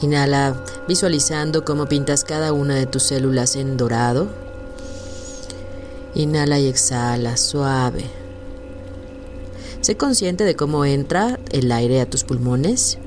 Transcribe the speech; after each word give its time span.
Inhala 0.00 0.62
visualizando 0.86 1.64
cómo 1.64 1.86
pintas 1.86 2.24
cada 2.24 2.52
una 2.52 2.76
de 2.76 2.86
tus 2.86 3.02
células 3.02 3.56
en 3.56 3.76
dorado. 3.76 4.28
Inhala 6.14 6.60
y 6.60 6.66
exhala 6.66 7.36
suave. 7.36 8.04
Sé 9.80 9.96
consciente 9.96 10.44
de 10.44 10.54
cómo 10.54 10.84
entra 10.84 11.38
el 11.50 11.72
aire 11.72 12.00
a 12.00 12.08
tus 12.08 12.24
pulmones 12.24 12.98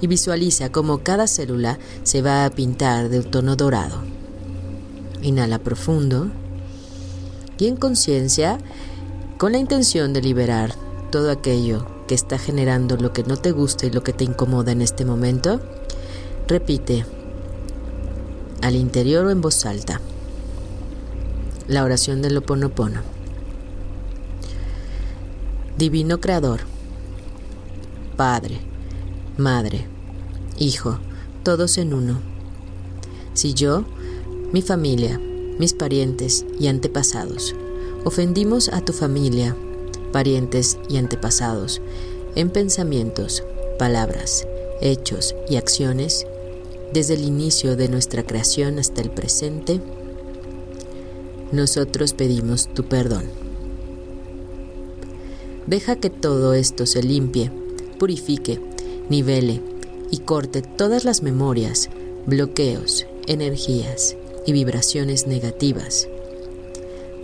y 0.00 0.06
visualiza 0.06 0.70
cómo 0.70 0.98
cada 0.98 1.26
célula 1.26 1.78
se 2.02 2.20
va 2.20 2.44
a 2.44 2.50
pintar 2.50 3.08
de 3.08 3.20
un 3.20 3.30
tono 3.30 3.56
dorado. 3.56 4.02
Inhala 5.22 5.58
profundo 5.58 6.30
y 7.58 7.66
en 7.66 7.76
conciencia, 7.76 8.58
con 9.38 9.52
la 9.52 9.58
intención 9.58 10.12
de 10.12 10.20
liberar 10.20 10.74
todo 11.10 11.30
aquello 11.30 11.86
que 12.06 12.14
está 12.14 12.38
generando 12.38 12.96
lo 12.96 13.12
que 13.12 13.22
no 13.22 13.36
te 13.36 13.52
gusta 13.52 13.86
y 13.86 13.90
lo 13.90 14.02
que 14.02 14.12
te 14.12 14.24
incomoda 14.24 14.72
en 14.72 14.82
este 14.82 15.04
momento, 15.04 15.60
repite 16.46 17.06
al 18.62 18.76
interior 18.76 19.26
o 19.26 19.30
en 19.30 19.40
voz 19.40 19.64
alta 19.66 20.00
la 21.68 21.84
oración 21.84 22.20
del 22.22 22.36
Oponopono. 22.36 23.00
Divino 25.78 26.20
Creador, 26.20 26.60
Padre, 28.16 28.58
Madre, 29.38 29.86
Hijo, 30.58 30.98
todos 31.42 31.78
en 31.78 31.94
uno. 31.94 32.20
Si 33.32 33.54
yo, 33.54 33.84
mi 34.52 34.62
familia, 34.62 35.18
mis 35.58 35.72
parientes 35.72 36.44
y 36.60 36.68
antepasados 36.68 37.54
ofendimos 38.04 38.68
a 38.68 38.82
tu 38.82 38.92
familia, 38.92 39.56
parientes 40.12 40.78
y 40.88 40.98
antepasados, 40.98 41.80
en 42.36 42.50
pensamientos, 42.50 43.42
palabras, 43.78 44.46
hechos 44.80 45.34
y 45.48 45.56
acciones, 45.56 46.26
desde 46.94 47.14
el 47.14 47.24
inicio 47.24 47.76
de 47.76 47.88
nuestra 47.90 48.22
creación 48.22 48.78
hasta 48.78 49.02
el 49.02 49.10
presente, 49.10 49.80
nosotros 51.52 52.14
pedimos 52.14 52.72
tu 52.72 52.84
perdón. 52.84 53.24
Deja 55.66 55.96
que 55.96 56.08
todo 56.08 56.54
esto 56.54 56.86
se 56.86 57.02
limpie, 57.02 57.50
purifique, 57.98 58.58
nivele 59.10 59.60
y 60.10 60.18
corte 60.18 60.62
todas 60.62 61.04
las 61.04 61.22
memorias, 61.22 61.90
bloqueos, 62.24 63.06
energías 63.26 64.16
y 64.46 64.52
vibraciones 64.52 65.26
negativas 65.26 66.08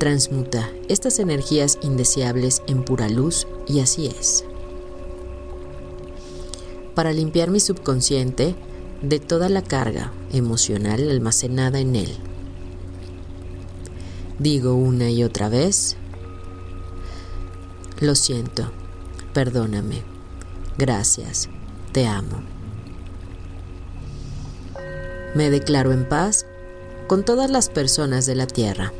transmuta 0.00 0.72
estas 0.88 1.18
energías 1.18 1.78
indeseables 1.82 2.62
en 2.66 2.86
pura 2.86 3.10
luz 3.10 3.46
y 3.68 3.80
así 3.80 4.06
es. 4.06 4.46
Para 6.94 7.12
limpiar 7.12 7.50
mi 7.50 7.60
subconsciente 7.60 8.54
de 9.02 9.18
toda 9.18 9.48
la 9.48 9.62
carga 9.62 10.12
emocional 10.32 11.08
almacenada 11.08 11.80
en 11.80 11.96
él. 11.96 12.16
Digo 14.38 14.74
una 14.74 15.10
y 15.10 15.22
otra 15.22 15.48
vez, 15.48 15.96
lo 18.00 18.14
siento, 18.14 18.70
perdóname, 19.34 20.02
gracias, 20.78 21.48
te 21.92 22.06
amo. 22.06 22.42
Me 25.34 25.50
declaro 25.50 25.92
en 25.92 26.08
paz 26.08 26.46
con 27.06 27.24
todas 27.24 27.50
las 27.50 27.68
personas 27.68 28.26
de 28.26 28.34
la 28.34 28.46
tierra 28.46 28.92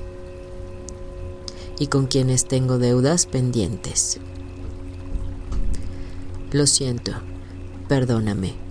y 1.79 1.87
con 1.87 2.07
quienes 2.07 2.47
tengo 2.47 2.79
deudas 2.79 3.27
pendientes. 3.27 4.21
Lo 6.53 6.67
siento, 6.67 7.13
perdóname, 7.89 8.70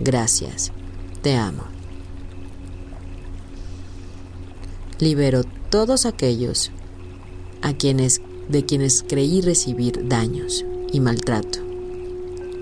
gracias, 0.00 0.72
te 1.22 1.34
amo. 1.36 1.64
Libero 4.98 5.44
todos 5.70 6.06
aquellos 6.06 6.70
a 7.62 7.72
quienes 7.72 8.20
de 8.48 8.64
quienes 8.64 9.04
creí 9.06 9.42
recibir 9.42 10.08
daños 10.08 10.64
y 10.90 11.00
maltrato, 11.00 11.58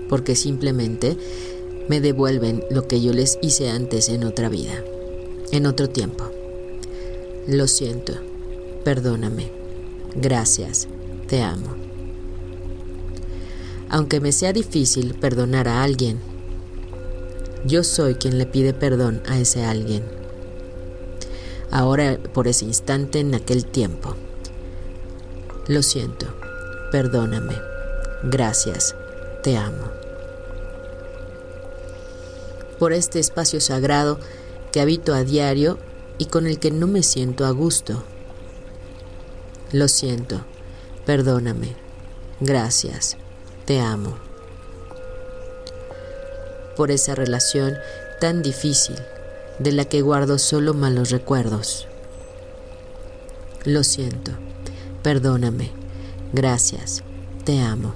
porque 0.09 0.35
simplemente 0.35 1.17
me 1.87 2.01
devuelven 2.01 2.63
lo 2.69 2.87
que 2.87 3.01
yo 3.01 3.13
les 3.13 3.39
hice 3.41 3.69
antes 3.69 4.09
en 4.09 4.23
otra 4.23 4.49
vida, 4.49 4.83
en 5.51 5.65
otro 5.65 5.89
tiempo. 5.89 6.25
Lo 7.47 7.67
siento, 7.67 8.13
perdóname. 8.83 9.51
Gracias, 10.15 10.87
te 11.27 11.41
amo. 11.41 11.75
Aunque 13.89 14.19
me 14.19 14.33
sea 14.33 14.51
difícil 14.51 15.13
perdonar 15.13 15.69
a 15.69 15.83
alguien, 15.83 16.19
yo 17.67 17.83
soy 17.83 18.15
quien 18.15 18.37
le 18.37 18.45
pide 18.45 18.73
perdón 18.73 19.21
a 19.27 19.37
ese 19.37 19.63
alguien. 19.63 20.03
Ahora, 21.69 22.17
por 22.33 22.47
ese 22.47 22.65
instante, 22.65 23.19
en 23.19 23.35
aquel 23.35 23.65
tiempo. 23.65 24.15
Lo 25.67 25.83
siento, 25.83 26.27
perdóname. 26.91 27.55
Gracias, 28.23 28.95
te 29.43 29.57
amo. 29.57 29.91
Por 32.79 32.93
este 32.93 33.19
espacio 33.19 33.59
sagrado 33.59 34.19
que 34.71 34.81
habito 34.81 35.13
a 35.13 35.23
diario 35.23 35.77
y 36.17 36.25
con 36.25 36.47
el 36.47 36.59
que 36.59 36.71
no 36.71 36.87
me 36.87 37.03
siento 37.03 37.45
a 37.45 37.51
gusto 37.51 38.03
lo 39.73 39.89
siento, 39.89 40.45
perdóname, 41.05 41.75
gracias, 42.39 43.17
te 43.65 43.81
amo. 43.81 44.26
Por 46.77 46.91
esa 46.91 47.15
relación 47.15 47.73
tan 48.21 48.41
difícil 48.41 48.95
de 49.59 49.73
la 49.73 49.85
que 49.85 50.01
guardo 50.01 50.37
solo 50.37 50.73
malos 50.73 51.09
recuerdos. 51.09 51.87
Lo 53.65 53.83
siento, 53.83 54.31
perdóname, 55.03 55.71
gracias, 56.31 57.03
te 57.43 57.59
amo. 57.59 57.93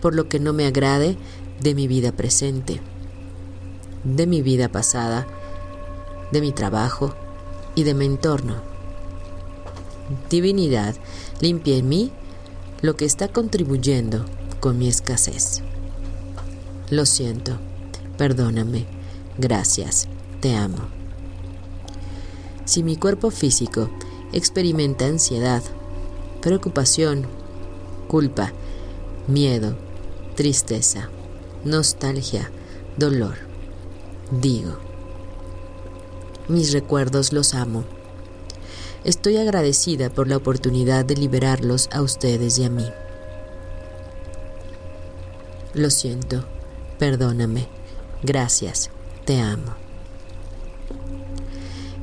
Por 0.00 0.14
lo 0.14 0.28
que 0.28 0.38
no 0.38 0.52
me 0.52 0.66
agrade 0.66 1.18
de 1.60 1.74
mi 1.74 1.88
vida 1.88 2.12
presente, 2.12 2.80
de 4.04 4.26
mi 4.26 4.40
vida 4.40 4.70
pasada, 4.70 5.26
de 6.30 6.40
mi 6.40 6.52
trabajo 6.52 7.14
y 7.74 7.82
de 7.82 7.92
mi 7.92 8.06
entorno 8.06 8.74
divinidad, 10.30 10.94
limpia 11.40 11.76
en 11.76 11.88
mí 11.88 12.12
lo 12.82 12.96
que 12.96 13.04
está 13.04 13.28
contribuyendo 13.28 14.24
con 14.60 14.78
mi 14.78 14.88
escasez. 14.88 15.62
Lo 16.90 17.06
siento, 17.06 17.58
perdóname, 18.18 18.84
gracias, 19.38 20.06
te 20.40 20.54
amo. 20.54 20.88
Si 22.66 22.82
mi 22.82 22.96
cuerpo 22.96 23.30
físico 23.30 23.88
experimenta 24.32 25.06
ansiedad, 25.06 25.62
preocupación, 26.42 27.26
culpa, 28.06 28.52
miedo, 29.26 29.76
tristeza, 30.34 31.08
nostalgia, 31.64 32.50
dolor, 32.98 33.36
digo, 34.30 34.78
mis 36.48 36.72
recuerdos 36.72 37.32
los 37.32 37.54
amo. 37.54 37.84
Estoy 39.04 39.38
agradecida 39.38 40.10
por 40.10 40.28
la 40.28 40.36
oportunidad 40.36 41.06
de 41.06 41.16
liberarlos 41.16 41.88
a 41.92 42.02
ustedes 42.02 42.58
y 42.58 42.64
a 42.64 42.70
mí. 42.70 42.86
Lo 45.74 45.90
siento, 45.90 46.44
perdóname, 47.04 47.68
gracias, 48.22 48.88
te 49.26 49.38
amo. 49.38 49.74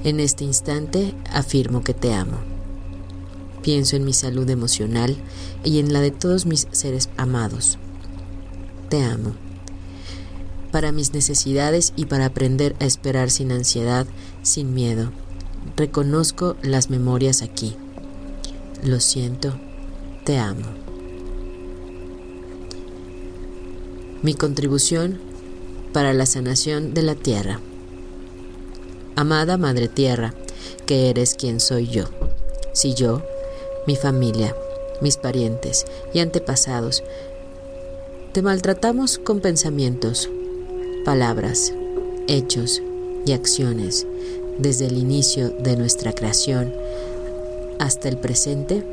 En 0.04 0.20
este 0.20 0.44
instante 0.44 1.16
afirmo 1.32 1.84
que 1.84 1.96
te 1.96 2.14
amo. 2.14 2.38
Pienso 3.64 3.96
en 3.96 4.06
mi 4.06 4.14
salud 4.14 4.48
emocional 4.48 5.18
y 5.64 5.80
en 5.80 5.92
la 5.92 6.02
de 6.02 6.12
todos 6.12 6.46
mis 6.46 6.68
seres 6.70 7.10
amados. 7.18 7.80
Te 8.90 9.04
amo. 9.04 9.34
Para 10.72 10.92
mis 10.92 11.14
necesidades 11.14 11.94
y 11.96 12.06
para 12.06 12.28
aprender 12.28 12.76
a 12.80 12.86
esperar 12.86 13.32
sin 13.32 13.52
ansiedad, 13.52 14.06
sin 14.44 14.76
miedo, 14.76 15.12
Reconozco 15.78 16.58
las 16.62 16.92
memorias 16.92 17.42
aquí. 17.42 17.76
Lo 18.84 19.00
siento, 19.00 19.56
te 20.26 20.38
amo. 20.38 20.81
Mi 24.24 24.36
contribución 24.36 25.20
para 25.94 26.14
la 26.14 26.26
sanación 26.26 26.94
de 26.94 27.02
la 27.02 27.16
tierra. 27.16 27.60
Amada 29.16 29.58
Madre 29.58 29.88
Tierra, 29.88 30.34
que 30.86 31.10
eres 31.10 31.34
quien 31.34 31.60
soy 31.60 31.88
yo. 31.88 32.06
Si 32.74 32.94
yo, 32.94 33.24
mi 33.88 33.96
familia, 33.96 34.56
mis 35.02 35.18
parientes 35.18 35.86
y 36.14 36.20
antepasados, 36.20 37.04
te 38.32 38.42
maltratamos 38.42 39.18
con 39.18 39.42
pensamientos, 39.42 40.30
palabras, 41.04 41.74
hechos 42.28 42.82
y 43.26 43.34
acciones 43.34 44.06
desde 44.60 44.86
el 44.86 44.98
inicio 44.98 45.50
de 45.50 45.76
nuestra 45.76 46.14
creación 46.14 46.74
hasta 47.80 48.08
el 48.08 48.18
presente, 48.18 48.84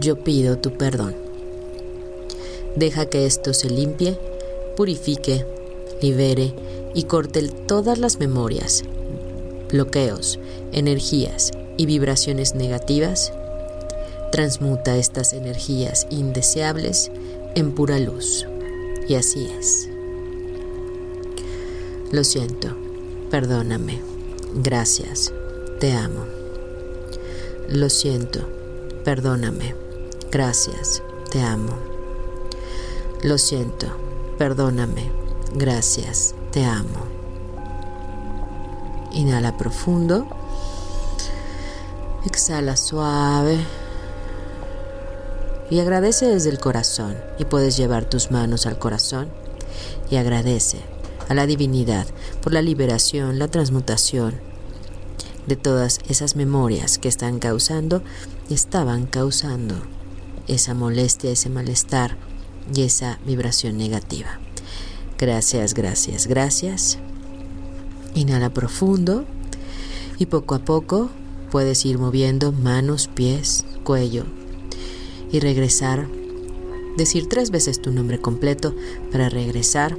yo 0.00 0.16
pido 0.24 0.56
tu 0.56 0.72
perdón. 0.72 1.29
Deja 2.76 3.06
que 3.06 3.26
esto 3.26 3.52
se 3.52 3.68
limpie, 3.68 4.16
purifique, 4.76 5.44
libere 6.00 6.54
y 6.94 7.04
corte 7.04 7.48
todas 7.66 7.98
las 7.98 8.18
memorias, 8.18 8.84
bloqueos, 9.70 10.38
energías 10.72 11.50
y 11.76 11.86
vibraciones 11.86 12.54
negativas. 12.54 13.32
Transmuta 14.32 14.96
estas 14.96 15.32
energías 15.32 16.06
indeseables 16.10 17.10
en 17.54 17.72
pura 17.72 17.98
luz. 17.98 18.46
Y 19.08 19.14
así 19.14 19.50
es. 19.58 19.88
Lo 22.12 22.24
siento, 22.24 22.76
perdóname, 23.30 24.00
gracias, 24.54 25.32
te 25.78 25.92
amo. 25.92 26.24
Lo 27.68 27.88
siento, 27.88 28.40
perdóname, 29.04 29.74
gracias, 30.30 31.02
te 31.30 31.40
amo. 31.40 31.89
Lo 33.22 33.36
siento, 33.36 33.86
perdóname, 34.38 35.12
gracias, 35.54 36.34
te 36.52 36.64
amo. 36.64 37.04
Inhala 39.12 39.58
profundo. 39.58 40.26
Exhala 42.24 42.78
suave. 42.78 43.58
Y 45.68 45.80
agradece 45.80 46.28
desde 46.28 46.48
el 46.48 46.58
corazón. 46.58 47.14
Y 47.38 47.44
puedes 47.44 47.76
llevar 47.76 48.06
tus 48.06 48.30
manos 48.30 48.64
al 48.64 48.78
corazón 48.78 49.28
y 50.10 50.16
agradece 50.16 50.78
a 51.28 51.34
la 51.34 51.46
divinidad 51.46 52.06
por 52.42 52.54
la 52.54 52.62
liberación, 52.62 53.38
la 53.38 53.48
transmutación 53.48 54.40
de 55.46 55.56
todas 55.56 56.00
esas 56.08 56.36
memorias 56.36 56.98
que 56.98 57.08
están 57.08 57.38
causando 57.38 58.02
y 58.48 58.54
estaban 58.54 59.04
causando 59.04 59.74
esa 60.48 60.72
molestia, 60.72 61.30
ese 61.30 61.50
malestar 61.50 62.16
y 62.74 62.82
esa 62.82 63.18
vibración 63.26 63.76
negativa. 63.76 64.38
Gracias, 65.18 65.74
gracias, 65.74 66.26
gracias. 66.26 66.98
Inhala 68.14 68.50
profundo 68.50 69.24
y 70.18 70.26
poco 70.26 70.54
a 70.54 70.60
poco 70.60 71.10
puedes 71.50 71.84
ir 71.84 71.98
moviendo 71.98 72.52
manos, 72.52 73.08
pies, 73.08 73.64
cuello 73.84 74.24
y 75.30 75.40
regresar. 75.40 76.08
Decir 76.96 77.28
tres 77.28 77.50
veces 77.50 77.80
tu 77.80 77.92
nombre 77.92 78.20
completo 78.20 78.74
para 79.12 79.28
regresar 79.28 79.96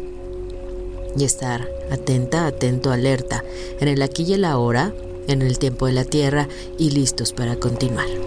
y 1.18 1.24
estar 1.24 1.68
atenta, 1.90 2.46
atento, 2.46 2.92
alerta 2.92 3.44
en 3.80 3.88
el 3.88 4.02
aquí 4.02 4.24
y 4.24 4.34
el 4.34 4.46
ahora, 4.46 4.94
en 5.28 5.42
el 5.42 5.60
tiempo 5.60 5.88
de 5.88 5.94
la 5.94 6.06
tierra 6.06 6.48
y 6.78 6.92
listos 6.92 7.34
para 7.34 7.56
continuar. 7.58 8.21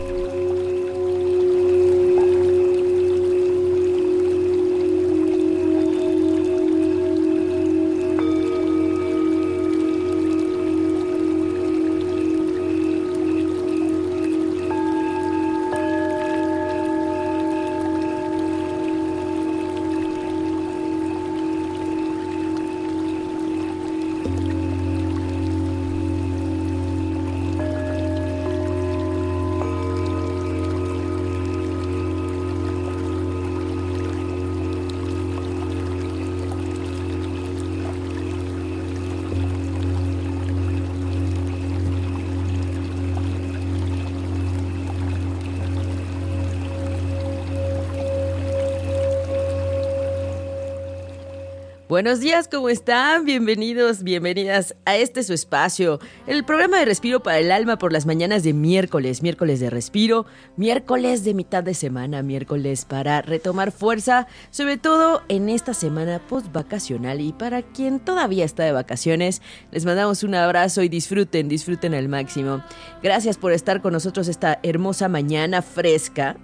Buenos 51.94 52.19
días, 52.19 52.49
¿cómo 52.49 52.70
están? 52.70 53.25
Bienvenidos, 53.25 54.02
bienvenidas 54.02 54.75
a 54.85 54.96
este 54.96 55.23
su 55.23 55.32
espacio, 55.32 56.00
el 56.26 56.44
programa 56.44 56.81
de 56.81 56.87
Respiro 56.87 57.23
para 57.23 57.38
el 57.38 57.52
Alma 57.52 57.79
por 57.79 57.93
las 57.93 58.05
mañanas 58.05 58.43
de 58.43 58.52
miércoles, 58.52 59.23
miércoles 59.23 59.61
de 59.61 59.70
respiro, 59.70 60.26
miércoles 60.56 61.23
de 61.23 61.35
mitad 61.35 61.62
de 61.62 61.73
semana, 61.73 62.25
miércoles 62.25 62.85
para 62.85 63.23
retomar 63.23 63.70
fuerza, 63.70 64.26
sobre 64.50 64.76
todo 64.76 65.23
en 65.29 65.49
esta 65.49 65.73
semana 65.73 66.19
post 66.19 66.52
vacacional 66.52 67.20
y 67.20 67.32
para 67.32 67.62
quien 67.62 68.00
todavía 68.00 68.44
está 68.44 68.64
de 68.64 68.73
vacaciones, 68.73 69.40
les 69.70 69.85
mandamos 69.85 70.25
un 70.25 70.35
abrazo 70.35 70.82
y 70.82 70.88
disfruten, 70.88 71.49
disfruten 71.49 71.94
al 71.94 72.08
máximo. 72.08 72.64
Gracias 73.05 73.38
por 73.38 73.52
estar 73.52 73.81
con 73.81 73.93
nosotros 73.93 74.26
esta 74.26 74.58
hermosa 74.64 75.08
mañana 75.08 75.62
fresca. 75.62 76.38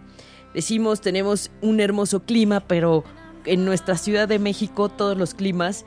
Decimos, 0.55 1.01
tenemos 1.01 1.51
un 1.61 1.81
hermoso 1.81 2.21
clima, 2.21 2.61
pero 2.61 3.03
en 3.45 3.65
nuestra 3.65 3.97
Ciudad 3.97 4.29
de 4.29 4.39
México 4.39 4.89
todos 4.89 5.17
los 5.17 5.35
climas 5.35 5.85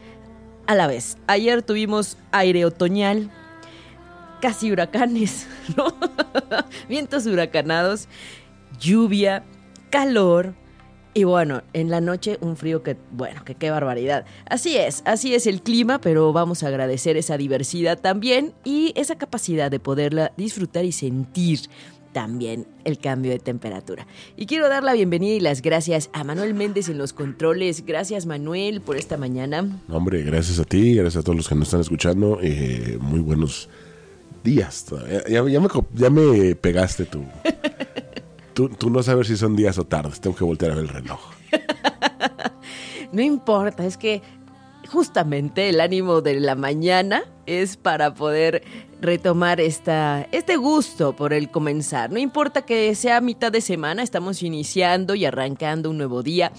a 0.68 0.76
la 0.76 0.88
vez. 0.88 1.18
Ayer 1.28 1.62
tuvimos 1.62 2.18
aire 2.32 2.66
otoñal, 2.66 3.32
casi 4.42 4.72
huracanes, 4.72 5.48
¿no? 5.78 5.88
Vientos 6.90 7.26
huracanados, 7.26 8.08
lluvia, 8.80 9.44
calor. 9.90 10.54
Y 11.16 11.26
bueno, 11.26 11.62
en 11.74 11.92
la 11.92 12.02
noche 12.02 12.40
un 12.42 12.58
frío 12.58 12.82
que, 12.82 12.98
bueno, 13.12 13.46
que 13.46 13.54
qué 13.54 13.70
barbaridad. 13.70 14.26
Así 14.50 14.78
es, 14.78 15.04
así 15.06 15.36
es 15.36 15.46
el 15.46 15.62
clima, 15.62 16.02
pero 16.02 16.34
vamos 16.34 16.64
a 16.64 16.70
agradecer 16.70 17.18
esa 17.18 17.38
diversidad 17.38 18.00
también 18.00 18.54
y 18.64 18.94
esa 18.96 19.16
capacidad 19.16 19.70
de 19.70 19.80
poderla 19.80 20.34
disfrutar 20.38 20.86
y 20.86 20.92
sentir 20.92 21.60
también 22.14 22.68
el 22.86 23.00
cambio 23.00 23.32
de 23.32 23.40
temperatura. 23.40 24.08
Y 24.38 24.46
quiero 24.46 24.70
dar 24.70 24.84
la 24.84 24.94
bienvenida 24.94 25.34
y 25.34 25.40
las 25.40 25.62
gracias 25.62 26.10
a 26.14 26.24
Manuel 26.24 26.54
Méndez 26.54 26.88
en 26.88 26.98
los 26.98 27.12
controles. 27.12 27.86
Gracias 27.86 28.26
Manuel 28.26 28.82
por 28.82 28.96
esta 28.96 29.18
mañana. 29.18 29.82
Hombre, 29.90 30.22
gracias 30.22 30.60
a 30.60 30.64
ti, 30.64 30.96
gracias 30.96 31.22
a 31.22 31.24
todos 31.24 31.36
los 31.36 31.50
que 31.50 31.56
nos 31.56 31.68
están 31.68 31.82
escuchando. 31.82 32.40
Eh, 32.42 32.98
muy 33.02 33.20
buenos 33.20 33.68
días. 34.44 34.86
Ya, 35.28 35.44
ya, 35.46 36.10
me, 36.10 36.56
pegaste 36.56 37.06
tú. 37.06 37.26
tú. 38.54 38.70
Tú 38.70 38.90
no 38.90 39.04
sabes 39.04 39.28
si 39.28 39.36
son 39.36 39.56
días 39.56 39.78
o 39.78 39.86
tardes, 39.86 40.22
tengo 40.22 40.36
que 40.36 40.44
voltear 40.44 40.72
a 40.72 40.76
ver 40.76 40.84
el 40.86 40.90
reloj. 40.90 41.20
no 43.12 43.22
importa, 43.22 43.86
es 43.86 43.98
que 43.98 44.22
justamente 44.94 45.70
el 45.70 45.82
ánimo 45.82 46.22
de 46.22 46.40
la 46.40 46.54
mañana 46.54 47.24
es 47.48 47.78
para 47.78 48.14
poder 48.14 48.64
retomar 49.02 49.60
esta, 49.60 50.28
este 50.32 50.56
gusto 50.56 51.16
por 51.16 51.34
el 51.34 51.50
comenzar. 51.50 52.12
No 52.12 52.20
importa 52.20 52.62
que 52.62 52.94
sea 52.94 53.20
mitad 53.20 53.52
de 53.52 53.60
semana, 53.60 54.04
estamos 54.04 54.44
iniciando 54.44 55.16
y 55.16 55.26
arrancando 55.26 55.90
un 55.90 55.98
nuevo 55.98 56.22
día 56.22 56.52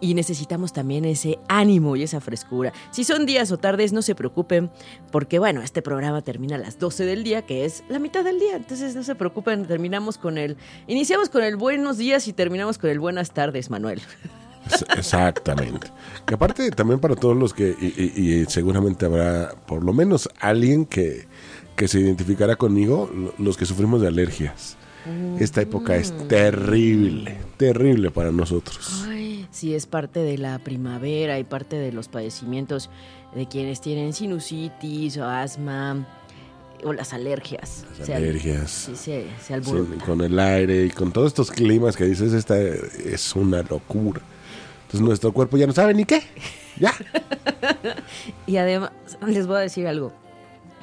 y 0.00 0.14
necesitamos 0.14 0.72
también 0.72 1.04
ese 1.04 1.40
ánimo 1.48 1.96
y 1.96 2.04
esa 2.04 2.20
frescura. 2.20 2.72
Si 2.92 3.02
son 3.02 3.26
días 3.26 3.50
o 3.50 3.58
tardes, 3.58 3.92
no 3.92 4.02
se 4.02 4.14
preocupen, 4.14 4.70
porque 5.10 5.40
bueno, 5.40 5.60
este 5.60 5.82
programa 5.82 6.22
termina 6.22 6.54
a 6.54 6.58
las 6.58 6.78
12 6.78 7.04
del 7.04 7.24
día, 7.24 7.42
que 7.42 7.64
es 7.64 7.82
la 7.88 7.98
mitad 7.98 8.22
del 8.22 8.38
día, 8.38 8.54
entonces 8.54 8.94
no 8.94 9.02
se 9.02 9.16
preocupen, 9.16 9.66
terminamos 9.66 10.16
con 10.16 10.38
el, 10.38 10.56
iniciamos 10.86 11.28
con 11.28 11.42
el 11.42 11.56
buenos 11.56 11.98
días 11.98 12.28
y 12.28 12.32
terminamos 12.32 12.78
con 12.78 12.88
el 12.88 13.00
buenas 13.00 13.32
tardes, 13.32 13.68
Manuel. 13.68 14.00
Exactamente. 14.96 15.88
Que 16.26 16.34
aparte 16.34 16.70
también 16.70 17.00
para 17.00 17.16
todos 17.16 17.36
los 17.36 17.54
que, 17.54 17.70
y, 17.70 18.44
seguramente 18.50 19.06
habrá 19.06 19.54
por 19.66 19.84
lo 19.84 19.92
menos 19.92 20.28
alguien 20.40 20.86
que, 20.86 21.26
que 21.76 21.88
se 21.88 22.00
identificará 22.00 22.56
conmigo, 22.56 23.10
los 23.38 23.56
que 23.56 23.66
sufrimos 23.66 24.00
de 24.00 24.08
alergias. 24.08 24.76
Esta 25.38 25.62
época 25.62 25.96
es 25.96 26.12
mm. 26.12 26.28
terrible, 26.28 27.38
terrible 27.56 28.10
para 28.10 28.30
nosotros. 28.30 29.04
Ay, 29.08 29.46
sí, 29.50 29.74
es 29.74 29.86
parte 29.86 30.20
de 30.20 30.36
la 30.36 30.58
primavera 30.58 31.38
y 31.38 31.44
parte 31.44 31.76
de 31.76 31.90
los 31.90 32.08
padecimientos 32.08 32.90
de 33.34 33.46
quienes 33.46 33.80
tienen 33.80 34.12
sinusitis 34.12 35.16
o 35.16 35.24
asma 35.24 36.06
o 36.84 36.92
las 36.92 37.12
alergias. 37.12 37.86
Las 37.98 38.10
alergias. 38.10 38.70
Sí, 38.70 38.96
se, 38.96 39.26
con 40.04 40.20
el 40.20 40.38
aire 40.38 40.84
y 40.84 40.90
con 40.90 41.12
todos 41.12 41.28
estos 41.28 41.50
climas 41.50 41.96
que 41.96 42.04
dices, 42.04 42.32
esta 42.32 42.58
es 42.60 43.34
una 43.34 43.62
locura. 43.62 44.20
Entonces 44.90 45.06
nuestro 45.06 45.32
cuerpo 45.32 45.56
ya 45.56 45.68
no 45.68 45.72
sabe 45.72 45.94
ni 45.94 46.04
qué. 46.04 46.20
Ya. 46.76 46.92
y 48.48 48.56
además, 48.56 48.90
les 49.24 49.46
voy 49.46 49.58
a 49.58 49.60
decir 49.60 49.86
algo. 49.86 50.12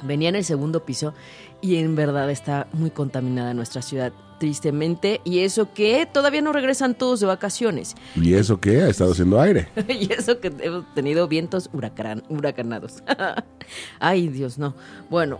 Venía 0.02 0.30
en 0.30 0.36
el 0.36 0.44
segundo 0.44 0.86
piso 0.86 1.12
y 1.60 1.76
en 1.76 1.94
verdad 1.94 2.30
está 2.30 2.68
muy 2.72 2.88
contaminada 2.88 3.52
nuestra 3.52 3.82
ciudad, 3.82 4.14
tristemente. 4.40 5.20
Y 5.24 5.40
eso 5.40 5.74
que 5.74 6.08
todavía 6.10 6.40
no 6.40 6.54
regresan 6.54 6.94
todos 6.94 7.20
de 7.20 7.26
vacaciones. 7.26 7.96
¿Y 8.16 8.32
eso 8.32 8.58
qué? 8.58 8.80
Ha 8.80 8.88
estado 8.88 9.12
haciendo 9.12 9.38
aire. 9.42 9.68
y 9.88 10.10
eso 10.10 10.40
que 10.40 10.54
hemos 10.58 10.94
tenido 10.94 11.28
vientos 11.28 11.68
huracan 11.74 12.22
huracanados. 12.30 13.02
Ay, 14.00 14.28
Dios, 14.28 14.56
no. 14.56 14.74
Bueno, 15.10 15.38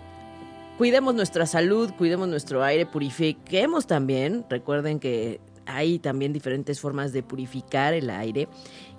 cuidemos 0.76 1.14
nuestra 1.14 1.46
salud, 1.46 1.90
cuidemos 1.96 2.28
nuestro 2.28 2.62
aire, 2.62 2.84
purifiquemos 2.84 3.86
también. 3.86 4.44
Recuerden 4.50 5.00
que 5.00 5.40
hay 5.68 5.98
también 5.98 6.32
diferentes 6.32 6.80
formas 6.80 7.12
de 7.12 7.22
purificar 7.22 7.94
el 7.94 8.10
aire. 8.10 8.48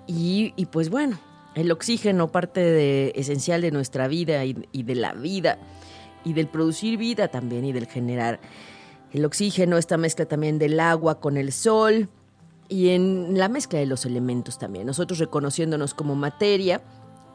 Y, 0.06 0.52
pues 0.72 0.88
bueno, 0.88 1.18
el 1.54 1.70
oxígeno, 1.70 2.32
parte 2.32 2.60
de, 2.60 3.12
esencial 3.16 3.60
de 3.60 3.70
nuestra 3.70 4.08
vida 4.08 4.44
y, 4.44 4.56
y 4.72 4.84
de 4.84 4.94
la 4.94 5.12
vida, 5.12 5.58
y 6.24 6.32
del 6.32 6.48
producir 6.48 6.96
vida 6.96 7.28
también 7.28 7.64
y 7.64 7.72
del 7.72 7.86
generar 7.86 8.40
el 9.12 9.24
oxígeno, 9.24 9.76
esta 9.76 9.96
mezcla 9.96 10.26
también 10.26 10.58
del 10.58 10.78
agua 10.78 11.20
con 11.20 11.36
el 11.36 11.52
sol 11.52 12.08
y 12.68 12.90
en 12.90 13.36
la 13.36 13.48
mezcla 13.48 13.78
de 13.78 13.86
los 13.86 14.06
elementos 14.06 14.58
también. 14.58 14.86
Nosotros 14.86 15.18
reconociéndonos 15.18 15.94
como 15.94 16.14
materia 16.14 16.80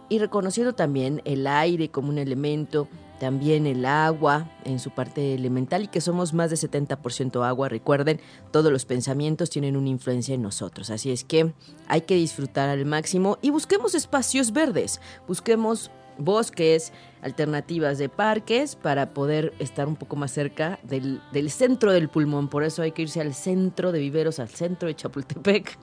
y 0.07 0.19
reconociendo 0.19 0.73
también 0.73 1.21
el 1.25 1.47
aire 1.47 1.89
como 1.89 2.09
un 2.09 2.17
elemento, 2.17 2.87
también 3.19 3.67
el 3.67 3.85
agua 3.85 4.49
en 4.63 4.79
su 4.79 4.91
parte 4.91 5.33
elemental 5.33 5.83
y 5.83 5.87
que 5.87 6.01
somos 6.01 6.33
más 6.33 6.49
de 6.49 6.55
70% 6.55 7.45
agua. 7.45 7.69
Recuerden, 7.69 8.19
todos 8.51 8.71
los 8.71 8.85
pensamientos 8.85 9.49
tienen 9.49 9.77
una 9.77 9.89
influencia 9.89 10.35
en 10.35 10.41
nosotros, 10.41 10.89
así 10.89 11.11
es 11.11 11.23
que 11.23 11.53
hay 11.87 12.01
que 12.01 12.15
disfrutar 12.15 12.69
al 12.69 12.85
máximo 12.85 13.37
y 13.41 13.49
busquemos 13.49 13.95
espacios 13.95 14.51
verdes, 14.51 15.01
busquemos 15.27 15.91
bosques, 16.17 16.93
alternativas 17.21 17.97
de 17.97 18.09
parques 18.09 18.75
para 18.75 19.13
poder 19.13 19.53
estar 19.59 19.87
un 19.87 19.95
poco 19.95 20.15
más 20.15 20.31
cerca 20.31 20.79
del, 20.83 21.21
del, 21.31 21.49
centro 21.49 21.91
del 21.91 22.09
pulmón. 22.09 22.47
Por 22.47 22.63
eso 22.63 22.81
hay 22.81 22.91
que 22.91 23.01
irse 23.03 23.21
al 23.21 23.33
centro 23.33 23.91
de 23.91 23.99
viveros, 23.99 24.39
al 24.39 24.49
centro 24.49 24.87
de 24.87 24.95
Chapultepec. 24.95 25.77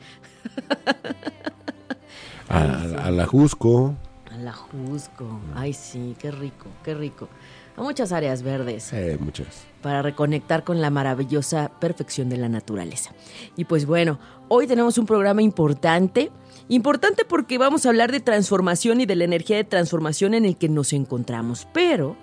A, 2.48 3.10
la 3.10 3.26
Jusco. 3.26 3.94
La 4.42 4.52
Jusco. 4.52 5.40
Ay, 5.54 5.72
sí, 5.72 6.16
qué 6.18 6.32
rico, 6.32 6.66
qué 6.82 6.94
rico. 6.94 7.28
A 7.76 7.82
muchas 7.82 8.11
áreas 8.12 8.42
verdes. 8.42 8.92
Eh, 8.92 9.16
muchas. 9.20 9.64
Para 9.80 10.02
reconectar 10.02 10.64
con 10.64 10.80
la 10.80 10.90
maravillosa 10.90 11.70
perfección 11.78 12.28
de 12.28 12.37
la 12.37 12.49
naturaleza. 12.49 13.12
Y 13.56 13.64
pues 13.64 13.87
bueno, 13.87 14.18
hoy 14.49 14.66
tenemos 14.66 14.99
un 14.99 15.06
programa 15.06 15.42
importante. 15.42 16.30
Importante 16.68 17.25
porque 17.25 17.56
vamos 17.56 17.87
a 17.87 17.90
hablar 17.90 18.11
de 18.11 18.20
transformación 18.20 19.00
y 19.00 19.06
de 19.06 19.16
la 19.16 19.25
energía 19.25 19.56
de 19.56 19.64
transformación 19.64 20.34
en 20.34 20.44
el 20.44 20.56
que 20.56 20.68
nos 20.68 20.92
encontramos. 20.92 21.68
Pero 21.72 22.16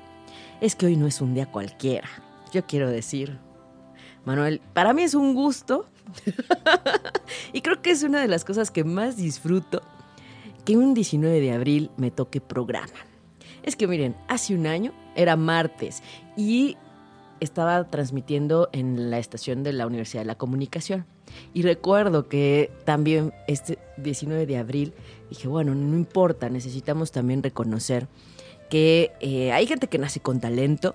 es 0.59 0.75
que 0.75 0.87
hoy 0.87 0.97
no 0.97 1.07
es 1.07 1.21
un 1.21 1.33
día 1.33 1.45
cualquiera. 1.45 2.09
Yo 2.51 2.65
quiero 2.65 2.89
decir, 2.89 3.39
Manuel, 4.25 4.61
para 4.73 4.93
mí 4.93 5.03
es 5.03 5.15
un 5.15 5.33
gusto. 5.35 5.87
y 7.53 7.61
creo 7.61 7.81
que 7.81 7.91
es 7.91 8.03
una 8.03 8.19
de 8.19 8.27
las 8.27 8.43
cosas 8.43 8.71
que 8.71 8.83
más 8.83 9.15
disfruto 9.15 9.81
que 10.69 10.77
un 10.77 10.93
19 10.93 11.41
de 11.41 11.51
abril 11.51 11.89
me 11.97 12.11
toque 12.11 12.41
programa. 12.41 12.93
Es 13.63 13.75
que 13.75 13.87
miren, 13.87 14.15
hace 14.27 14.53
un 14.53 14.67
año 14.67 14.93
era 15.15 15.35
martes 15.35 16.03
y 16.37 16.77
estaba 17.39 17.85
transmitiendo 17.85 18.69
en 18.71 19.09
la 19.09 19.17
estación 19.17 19.63
de 19.63 19.73
la 19.73 19.87
Universidad 19.87 20.21
de 20.21 20.27
la 20.27 20.37
Comunicación. 20.37 21.07
Y 21.55 21.63
recuerdo 21.63 22.29
que 22.29 22.69
también 22.85 23.33
este 23.47 23.79
19 23.97 24.45
de 24.45 24.57
abril 24.57 24.93
dije, 25.31 25.47
bueno, 25.47 25.73
no 25.73 25.97
importa, 25.97 26.49
necesitamos 26.49 27.11
también 27.11 27.41
reconocer 27.41 28.07
que 28.69 29.11
eh, 29.21 29.51
hay 29.51 29.65
gente 29.65 29.87
que 29.87 29.97
nace 29.97 30.19
con 30.19 30.39
talento 30.39 30.93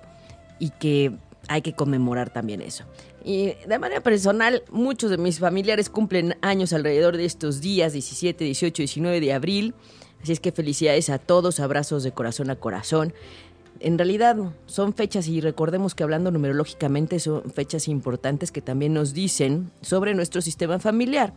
y 0.57 0.69
que 0.69 1.17
hay 1.47 1.61
que 1.61 1.73
conmemorar 1.73 2.31
también 2.31 2.61
eso. 2.61 2.85
Y 3.23 3.53
de 3.67 3.79
manera 3.79 4.01
personal, 4.01 4.63
muchos 4.71 5.09
de 5.09 5.17
mis 5.17 5.39
familiares 5.39 5.89
cumplen 5.89 6.37
años 6.41 6.73
alrededor 6.73 7.17
de 7.17 7.25
estos 7.25 7.61
días, 7.61 7.93
17, 7.93 8.43
18, 8.43 8.81
19 8.83 9.19
de 9.19 9.33
abril. 9.33 9.73
Así 10.21 10.31
es 10.31 10.39
que 10.39 10.51
felicidades 10.51 11.09
a 11.09 11.17
todos, 11.17 11.59
abrazos 11.59 12.03
de 12.03 12.11
corazón 12.11 12.49
a 12.49 12.55
corazón. 12.55 13.13
En 13.79 13.97
realidad 13.97 14.37
son 14.67 14.93
fechas 14.93 15.27
y 15.27 15.41
recordemos 15.41 15.95
que 15.95 16.03
hablando 16.03 16.31
numerológicamente 16.31 17.19
son 17.19 17.43
fechas 17.51 17.87
importantes 17.87 18.51
que 18.51 18.61
también 18.61 18.93
nos 18.93 19.13
dicen 19.13 19.71
sobre 19.81 20.13
nuestro 20.13 20.41
sistema 20.41 20.79
familiar. 20.79 21.33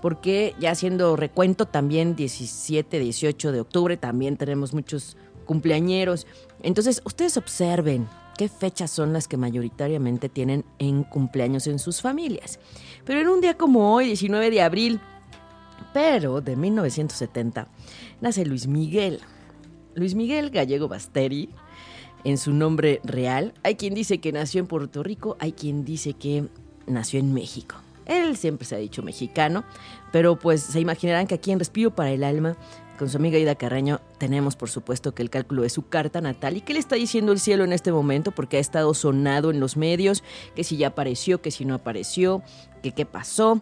Porque 0.00 0.54
ya 0.60 0.70
haciendo 0.70 1.16
recuento 1.16 1.66
también 1.66 2.16
17, 2.16 2.98
18 2.98 3.52
de 3.52 3.60
octubre 3.60 3.96
también 3.96 4.36
tenemos 4.36 4.74
muchos 4.74 5.16
cumpleañeros. 5.44 6.26
Entonces 6.62 7.02
ustedes 7.04 7.36
observen 7.36 8.08
qué 8.36 8.48
fechas 8.48 8.90
son 8.90 9.12
las 9.12 9.28
que 9.28 9.36
mayoritariamente 9.36 10.28
tienen 10.28 10.64
en 10.78 11.04
cumpleaños 11.04 11.66
en 11.66 11.78
sus 11.78 12.00
familias. 12.00 12.58
Pero 13.04 13.20
en 13.20 13.28
un 13.28 13.40
día 13.40 13.56
como 13.56 13.94
hoy, 13.94 14.06
19 14.06 14.50
de 14.50 14.62
abril, 14.62 15.00
pero 15.92 16.40
de 16.40 16.56
1970, 16.56 17.68
nace 18.20 18.44
Luis 18.44 18.66
Miguel. 18.66 19.20
Luis 19.94 20.14
Miguel 20.14 20.50
Gallego 20.50 20.88
Basteri, 20.88 21.50
en 22.24 22.38
su 22.38 22.52
nombre 22.52 23.00
real. 23.04 23.54
Hay 23.62 23.74
quien 23.76 23.94
dice 23.94 24.18
que 24.18 24.32
nació 24.32 24.60
en 24.60 24.66
Puerto 24.66 25.02
Rico, 25.02 25.36
hay 25.38 25.52
quien 25.52 25.84
dice 25.84 26.14
que 26.14 26.48
nació 26.86 27.20
en 27.20 27.34
México. 27.34 27.76
Él 28.06 28.36
siempre 28.36 28.66
se 28.66 28.74
ha 28.74 28.78
dicho 28.78 29.02
mexicano, 29.02 29.64
pero 30.10 30.38
pues 30.38 30.62
se 30.62 30.80
imaginarán 30.80 31.26
que 31.26 31.34
aquí 31.34 31.52
en 31.52 31.58
Respiro 31.58 31.94
para 31.94 32.10
el 32.10 32.24
Alma, 32.24 32.56
con 33.02 33.08
su 33.08 33.16
amiga 33.16 33.36
Ida 33.36 33.56
Carreño, 33.56 34.00
tenemos 34.18 34.54
por 34.54 34.70
supuesto 34.70 35.12
que 35.12 35.24
el 35.24 35.28
cálculo 35.28 35.62
de 35.62 35.70
su 35.70 35.88
carta 35.88 36.20
natal 36.20 36.56
y 36.56 36.60
qué 36.60 36.72
le 36.72 36.78
está 36.78 36.94
diciendo 36.94 37.32
el 37.32 37.40
cielo 37.40 37.64
en 37.64 37.72
este 37.72 37.90
momento, 37.90 38.30
porque 38.30 38.58
ha 38.58 38.60
estado 38.60 38.94
sonado 38.94 39.50
en 39.50 39.58
los 39.58 39.76
medios, 39.76 40.22
que 40.54 40.62
si 40.62 40.76
ya 40.76 40.86
apareció, 40.86 41.42
que 41.42 41.50
si 41.50 41.64
no 41.64 41.74
apareció, 41.74 42.44
que 42.80 42.92
qué 42.92 43.04
pasó. 43.04 43.60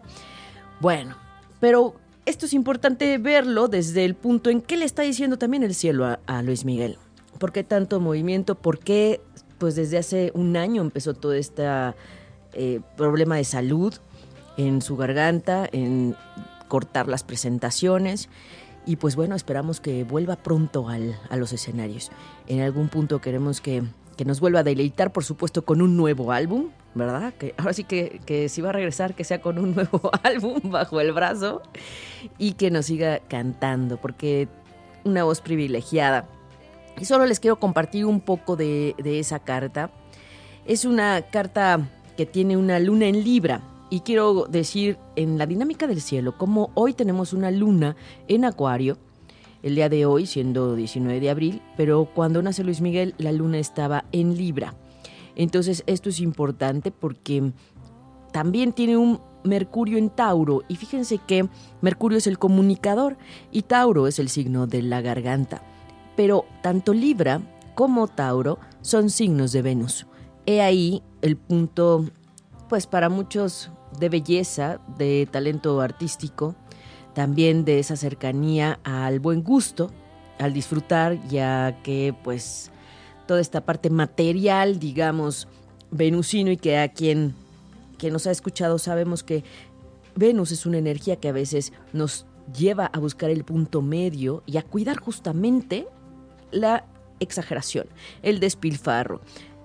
Bueno, 0.79 1.15
pero 1.59 1.95
esto 2.27 2.45
es 2.45 2.53
importante 2.53 3.17
verlo 3.17 3.67
desde 3.67 4.05
el 4.05 4.13
punto 4.13 4.51
en 4.51 4.61
qué 4.61 4.77
le 4.77 4.85
está 4.85 5.01
diciendo 5.01 5.39
también 5.39 5.63
el 5.63 5.73
cielo 5.73 6.05
a, 6.05 6.19
a 6.27 6.43
Luis 6.43 6.63
Miguel. 6.63 6.99
¿Por 7.39 7.51
qué 7.51 7.63
tanto 7.63 7.99
movimiento? 7.99 8.53
¿Por 8.53 8.77
qué 8.77 9.21
pues 9.57 9.73
desde 9.73 9.97
hace 9.97 10.31
un 10.35 10.55
año 10.55 10.83
empezó 10.83 11.15
todo 11.15 11.33
este 11.33 11.63
eh, 12.53 12.79
problema 12.95 13.37
de 13.37 13.43
salud 13.43 13.91
en 14.57 14.83
su 14.83 14.97
garganta, 14.97 15.67
en 15.71 16.15
cortar 16.67 17.07
las 17.07 17.23
presentaciones? 17.23 18.29
Y 18.85 18.95
pues 18.95 19.15
bueno, 19.15 19.35
esperamos 19.35 19.79
que 19.79 20.03
vuelva 20.03 20.35
pronto 20.35 20.89
al, 20.89 21.15
a 21.29 21.35
los 21.37 21.53
escenarios. 21.53 22.11
En 22.47 22.61
algún 22.61 22.89
punto 22.89 23.21
queremos 23.21 23.61
que, 23.61 23.83
que, 24.17 24.25
nos 24.25 24.39
vuelva 24.39 24.61
a 24.61 24.63
deleitar, 24.63 25.13
por 25.13 25.23
supuesto, 25.23 25.63
con 25.63 25.81
un 25.81 25.95
nuevo 25.95 26.31
álbum, 26.31 26.69
¿verdad? 26.95 27.33
Que 27.35 27.53
ahora 27.57 27.73
sí 27.73 27.83
que, 27.83 28.19
que 28.25 28.49
si 28.49 28.61
va 28.61 28.69
a 28.69 28.73
regresar, 28.73 29.13
que 29.13 29.23
sea 29.23 29.41
con 29.41 29.59
un 29.59 29.75
nuevo 29.75 30.09
álbum 30.23 30.59
bajo 30.63 30.99
el 30.99 31.11
brazo 31.13 31.61
y 32.37 32.53
que 32.53 32.71
nos 32.71 32.87
siga 32.87 33.19
cantando, 33.19 33.97
porque 33.97 34.47
una 35.03 35.23
voz 35.23 35.41
privilegiada. 35.41 36.27
Y 36.99 37.05
solo 37.05 37.25
les 37.25 37.39
quiero 37.39 37.57
compartir 37.57 38.05
un 38.05 38.19
poco 38.19 38.55
de, 38.55 38.95
de 38.97 39.19
esa 39.19 39.39
carta. 39.39 39.91
Es 40.65 40.85
una 40.85 41.21
carta 41.21 41.87
que 42.17 42.25
tiene 42.25 42.57
una 42.57 42.79
luna 42.79 43.05
en 43.05 43.23
Libra, 43.23 43.61
y 43.91 43.99
quiero 43.99 44.45
decir 44.49 44.97
en 45.17 45.37
la 45.37 45.45
dinámica 45.45 45.85
del 45.85 46.01
cielo, 46.01 46.37
como 46.37 46.71
hoy 46.75 46.93
tenemos 46.93 47.33
una 47.33 47.51
luna 47.51 47.97
en 48.29 48.45
Acuario, 48.45 48.97
el 49.63 49.75
día 49.75 49.89
de 49.89 50.05
hoy 50.05 50.25
siendo 50.25 50.75
19 50.75 51.19
de 51.19 51.29
abril, 51.29 51.61
pero 51.75 52.05
cuando 52.05 52.41
nace 52.41 52.63
Luis 52.63 52.79
Miguel 52.79 53.13
la 53.17 53.33
luna 53.33 53.59
estaba 53.59 54.05
en 54.13 54.37
Libra. 54.37 54.75
Entonces 55.35 55.83
esto 55.87 56.07
es 56.07 56.21
importante 56.21 56.89
porque 56.89 57.51
también 58.31 58.71
tiene 58.71 58.95
un 58.95 59.19
Mercurio 59.43 59.97
en 59.97 60.09
Tauro 60.09 60.61
y 60.69 60.77
fíjense 60.77 61.17
que 61.17 61.49
Mercurio 61.81 62.17
es 62.17 62.27
el 62.27 62.39
comunicador 62.39 63.17
y 63.51 63.63
Tauro 63.63 64.07
es 64.07 64.19
el 64.19 64.29
signo 64.29 64.67
de 64.67 64.83
la 64.83 65.01
garganta. 65.01 65.63
Pero 66.15 66.45
tanto 66.63 66.93
Libra 66.93 67.41
como 67.75 68.07
Tauro 68.07 68.57
son 68.81 69.09
signos 69.09 69.51
de 69.51 69.61
Venus. 69.61 70.07
He 70.45 70.61
ahí 70.61 71.03
el 71.21 71.35
punto, 71.35 72.05
pues 72.69 72.87
para 72.87 73.09
muchos 73.09 73.69
de 73.99 74.09
belleza, 74.09 74.79
de 74.97 75.27
talento 75.31 75.81
artístico, 75.81 76.55
también 77.13 77.65
de 77.65 77.79
esa 77.79 77.95
cercanía 77.95 78.79
al 78.83 79.19
buen 79.19 79.43
gusto, 79.43 79.91
al 80.39 80.53
disfrutar, 80.53 81.19
ya 81.27 81.79
que 81.83 82.15
pues 82.23 82.71
toda 83.27 83.41
esta 83.41 83.61
parte 83.61 83.89
material, 83.89 84.79
digamos, 84.79 85.47
venusino 85.91 86.51
y 86.51 86.57
que 86.57 86.77
a 86.77 86.89
quien, 86.89 87.35
quien 87.97 88.13
nos 88.13 88.27
ha 88.27 88.31
escuchado 88.31 88.79
sabemos 88.79 89.23
que 89.23 89.43
Venus 90.15 90.51
es 90.51 90.65
una 90.65 90.77
energía 90.77 91.17
que 91.17 91.29
a 91.29 91.33
veces 91.33 91.71
nos 91.93 92.25
lleva 92.57 92.87
a 92.87 92.99
buscar 92.99 93.29
el 93.29 93.43
punto 93.43 93.81
medio 93.81 94.43
y 94.45 94.57
a 94.57 94.63
cuidar 94.63 94.97
justamente 94.97 95.87
la 96.51 96.85
exageración, 97.19 97.87
el 98.23 98.39
despilfarro, 98.39 99.21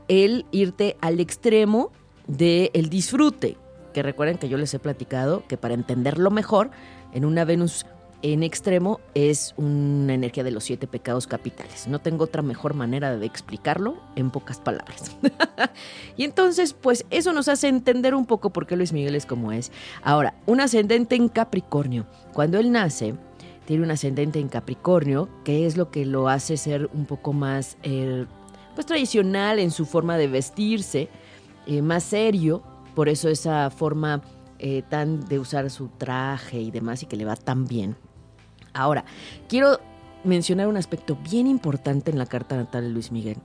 el 0.08 0.46
irte 0.52 0.96
al 1.00 1.20
extremo 1.20 1.90
del 2.26 2.70
el 2.74 2.88
disfrute, 2.90 3.56
que 3.96 4.02
recuerden 4.02 4.36
que 4.36 4.50
yo 4.50 4.58
les 4.58 4.74
he 4.74 4.78
platicado 4.78 5.42
que 5.48 5.56
para 5.56 5.72
entenderlo 5.72 6.30
mejor, 6.30 6.70
en 7.14 7.24
una 7.24 7.46
Venus 7.46 7.86
en 8.20 8.42
extremo 8.42 9.00
es 9.14 9.54
una 9.56 10.12
energía 10.12 10.44
de 10.44 10.50
los 10.50 10.64
siete 10.64 10.86
pecados 10.86 11.26
capitales. 11.26 11.88
No 11.88 11.98
tengo 11.98 12.24
otra 12.24 12.42
mejor 12.42 12.74
manera 12.74 13.16
de 13.16 13.24
explicarlo 13.24 13.96
en 14.14 14.30
pocas 14.30 14.60
palabras. 14.60 15.16
y 16.18 16.24
entonces, 16.24 16.74
pues 16.74 17.06
eso 17.08 17.32
nos 17.32 17.48
hace 17.48 17.68
entender 17.68 18.14
un 18.14 18.26
poco 18.26 18.50
por 18.50 18.66
qué 18.66 18.76
Luis 18.76 18.92
Miguel 18.92 19.14
es 19.14 19.24
como 19.24 19.50
es. 19.50 19.72
Ahora, 20.02 20.34
un 20.44 20.60
ascendente 20.60 21.14
en 21.14 21.30
Capricornio. 21.30 22.04
Cuando 22.34 22.58
él 22.58 22.72
nace, 22.72 23.14
tiene 23.64 23.82
un 23.82 23.90
ascendente 23.90 24.38
en 24.40 24.48
Capricornio, 24.48 25.30
que 25.42 25.64
es 25.64 25.78
lo 25.78 25.90
que 25.90 26.04
lo 26.04 26.28
hace 26.28 26.58
ser 26.58 26.90
un 26.92 27.06
poco 27.06 27.32
más 27.32 27.78
eh, 27.82 28.26
pues 28.74 28.84
tradicional 28.84 29.58
en 29.58 29.70
su 29.70 29.86
forma 29.86 30.18
de 30.18 30.28
vestirse, 30.28 31.08
eh, 31.66 31.80
más 31.80 32.04
serio, 32.04 32.62
por 32.96 33.10
eso 33.10 33.28
esa 33.28 33.68
forma 33.68 34.22
eh, 34.58 34.82
tan 34.88 35.20
de 35.28 35.38
usar 35.38 35.70
su 35.70 35.88
traje 35.88 36.58
y 36.58 36.70
demás 36.70 37.02
y 37.02 37.06
que 37.06 37.16
le 37.16 37.26
va 37.26 37.36
tan 37.36 37.66
bien. 37.66 37.94
Ahora, 38.72 39.04
quiero 39.48 39.78
mencionar 40.24 40.66
un 40.66 40.78
aspecto 40.78 41.16
bien 41.22 41.46
importante 41.46 42.10
en 42.10 42.16
la 42.16 42.24
carta 42.24 42.56
natal 42.56 42.84
de 42.84 42.90
Luis 42.90 43.12
Miguel. 43.12 43.36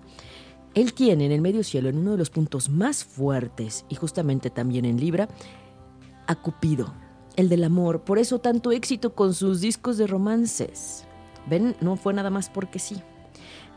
Él 0.74 0.94
tiene 0.94 1.26
en 1.26 1.34
el 1.34 1.42
medio 1.42 1.66
cielo, 1.66 1.90
en 1.90 1.98
uno 1.98 2.14
de 2.14 2.18
los 2.18 2.30
puntos 2.30 2.70
más 2.70 3.04
fuertes 3.04 3.84
y 3.90 3.96
justamente 3.96 4.50
también 4.50 4.86
en 4.86 5.02
Libra, 5.02 5.28
a 6.28 6.36
Cupido, 6.36 6.94
el 7.36 7.50
del 7.50 7.66
amor. 7.66 8.06
Por 8.06 8.20
eso 8.20 8.40
tanto 8.40 8.72
éxito 8.72 9.16
con 9.16 9.34
sus 9.34 9.60
discos 9.60 9.98
de 9.98 10.08
romances. 10.08 11.06
Ven, 11.50 11.76
no 11.82 11.98
fue 11.98 12.14
nada 12.14 12.30
más 12.30 12.50
porque 12.50 12.80
sí. 12.80 13.02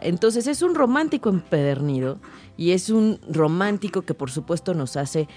Entonces 0.01 0.47
es 0.47 0.63
un 0.63 0.75
romántico 0.75 1.31
empedernido 1.31 2.19
y 2.57 2.73
es 2.73 2.91
un 2.91 3.19
romántico 3.29 4.03
que 4.03 4.15
por 4.15 4.31
supuesto 4.31 4.75
nos 4.75 4.97
hace 4.97 5.29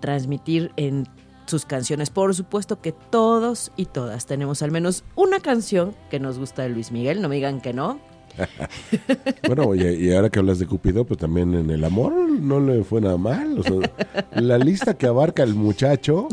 transmitir 0.00 0.72
en 0.76 1.06
sus 1.46 1.64
canciones. 1.64 2.10
Por 2.10 2.34
supuesto 2.34 2.80
que 2.80 2.92
todos 2.92 3.72
y 3.76 3.86
todas 3.86 4.26
tenemos 4.26 4.62
al 4.62 4.70
menos 4.70 5.04
una 5.16 5.40
canción 5.40 5.94
que 6.10 6.20
nos 6.20 6.38
gusta 6.38 6.62
de 6.62 6.70
Luis 6.70 6.92
Miguel, 6.92 7.20
no 7.20 7.28
me 7.28 7.36
digan 7.36 7.60
que 7.60 7.72
no. 7.72 8.00
bueno, 9.46 9.64
oye, 9.64 9.94
y 9.94 10.12
ahora 10.12 10.30
que 10.30 10.38
hablas 10.38 10.58
de 10.60 10.66
Cupido, 10.66 11.04
pues 11.04 11.18
también 11.18 11.54
en 11.54 11.70
el 11.70 11.84
amor 11.84 12.12
no 12.12 12.60
le 12.60 12.84
fue 12.84 13.00
nada 13.00 13.16
mal. 13.16 13.60
la 14.32 14.58
lista 14.58 14.94
que 14.94 15.06
abarca 15.06 15.42
el 15.42 15.54
muchacho. 15.54 16.28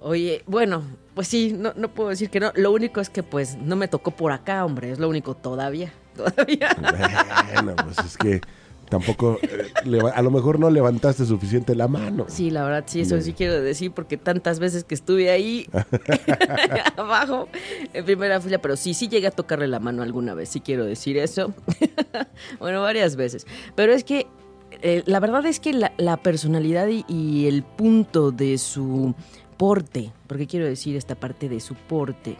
Oye, 0.00 0.42
bueno, 0.46 0.82
pues 1.14 1.28
sí, 1.28 1.54
no, 1.56 1.72
no 1.76 1.88
puedo 1.88 2.10
decir 2.10 2.28
que 2.28 2.40
no. 2.40 2.52
Lo 2.56 2.72
único 2.72 3.00
es 3.00 3.08
que 3.08 3.22
pues 3.22 3.56
no 3.56 3.76
me 3.76 3.88
tocó 3.88 4.10
por 4.10 4.32
acá, 4.32 4.64
hombre. 4.64 4.90
Es 4.90 4.98
lo 4.98 5.08
único 5.08 5.34
todavía. 5.34 5.92
Todavía. 6.14 6.68
Bueno, 7.54 7.74
pues 7.76 7.98
es 8.06 8.16
que 8.16 8.40
tampoco, 8.98 9.38
eh, 9.42 10.00
a 10.14 10.22
lo 10.22 10.30
mejor 10.30 10.60
no 10.60 10.70
levantaste 10.70 11.26
suficiente 11.26 11.74
la 11.74 11.88
mano. 11.88 12.26
Sí, 12.28 12.50
la 12.50 12.62
verdad, 12.62 12.84
sí, 12.86 13.00
eso 13.00 13.20
sí 13.20 13.32
quiero 13.32 13.60
decir, 13.60 13.90
porque 13.90 14.16
tantas 14.16 14.60
veces 14.60 14.84
que 14.84 14.94
estuve 14.94 15.30
ahí 15.30 15.66
abajo, 16.96 17.48
en 17.92 18.04
primera 18.04 18.40
fila, 18.40 18.58
pero 18.58 18.76
sí, 18.76 18.94
sí 18.94 19.08
llegué 19.08 19.26
a 19.26 19.32
tocarle 19.32 19.66
la 19.66 19.80
mano 19.80 20.02
alguna 20.02 20.34
vez, 20.34 20.50
sí 20.50 20.60
quiero 20.60 20.84
decir 20.84 21.16
eso. 21.16 21.52
bueno, 22.60 22.82
varias 22.82 23.16
veces. 23.16 23.48
Pero 23.74 23.92
es 23.92 24.04
que 24.04 24.28
eh, 24.82 25.02
la 25.06 25.18
verdad 25.18 25.44
es 25.44 25.58
que 25.58 25.72
la, 25.72 26.16
personalidad 26.18 26.86
y 26.86 27.46
el 27.48 27.64
punto 27.64 28.30
de 28.30 28.58
su 28.58 29.12
porte, 29.56 30.12
porque 30.28 30.46
quiero 30.46 30.66
decir 30.66 30.94
esta 30.94 31.16
parte 31.16 31.48
de 31.48 31.58
su 31.58 31.74
porte, 31.74 32.36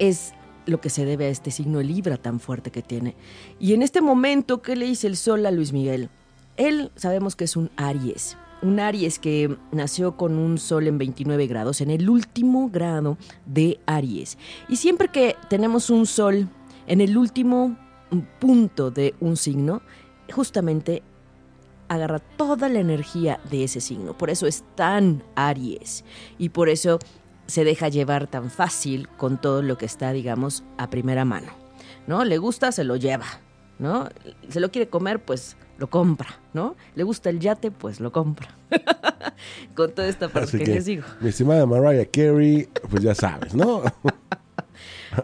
es 0.00 0.32
lo 0.66 0.80
que 0.80 0.90
se 0.90 1.04
debe 1.04 1.26
a 1.26 1.28
este 1.28 1.50
signo 1.50 1.82
Libra 1.82 2.16
tan 2.16 2.40
fuerte 2.40 2.70
que 2.70 2.82
tiene. 2.82 3.16
Y 3.58 3.74
en 3.74 3.82
este 3.82 4.00
momento, 4.00 4.62
¿qué 4.62 4.76
le 4.76 4.86
dice 4.86 5.06
el 5.06 5.16
sol 5.16 5.44
a 5.46 5.50
Luis 5.50 5.72
Miguel? 5.72 6.10
Él 6.56 6.90
sabemos 6.96 7.36
que 7.36 7.44
es 7.44 7.56
un 7.56 7.70
Aries, 7.76 8.36
un 8.62 8.80
Aries 8.80 9.18
que 9.18 9.56
nació 9.72 10.16
con 10.16 10.38
un 10.38 10.58
sol 10.58 10.86
en 10.86 10.98
29 10.98 11.46
grados, 11.46 11.80
en 11.80 11.90
el 11.90 12.08
último 12.08 12.70
grado 12.70 13.18
de 13.46 13.80
Aries. 13.86 14.38
Y 14.68 14.76
siempre 14.76 15.08
que 15.08 15.36
tenemos 15.48 15.90
un 15.90 16.06
sol 16.06 16.48
en 16.86 17.00
el 17.00 17.16
último 17.16 17.76
punto 18.40 18.90
de 18.90 19.14
un 19.20 19.36
signo, 19.36 19.82
justamente 20.32 21.02
agarra 21.88 22.18
toda 22.18 22.68
la 22.68 22.80
energía 22.80 23.40
de 23.50 23.64
ese 23.64 23.80
signo. 23.80 24.16
Por 24.16 24.30
eso 24.30 24.46
es 24.46 24.64
tan 24.74 25.22
Aries. 25.34 26.04
Y 26.38 26.50
por 26.50 26.68
eso 26.68 26.98
se 27.46 27.64
deja 27.64 27.88
llevar 27.88 28.26
tan 28.26 28.50
fácil 28.50 29.08
con 29.16 29.40
todo 29.40 29.62
lo 29.62 29.78
que 29.78 29.86
está, 29.86 30.12
digamos, 30.12 30.64
a 30.78 30.90
primera 30.90 31.24
mano. 31.24 31.52
¿No? 32.06 32.24
Le 32.24 32.38
gusta, 32.38 32.72
se 32.72 32.84
lo 32.84 32.96
lleva. 32.96 33.26
¿No? 33.78 34.08
Se 34.48 34.60
lo 34.60 34.70
quiere 34.70 34.88
comer, 34.88 35.24
pues 35.24 35.56
lo 35.78 35.90
compra, 35.90 36.28
¿no? 36.52 36.76
Le 36.94 37.02
gusta 37.02 37.30
el 37.30 37.40
yate, 37.40 37.70
pues 37.70 38.00
lo 38.00 38.12
compra. 38.12 38.48
con 39.74 39.92
toda 39.92 40.08
esta 40.08 40.28
parte 40.28 40.58
que, 40.58 40.66
les 40.66 40.84
digo. 40.84 41.04
Mi 41.20 41.30
estimada 41.30 41.66
Mariah 41.66 42.06
Carey, 42.06 42.68
pues 42.88 43.02
ya 43.02 43.14
sabes, 43.14 43.54
¿no? 43.54 43.82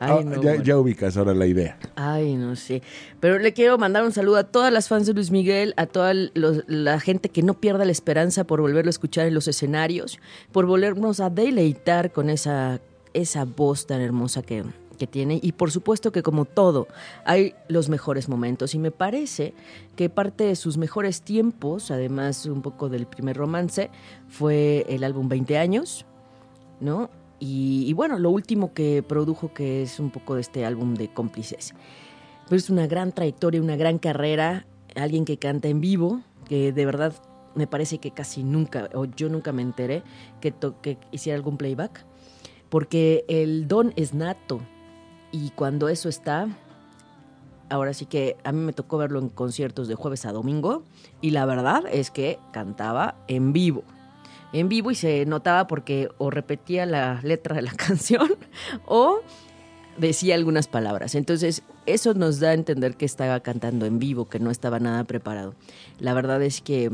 Ah, 0.00 0.20
ya, 0.62 0.78
ubicas 0.78 1.16
ahora 1.16 1.34
la 1.34 1.46
idea. 1.46 1.78
Ay, 1.96 2.36
no 2.36 2.56
sé. 2.56 2.82
Pero 3.20 3.38
le 3.38 3.52
quiero 3.52 3.78
mandar 3.78 4.04
un 4.04 4.12
saludo 4.12 4.36
a 4.36 4.44
todas 4.44 4.72
las 4.72 4.88
fans 4.88 5.06
de 5.06 5.14
Luis 5.14 5.30
Miguel, 5.30 5.74
a 5.76 5.86
toda 5.86 6.12
la 6.14 7.00
gente 7.00 7.28
que 7.28 7.42
no 7.42 7.54
pierda 7.54 7.84
la 7.84 7.92
esperanza 7.92 8.44
por 8.44 8.60
volverlo 8.60 8.88
a 8.88 8.90
escuchar 8.90 9.26
en 9.26 9.34
los 9.34 9.48
escenarios, 9.48 10.18
por 10.52 10.66
volvernos 10.66 11.20
a 11.20 11.30
deleitar 11.30 12.12
con 12.12 12.30
esa, 12.30 12.80
esa 13.14 13.44
voz 13.44 13.86
tan 13.86 14.00
hermosa 14.00 14.42
que, 14.42 14.64
que 15.00 15.06
tiene. 15.06 15.40
Y 15.42 15.52
por 15.52 15.70
supuesto 15.70 16.12
que 16.12 16.22
como 16.22 16.44
todo, 16.44 16.86
hay 17.24 17.54
los 17.68 17.88
mejores 17.88 18.28
momentos. 18.28 18.74
Y 18.74 18.78
me 18.78 18.90
parece 18.90 19.54
que 19.96 20.08
parte 20.08 20.44
de 20.44 20.54
sus 20.54 20.76
mejores 20.76 21.22
tiempos, 21.22 21.90
además 21.90 22.46
un 22.46 22.62
poco 22.62 22.88
del 22.88 23.06
primer 23.06 23.36
romance, 23.36 23.90
fue 24.28 24.86
el 24.88 25.02
álbum 25.02 25.28
20 25.28 25.58
años, 25.58 26.04
¿no? 26.80 27.10
Y, 27.42 27.94
bueno, 27.94 28.18
lo 28.18 28.30
último 28.30 28.74
que 28.74 29.02
produjo, 29.02 29.54
que 29.54 29.82
es 29.82 29.98
un 29.98 30.10
poco 30.10 30.34
de 30.34 30.42
este 30.42 30.66
álbum 30.66 30.94
de 30.94 31.08
cómplices. 31.08 31.74
Pero 32.44 32.56
es 32.56 32.68
una 32.68 32.86
gran 32.86 33.12
trayectoria, 33.12 33.62
una 33.62 33.76
gran 33.76 33.98
carrera, 33.98 34.66
alguien 34.94 35.24
que 35.24 35.38
canta 35.38 35.68
en 35.68 35.80
vivo, 35.80 36.20
que 36.46 36.72
de 36.72 36.84
verdad 36.84 37.14
me 37.54 37.66
parece 37.66 37.98
que 37.98 38.10
casi 38.10 38.44
nunca, 38.44 38.90
o 38.92 39.06
yo 39.06 39.30
nunca 39.30 39.52
me 39.52 39.62
enteré 39.62 40.02
que, 40.40 40.52
que 40.82 40.98
hiciera 41.12 41.36
algún 41.36 41.56
playback, 41.56 42.04
porque 42.68 43.24
el 43.26 43.66
don 43.66 43.94
es 43.96 44.12
nato. 44.12 44.60
Y 45.32 45.50
cuando 45.50 45.88
eso 45.88 46.10
está, 46.10 46.46
ahora 47.70 47.94
sí 47.94 48.04
que 48.04 48.36
a 48.44 48.52
mí 48.52 48.60
me 48.60 48.74
tocó 48.74 48.98
verlo 48.98 49.18
en 49.18 49.30
conciertos 49.30 49.88
de 49.88 49.94
jueves 49.94 50.26
a 50.26 50.32
domingo, 50.32 50.82
y 51.22 51.30
la 51.30 51.46
verdad 51.46 51.84
es 51.90 52.10
que 52.10 52.38
cantaba 52.52 53.14
en 53.28 53.54
vivo 53.54 53.82
en 54.52 54.68
vivo 54.68 54.90
y 54.90 54.94
se 54.94 55.24
notaba 55.26 55.66
porque 55.66 56.08
o 56.18 56.30
repetía 56.30 56.86
la 56.86 57.20
letra 57.22 57.56
de 57.56 57.62
la 57.62 57.72
canción 57.76 58.28
o 58.86 59.20
decía 59.96 60.34
algunas 60.34 60.68
palabras. 60.68 61.14
Entonces, 61.14 61.62
eso 61.86 62.14
nos 62.14 62.40
da 62.40 62.50
a 62.50 62.54
entender 62.54 62.96
que 62.96 63.04
estaba 63.04 63.40
cantando 63.40 63.86
en 63.86 63.98
vivo, 63.98 64.28
que 64.28 64.40
no 64.40 64.50
estaba 64.50 64.78
nada 64.80 65.04
preparado. 65.04 65.54
La 65.98 66.14
verdad 66.14 66.42
es 66.42 66.60
que 66.60 66.90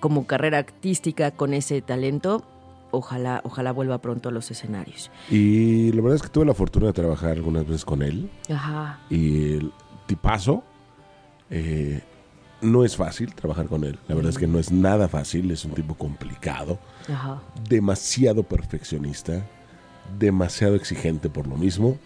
como 0.00 0.26
carrera 0.26 0.58
artística 0.58 1.30
con 1.30 1.54
ese 1.54 1.82
talento, 1.82 2.44
ojalá, 2.90 3.40
ojalá 3.44 3.72
vuelva 3.72 3.98
pronto 3.98 4.28
a 4.28 4.32
los 4.32 4.50
escenarios. 4.50 5.10
Y 5.30 5.92
la 5.92 6.02
verdad 6.02 6.16
es 6.16 6.22
que 6.22 6.28
tuve 6.28 6.46
la 6.46 6.54
fortuna 6.54 6.86
de 6.86 6.92
trabajar 6.92 7.32
algunas 7.32 7.66
veces 7.66 7.84
con 7.84 8.02
él. 8.02 8.30
Ajá. 8.50 9.00
Y 9.10 9.54
el 9.54 9.72
tipazo. 10.06 10.62
Eh, 11.50 12.02
no 12.60 12.84
es 12.84 12.96
fácil 12.96 13.34
trabajar 13.34 13.66
con 13.66 13.84
él. 13.84 13.98
La 14.08 14.14
verdad 14.14 14.30
es 14.30 14.38
que 14.38 14.46
no 14.46 14.58
es 14.58 14.72
nada 14.72 15.08
fácil. 15.08 15.50
Es 15.50 15.64
un 15.64 15.72
tipo 15.72 15.94
complicado. 15.94 16.78
Demasiado 17.68 18.42
perfeccionista. 18.42 19.46
Demasiado 20.18 20.74
exigente 20.74 21.28
por 21.28 21.46
lo 21.46 21.56
mismo. 21.56 21.98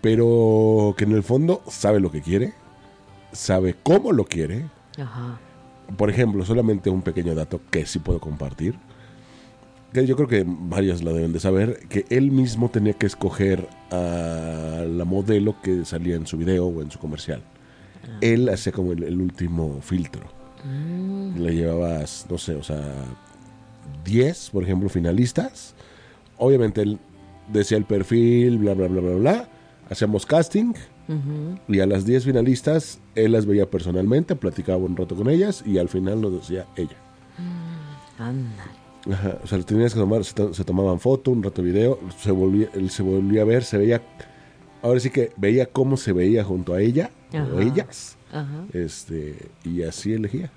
Pero 0.00 0.94
que 0.96 1.04
en 1.04 1.12
el 1.12 1.22
fondo 1.22 1.62
sabe 1.68 2.00
lo 2.00 2.10
que 2.10 2.22
quiere. 2.22 2.52
Sabe 3.32 3.74
cómo 3.82 4.12
lo 4.12 4.24
quiere. 4.24 4.66
Por 5.96 6.10
ejemplo, 6.10 6.44
solamente 6.44 6.90
un 6.90 7.02
pequeño 7.02 7.34
dato 7.34 7.60
que 7.70 7.86
sí 7.86 7.98
puedo 7.98 8.20
compartir. 8.20 8.78
Que 9.92 10.06
yo 10.06 10.16
creo 10.16 10.28
que 10.28 10.44
varias 10.46 11.02
lo 11.02 11.14
deben 11.14 11.32
de 11.32 11.40
saber. 11.40 11.80
Que 11.88 12.04
él 12.10 12.30
mismo 12.30 12.68
tenía 12.68 12.92
que 12.92 13.06
escoger 13.06 13.68
a 13.90 14.84
la 14.86 15.04
modelo 15.04 15.60
que 15.62 15.84
salía 15.84 16.14
en 16.14 16.26
su 16.26 16.36
video 16.36 16.66
o 16.66 16.82
en 16.82 16.90
su 16.90 16.98
comercial 16.98 17.42
él 18.20 18.48
hacía 18.48 18.72
como 18.72 18.92
el, 18.92 19.20
último 19.20 19.80
filtro. 19.82 20.22
Mm. 20.64 21.40
Le 21.40 21.54
llevabas, 21.54 22.26
no 22.28 22.38
sé, 22.38 22.54
o 22.54 22.62
sea, 22.62 22.82
10, 24.04 24.50
por 24.50 24.64
ejemplo, 24.64 24.88
finalistas. 24.88 25.74
Obviamente 26.36 26.82
él 26.82 26.98
decía 27.52 27.78
el 27.78 27.84
perfil, 27.84 28.58
bla, 28.58 28.74
bla, 28.74 28.88
bla, 28.88 29.00
bla, 29.00 29.14
bla. 29.14 29.48
Hacíamos 29.90 30.26
casting. 30.26 30.74
Y 31.68 31.80
a 31.80 31.86
las 31.86 32.04
10 32.04 32.24
finalistas, 32.24 33.00
él 33.14 33.32
las 33.32 33.46
veía 33.46 33.64
personalmente, 33.70 34.36
platicaba 34.36 34.76
un 34.76 34.94
rato 34.94 35.16
con 35.16 35.30
ellas 35.30 35.62
y 35.64 35.78
al 35.78 35.88
final 35.88 36.20
nos 36.20 36.34
decía 36.34 36.66
ella. 36.76 36.96
Mm, 37.38 38.48
o 39.42 39.46
sea, 39.46 39.58
tenías 39.60 39.94
que 39.94 40.00
tomar, 40.00 40.22
se, 40.24 40.64
tomaban 40.64 41.00
foto, 41.00 41.30
un 41.30 41.42
rato 41.42 41.62
video, 41.62 41.98
se 42.18 42.30
volvía, 42.30 42.68
él 42.74 42.90
se 42.90 43.02
volvía 43.02 43.42
a 43.42 43.44
ver, 43.46 43.64
se 43.64 43.78
veía, 43.78 44.02
ahora 44.82 45.00
sí 45.00 45.10
que 45.10 45.32
veía 45.36 45.66
cómo 45.66 45.96
se 45.96 46.12
veía 46.12 46.44
junto 46.44 46.74
a 46.74 46.80
ella 46.80 47.10
o 47.32 47.60
ellas. 47.60 48.16
Este, 48.72 49.50
y 49.64 49.82
así 49.82 50.12
elegía. 50.12 50.50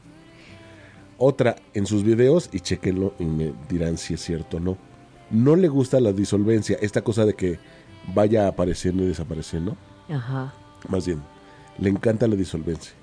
Otra 1.18 1.56
en 1.74 1.86
sus 1.86 2.04
videos, 2.04 2.50
y 2.52 2.60
chequenlo 2.60 3.14
y 3.20 3.26
me 3.26 3.54
dirán 3.70 3.98
si 3.98 4.16
es 4.16 4.22
cierto 4.22 4.58
o 4.58 4.60
no. 4.60 4.78
no 5.30 5.56
le 5.56 5.68
gusta 5.68 6.00
la 6.00 6.12
disolvencia, 6.12 6.78
esta 6.82 7.04
cosa 7.04 7.26
de 7.26 7.36
que 7.36 7.60
vaya 8.14 8.48
apareciendo 8.48 9.04
y 9.04 9.08
desapareciendo. 9.08 9.78
Ajá. 10.10 10.54
Más 10.90 11.06
bien, 11.06 11.22
le 11.78 11.90
encanta 11.90 12.28
la 12.28 12.36
disolvencia. 12.36 12.94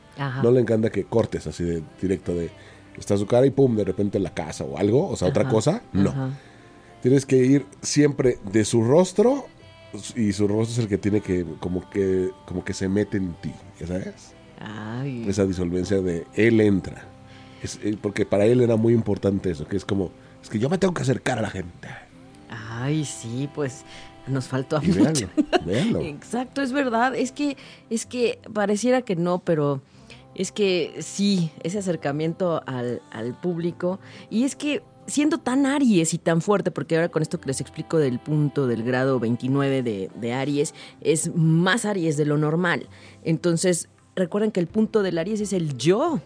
No 0.42 0.50
le 0.50 0.60
encanta 0.60 0.90
que 0.90 1.04
cortes 1.04 1.46
así 1.46 1.62
de 1.62 1.82
directo 2.02 2.34
de 2.34 2.50
está 2.98 3.16
su 3.16 3.26
cara 3.26 3.46
y 3.46 3.50
pum, 3.50 3.76
de 3.76 3.84
repente 3.84 4.18
la 4.18 4.34
casa 4.34 4.64
o 4.64 4.76
algo, 4.76 5.08
o 5.08 5.16
sea, 5.16 5.28
otra 5.28 5.48
cosa. 5.48 5.82
No. 5.92 6.32
Tienes 7.00 7.24
que 7.24 7.36
ir 7.36 7.64
siempre 7.80 8.38
de 8.50 8.64
su 8.64 8.82
rostro 8.82 9.46
y 10.16 10.32
su 10.32 10.46
rostro 10.46 10.72
es 10.72 10.78
el 10.78 10.88
que 10.88 10.98
tiene 10.98 11.20
que 11.20 11.44
como 11.60 11.88
que 11.88 12.30
como 12.46 12.64
que 12.64 12.74
se 12.74 12.88
mete 12.88 13.16
en 13.16 13.34
ti, 13.34 13.52
¿sabes? 13.86 14.34
Esa 15.26 15.46
disolvencia 15.46 16.00
de 16.00 16.26
él 16.34 16.60
entra. 16.60 17.04
Es, 17.62 17.78
eh, 17.82 17.96
porque 18.00 18.26
para 18.26 18.44
él 18.44 18.60
era 18.60 18.76
muy 18.76 18.92
importante 18.92 19.50
eso, 19.50 19.66
que 19.66 19.76
es 19.76 19.84
como 19.84 20.10
es 20.42 20.48
que 20.48 20.58
yo 20.58 20.68
me 20.68 20.78
tengo 20.78 20.94
que 20.94 21.02
acercar 21.02 21.38
a 21.38 21.42
la 21.42 21.50
gente. 21.50 21.88
Ay, 22.48 23.04
sí, 23.04 23.48
pues 23.54 23.84
nos 24.26 24.46
faltó 24.46 24.76
a 24.76 24.80
mucho. 24.80 25.28
Exacto, 26.00 26.62
es 26.62 26.72
verdad. 26.72 27.14
Es 27.14 27.32
que, 27.32 27.56
es 27.90 28.06
que 28.06 28.38
pareciera 28.52 29.02
que 29.02 29.16
no, 29.16 29.40
pero 29.40 29.82
es 30.34 30.52
que 30.52 30.96
sí, 31.00 31.50
ese 31.62 31.78
acercamiento 31.78 32.62
al, 32.66 33.00
público. 33.40 33.98
Y 34.30 34.44
es 34.44 34.56
que 34.56 34.82
siendo 35.08 35.38
tan 35.38 35.66
Aries 35.66 36.14
y 36.14 36.18
tan 36.18 36.40
fuerte, 36.40 36.70
porque 36.70 36.94
ahora 36.94 37.08
con 37.08 37.22
esto 37.22 37.40
que 37.40 37.48
les 37.48 37.60
explico 37.60 37.98
del 37.98 38.20
punto 38.20 38.68
del 38.68 38.84
grado 38.84 39.18
29 39.18 39.82
de, 39.82 40.10
de 40.14 40.32
Aries, 40.32 40.74
es 41.00 41.34
más 41.34 41.84
Aries 41.84 42.16
de 42.16 42.24
lo 42.24 42.38
normal. 42.38 42.88
Entonces, 43.24 43.88
recuerden 44.14 44.52
que 44.52 44.60
el 44.60 44.68
punto 44.68 45.02
del 45.02 45.18
Aries 45.18 45.40
es 45.40 45.52
el 45.52 45.76
yo 45.76 46.20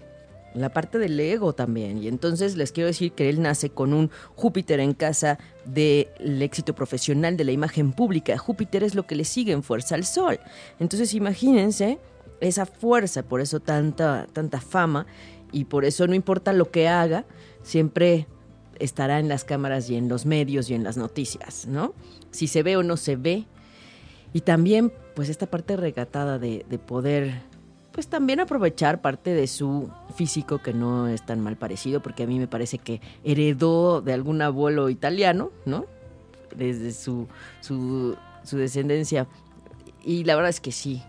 la 0.54 0.70
parte 0.70 0.98
del 0.98 1.18
ego 1.18 1.52
también. 1.54 2.02
Y 2.02 2.08
entonces 2.08 2.56
les 2.56 2.72
quiero 2.72 2.88
decir 2.88 3.12
que 3.12 3.28
él 3.28 3.40
nace 3.40 3.70
con 3.70 3.92
un 3.92 4.10
Júpiter 4.34 4.80
en 4.80 4.94
casa 4.94 5.38
del 5.64 6.42
éxito 6.42 6.74
profesional, 6.74 7.36
de 7.36 7.44
la 7.44 7.52
imagen 7.52 7.92
pública. 7.92 8.36
Júpiter 8.38 8.82
es 8.82 8.94
lo 8.94 9.06
que 9.06 9.16
le 9.16 9.24
sigue 9.24 9.52
en 9.52 9.62
fuerza 9.62 9.94
al 9.94 10.04
Sol. 10.04 10.38
Entonces 10.78 11.14
imagínense 11.14 11.98
esa 12.40 12.66
fuerza, 12.66 13.22
por 13.22 13.40
eso 13.40 13.60
tanta, 13.60 14.26
tanta 14.32 14.60
fama 14.60 15.06
y 15.52 15.64
por 15.64 15.84
eso 15.84 16.06
no 16.06 16.14
importa 16.14 16.52
lo 16.52 16.70
que 16.70 16.88
haga, 16.88 17.24
siempre 17.62 18.26
estará 18.82 19.18
en 19.18 19.28
las 19.28 19.44
cámaras 19.44 19.88
y 19.90 19.96
en 19.96 20.08
los 20.08 20.26
medios 20.26 20.70
y 20.70 20.74
en 20.74 20.84
las 20.84 20.96
noticias, 20.96 21.66
¿no? 21.66 21.94
Si 22.30 22.46
se 22.46 22.62
ve 22.62 22.76
o 22.76 22.82
no 22.82 22.96
se 22.96 23.16
ve. 23.16 23.44
Y 24.32 24.40
también, 24.40 24.92
pues, 25.14 25.28
esta 25.28 25.46
parte 25.46 25.76
regatada 25.76 26.38
de, 26.38 26.64
de 26.68 26.78
poder 26.78 27.42
pues 27.92 28.08
también 28.08 28.40
aprovechar 28.40 29.00
parte 29.00 29.34
de 29.34 29.46
su 29.46 29.90
físico 30.16 30.58
que 30.58 30.72
no 30.72 31.08
es 31.08 31.24
tan 31.24 31.40
mal 31.40 31.56
parecido, 31.56 32.00
porque 32.00 32.24
a 32.24 32.26
mí 32.26 32.38
me 32.38 32.48
parece 32.48 32.78
que 32.78 33.00
heredó 33.22 34.00
de 34.00 34.14
algún 34.14 34.42
abuelo 34.42 34.88
italiano, 34.88 35.50
¿no? 35.66 35.86
Desde 36.56 36.92
su, 36.92 37.28
su, 37.60 38.16
descendencia. 38.50 39.26
Y 40.02 40.24
la 40.24 40.34
verdad 40.34 40.50
es 40.50 40.60
que 40.60 40.72
sí. 40.72 41.02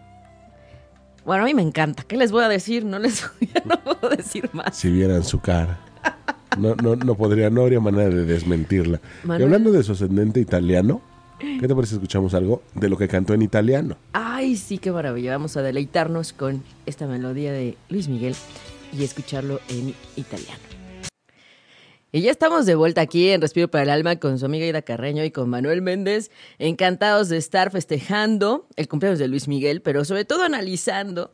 Bueno, 1.25 1.43
a 1.43 1.45
mí 1.45 1.53
me 1.53 1.61
encanta. 1.61 2.03
¿Qué 2.03 2.17
les 2.17 2.31
voy 2.31 2.43
a 2.43 2.49
decir? 2.49 2.83
No 2.83 2.99
les 2.99 3.23
no 3.65 3.81
puedo 3.81 4.15
decir 4.15 4.49
más. 4.53 4.75
Si 4.75 4.91
vieran 4.91 5.23
su 5.23 5.39
cara. 5.39 5.79
No, 6.57 6.75
no, 6.75 6.95
no 6.95 7.15
podría, 7.15 7.49
no 7.49 7.61
habría 7.61 7.79
manera 7.79 8.09
de 8.09 8.25
desmentirla. 8.25 9.01
Y 9.25 9.41
hablando 9.41 9.71
de 9.71 9.83
su 9.83 9.93
ascendente 9.93 10.39
italiano, 10.39 11.01
¿Qué 11.59 11.67
te 11.67 11.75
parece 11.75 11.91
si 11.91 11.95
escuchamos 11.95 12.33
algo 12.33 12.61
de 12.73 12.87
lo 12.87 12.97
que 12.97 13.09
cantó 13.09 13.33
en 13.33 13.41
italiano? 13.41 13.97
Ay, 14.13 14.55
sí, 14.55 14.77
qué 14.77 14.93
maravilla. 14.93 15.31
Vamos 15.31 15.57
a 15.57 15.61
deleitarnos 15.61 16.31
con 16.31 16.63
esta 16.85 17.05
melodía 17.05 17.51
de 17.51 17.75
Luis 17.89 18.07
Miguel 18.07 18.33
y 18.97 19.03
escucharlo 19.03 19.59
en 19.67 19.93
italiano. 20.15 20.61
Y 22.15 22.21
ya 22.21 22.31
estamos 22.31 22.65
de 22.65 22.75
vuelta 22.75 23.01
aquí 23.01 23.29
en 23.29 23.41
Respiro 23.41 23.67
para 23.67 23.83
el 23.83 23.89
Alma 23.89 24.17
con 24.17 24.37
su 24.37 24.45
amiga 24.45 24.67
Ida 24.67 24.83
Carreño 24.83 25.23
y 25.23 25.31
con 25.31 25.49
Manuel 25.49 25.81
Méndez. 25.81 26.29
Encantados 26.59 27.27
de 27.27 27.37
estar 27.37 27.71
festejando 27.71 28.67
el 28.75 28.87
cumpleaños 28.87 29.19
de 29.19 29.27
Luis 29.27 29.47
Miguel, 29.47 29.81
pero 29.81 30.05
sobre 30.05 30.23
todo 30.23 30.43
analizando 30.43 31.31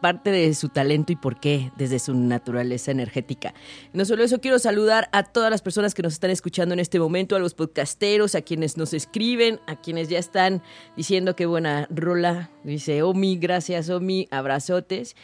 parte 0.00 0.30
de 0.30 0.54
su 0.54 0.68
talento 0.68 1.12
y 1.12 1.16
por 1.16 1.38
qué 1.38 1.70
desde 1.76 1.98
su 1.98 2.14
naturaleza 2.14 2.90
energética. 2.90 3.54
No 3.92 4.04
solo 4.04 4.24
eso, 4.24 4.40
quiero 4.40 4.58
saludar 4.58 5.08
a 5.12 5.24
todas 5.24 5.50
las 5.50 5.62
personas 5.62 5.94
que 5.94 6.02
nos 6.02 6.14
están 6.14 6.30
escuchando 6.30 6.72
en 6.72 6.80
este 6.80 6.98
momento, 6.98 7.36
a 7.36 7.38
los 7.38 7.54
podcasteros, 7.54 8.34
a 8.34 8.42
quienes 8.42 8.76
nos 8.76 8.94
escriben, 8.94 9.60
a 9.66 9.80
quienes 9.80 10.08
ya 10.08 10.18
están 10.18 10.62
diciendo 10.96 11.36
qué 11.36 11.46
buena 11.46 11.86
rola. 11.90 12.50
Dice 12.64 13.02
Omi, 13.02 13.36
gracias 13.36 13.90
Omi, 13.90 14.26
abrazotes. 14.30 15.16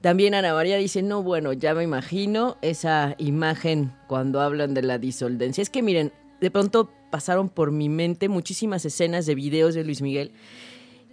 También 0.00 0.34
Ana 0.34 0.52
María 0.52 0.76
dice, 0.76 1.02
no, 1.02 1.22
bueno, 1.22 1.54
ya 1.54 1.74
me 1.74 1.82
imagino 1.82 2.58
esa 2.60 3.14
imagen 3.16 3.94
cuando 4.06 4.40
hablan 4.40 4.74
de 4.74 4.82
la 4.82 4.98
disoldencia. 4.98 5.62
Es 5.62 5.70
que 5.70 5.82
miren, 5.82 6.12
de 6.40 6.50
pronto 6.50 6.90
pasaron 7.10 7.48
por 7.48 7.70
mi 7.70 7.88
mente 7.88 8.28
muchísimas 8.28 8.84
escenas 8.84 9.24
de 9.24 9.34
videos 9.34 9.74
de 9.74 9.84
Luis 9.84 10.02
Miguel 10.02 10.32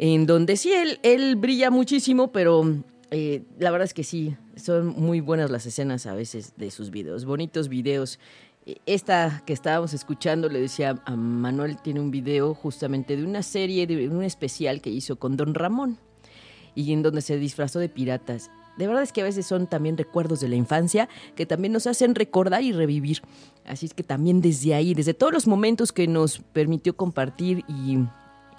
en 0.02 0.26
donde 0.26 0.58
sí, 0.58 0.74
él, 0.74 1.00
él 1.04 1.36
brilla 1.36 1.70
muchísimo, 1.70 2.32
pero 2.32 2.64
eh, 3.12 3.44
la 3.60 3.72
verdad 3.72 3.86
es 3.86 3.94
que 3.94 4.06
sí, 4.06 4.38
son 4.56 4.88
muy 4.88 5.20
buenas 5.20 5.52
las 5.52 5.66
escenas 5.66 6.06
a 6.06 6.16
veces 6.16 6.54
de 6.56 6.72
sus 6.72 6.92
videos, 6.92 7.26
bonitos 7.26 7.68
videos. 7.68 8.20
Eh, 8.66 8.78
esta 8.86 9.44
que 9.46 9.52
estábamos 9.52 9.94
escuchando, 9.94 10.48
le 10.48 10.62
decía 10.62 11.02
a 11.06 11.16
Manuel, 11.18 11.76
tiene 11.82 12.00
un 12.00 12.10
video 12.10 12.54
justamente 12.54 13.18
de 13.18 13.26
una 13.26 13.44
serie, 13.44 13.86
de 13.86 14.08
un 14.08 14.24
especial 14.24 14.82
que 14.82 14.90
hizo 14.90 15.18
con 15.18 15.36
Don 15.36 15.54
Ramón 15.54 15.98
y 16.74 16.94
en 16.94 17.04
donde 17.04 17.22
se 17.22 17.38
disfrazó 17.38 17.80
de 17.80 17.90
piratas. 17.90 18.50
De 18.78 18.88
verdad 18.88 19.04
es 19.04 19.12
que 19.12 19.20
a 19.20 19.26
veces 19.26 19.46
son 19.46 19.68
también 19.68 19.98
recuerdos 19.98 20.40
de 20.40 20.48
la 20.48 20.56
infancia 20.56 21.10
que 21.36 21.46
también 21.46 21.74
nos 21.74 21.88
hacen 21.88 22.16
recordar 22.16 22.64
y 22.64 22.72
revivir. 22.72 23.22
Así 23.66 23.86
es 23.86 23.94
que 23.94 24.04
también 24.04 24.40
desde 24.40 24.74
ahí, 24.74 24.94
desde 24.94 25.14
todos 25.14 25.34
los 25.34 25.48
momentos 25.48 25.92
que 25.92 26.08
nos 26.08 26.40
permitió 26.40 26.96
compartir 26.96 27.66
y 27.68 27.98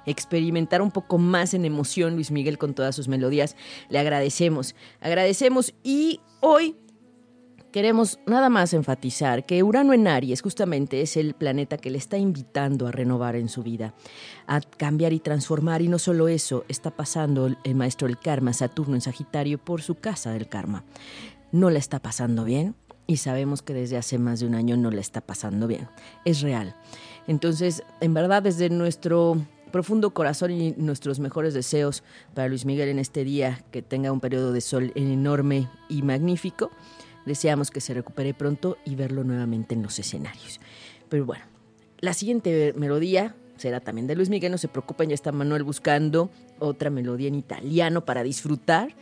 experimentar 0.06 0.82
un 0.82 0.90
poco 0.90 1.18
más 1.18 1.54
en 1.54 1.64
emoción 1.64 2.14
Luis 2.14 2.30
Miguel 2.30 2.58
con 2.58 2.74
todas 2.74 2.94
sus 2.94 3.08
melodías. 3.08 3.56
Le 3.88 3.98
agradecemos, 3.98 4.74
agradecemos 5.00 5.74
y 5.82 6.20
hoy 6.40 6.76
queremos 7.72 8.20
nada 8.26 8.50
más 8.50 8.74
enfatizar 8.74 9.46
que 9.46 9.62
Urano 9.62 9.94
en 9.94 10.06
Aries 10.06 10.42
justamente 10.42 11.00
es 11.00 11.16
el 11.16 11.34
planeta 11.34 11.78
que 11.78 11.90
le 11.90 11.98
está 11.98 12.18
invitando 12.18 12.86
a 12.86 12.92
renovar 12.92 13.34
en 13.34 13.48
su 13.48 13.62
vida, 13.62 13.94
a 14.46 14.60
cambiar 14.60 15.12
y 15.12 15.20
transformar 15.20 15.80
y 15.80 15.88
no 15.88 15.98
solo 15.98 16.28
eso, 16.28 16.64
está 16.68 16.90
pasando 16.90 17.48
el 17.64 17.74
maestro 17.74 18.06
del 18.06 18.18
karma, 18.18 18.52
Saturno 18.52 18.94
en 18.94 19.00
Sagitario, 19.00 19.58
por 19.58 19.80
su 19.80 19.94
casa 19.94 20.32
del 20.32 20.48
karma. 20.48 20.84
No 21.50 21.70
la 21.70 21.78
está 21.78 21.98
pasando 21.98 22.44
bien 22.44 22.74
y 23.06 23.16
sabemos 23.16 23.62
que 23.62 23.74
desde 23.74 23.96
hace 23.96 24.18
más 24.18 24.40
de 24.40 24.46
un 24.46 24.54
año 24.54 24.76
no 24.76 24.90
la 24.90 25.00
está 25.00 25.20
pasando 25.20 25.66
bien. 25.66 25.88
Es 26.24 26.40
real. 26.42 26.76
Entonces, 27.26 27.82
en 28.00 28.14
verdad, 28.14 28.42
desde 28.42 28.68
nuestro 28.70 29.36
profundo 29.72 30.14
corazón 30.14 30.52
y 30.52 30.72
nuestros 30.76 31.18
mejores 31.18 31.54
deseos 31.54 32.04
para 32.34 32.48
Luis 32.48 32.64
Miguel 32.64 32.88
en 32.88 32.98
este 32.98 33.24
día, 33.24 33.64
que 33.72 33.82
tenga 33.82 34.12
un 34.12 34.20
periodo 34.20 34.52
de 34.52 34.60
sol 34.60 34.92
enorme 34.94 35.68
y 35.88 36.02
magnífico. 36.02 36.70
Deseamos 37.26 37.70
que 37.70 37.80
se 37.80 37.94
recupere 37.94 38.34
pronto 38.34 38.76
y 38.84 38.94
verlo 38.94 39.24
nuevamente 39.24 39.74
en 39.74 39.82
los 39.82 39.98
escenarios. 39.98 40.60
Pero 41.08 41.24
bueno, 41.24 41.44
la 41.98 42.14
siguiente 42.14 42.72
melodía 42.76 43.34
será 43.56 43.80
también 43.80 44.06
de 44.06 44.16
Luis 44.16 44.28
Miguel, 44.28 44.52
no 44.52 44.58
se 44.58 44.68
preocupen, 44.68 45.08
ya 45.08 45.14
está 45.14 45.32
Manuel 45.32 45.62
buscando 45.62 46.30
otra 46.58 46.90
melodía 46.90 47.28
en 47.28 47.36
italiano 47.36 48.04
para 48.04 48.22
disfrutar 48.22 48.94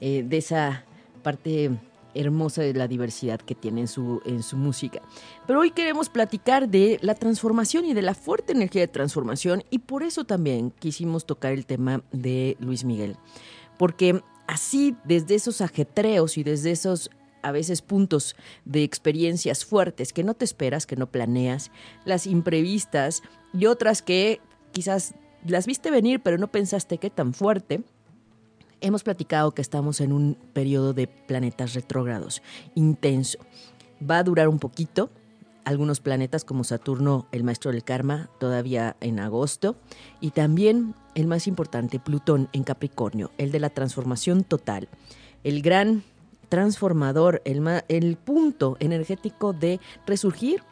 eh, 0.00 0.24
de 0.26 0.36
esa 0.38 0.84
parte 1.22 1.70
hermosa 2.16 2.62
de 2.62 2.74
la 2.74 2.88
diversidad 2.88 3.40
que 3.40 3.54
tiene 3.54 3.82
en 3.82 3.88
su, 3.88 4.20
en 4.24 4.42
su 4.42 4.56
música. 4.56 5.02
Pero 5.46 5.60
hoy 5.60 5.70
queremos 5.70 6.08
platicar 6.08 6.68
de 6.68 6.98
la 7.02 7.14
transformación 7.14 7.84
y 7.84 7.94
de 7.94 8.02
la 8.02 8.14
fuerte 8.14 8.52
energía 8.52 8.82
de 8.82 8.88
transformación 8.88 9.62
y 9.70 9.80
por 9.80 10.02
eso 10.02 10.24
también 10.24 10.70
quisimos 10.70 11.26
tocar 11.26 11.52
el 11.52 11.66
tema 11.66 12.02
de 12.12 12.56
Luis 12.60 12.84
Miguel. 12.84 13.16
Porque 13.78 14.22
así, 14.46 14.96
desde 15.04 15.34
esos 15.34 15.60
ajetreos 15.60 16.38
y 16.38 16.44
desde 16.44 16.70
esos 16.70 17.10
a 17.42 17.52
veces 17.52 17.80
puntos 17.80 18.34
de 18.64 18.82
experiencias 18.82 19.64
fuertes 19.64 20.12
que 20.12 20.24
no 20.24 20.34
te 20.34 20.44
esperas, 20.44 20.84
que 20.84 20.96
no 20.96 21.10
planeas, 21.10 21.70
las 22.04 22.26
imprevistas 22.26 23.22
y 23.52 23.66
otras 23.66 24.02
que 24.02 24.40
quizás 24.72 25.14
las 25.46 25.66
viste 25.66 25.92
venir 25.92 26.20
pero 26.20 26.38
no 26.38 26.50
pensaste 26.50 26.98
que 26.98 27.08
tan 27.08 27.34
fuerte, 27.34 27.84
hemos 28.80 29.02
platicado 29.02 29.52
que 29.52 29.62
estamos 29.62 30.00
en 30.00 30.12
un 30.12 30.36
periodo 30.52 30.92
de 30.92 31.06
planetas 31.06 31.74
retrógrados 31.74 32.42
intenso. 32.74 33.38
Va 33.98 34.18
a 34.18 34.22
durar 34.22 34.48
un 34.48 34.58
poquito. 34.58 35.10
Algunos 35.64 36.00
planetas 36.00 36.44
como 36.44 36.62
Saturno, 36.62 37.26
el 37.32 37.42
maestro 37.42 37.72
del 37.72 37.82
karma, 37.82 38.30
todavía 38.38 38.96
en 39.00 39.18
agosto. 39.18 39.76
Y 40.20 40.30
también 40.30 40.94
el 41.14 41.26
más 41.26 41.46
importante, 41.46 41.98
Plutón 41.98 42.48
en 42.52 42.62
Capricornio, 42.62 43.32
el 43.36 43.50
de 43.50 43.58
la 43.58 43.70
transformación 43.70 44.44
total. 44.44 44.88
El 45.42 45.62
gran 45.62 46.04
transformador, 46.48 47.42
el, 47.44 47.62
el 47.88 48.16
punto 48.16 48.76
energético 48.78 49.52
de 49.52 49.80
resurgir 50.06 50.62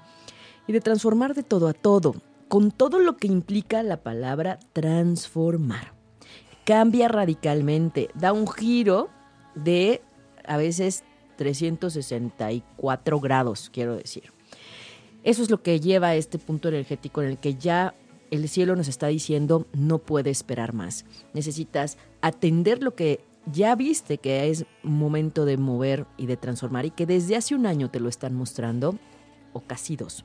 y 0.69 0.73
de 0.73 0.81
transformar 0.81 1.35
de 1.35 1.43
todo 1.43 1.67
a 1.67 1.73
todo, 1.73 2.15
con 2.49 2.71
todo 2.71 3.01
lo 3.01 3.17
que 3.17 3.27
implica 3.27 3.83
la 3.83 3.97
palabra 3.97 4.61
transformar 4.73 5.95
cambia 6.65 7.09
radicalmente, 7.09 8.11
da 8.15 8.33
un 8.33 8.49
giro 8.49 9.11
de 9.55 10.03
a 10.47 10.57
veces 10.57 11.05
364 11.37 13.21
grados, 13.21 13.71
quiero 13.73 13.97
decir. 13.97 14.33
Eso 15.23 15.43
es 15.43 15.51
lo 15.51 15.63
que 15.63 15.81
lleva 15.81 16.09
a 16.09 16.17
este 16.17 16.39
punto 16.39 16.69
energético 16.69 17.23
en 17.23 17.31
el 17.31 17.39
que 17.39 17.55
ya 17.55 17.95
el 18.31 18.49
cielo 18.49 18.77
nos 18.77 18.89
está 18.89 19.07
diciendo 19.07 19.67
no 19.73 19.99
puede 19.99 20.31
esperar 20.31 20.75
más. 20.75 21.05
Necesitas 21.33 21.97
atender 22.21 22.83
lo 22.83 22.95
que 22.95 23.21
ya 23.51 23.75
viste 23.75 24.19
que 24.19 24.51
es 24.51 24.67
momento 24.83 25.45
de 25.45 25.57
mover 25.57 26.07
y 26.17 26.27
de 26.27 26.37
transformar 26.37 26.87
y 26.87 26.91
que 26.91 27.07
desde 27.07 27.37
hace 27.37 27.55
un 27.55 27.67
año 27.67 27.91
te 27.91 28.01
lo 28.01 28.09
están 28.09 28.35
mostrando, 28.35 28.99
o 29.53 29.61
casi 29.61 29.97
dos. 29.97 30.25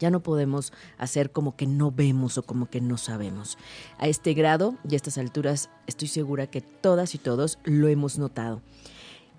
Ya 0.00 0.10
no 0.10 0.20
podemos 0.20 0.72
hacer 0.98 1.30
como 1.30 1.54
que 1.54 1.66
no 1.66 1.92
vemos 1.92 2.38
o 2.38 2.42
como 2.42 2.68
que 2.68 2.80
no 2.80 2.96
sabemos. 2.96 3.58
A 3.98 4.08
este 4.08 4.34
grado 4.34 4.76
y 4.88 4.94
a 4.94 4.96
estas 4.96 5.18
alturas 5.18 5.70
estoy 5.86 6.08
segura 6.08 6.48
que 6.48 6.60
todas 6.60 7.14
y 7.14 7.18
todos 7.18 7.58
lo 7.64 7.86
hemos 7.86 8.18
notado. 8.18 8.62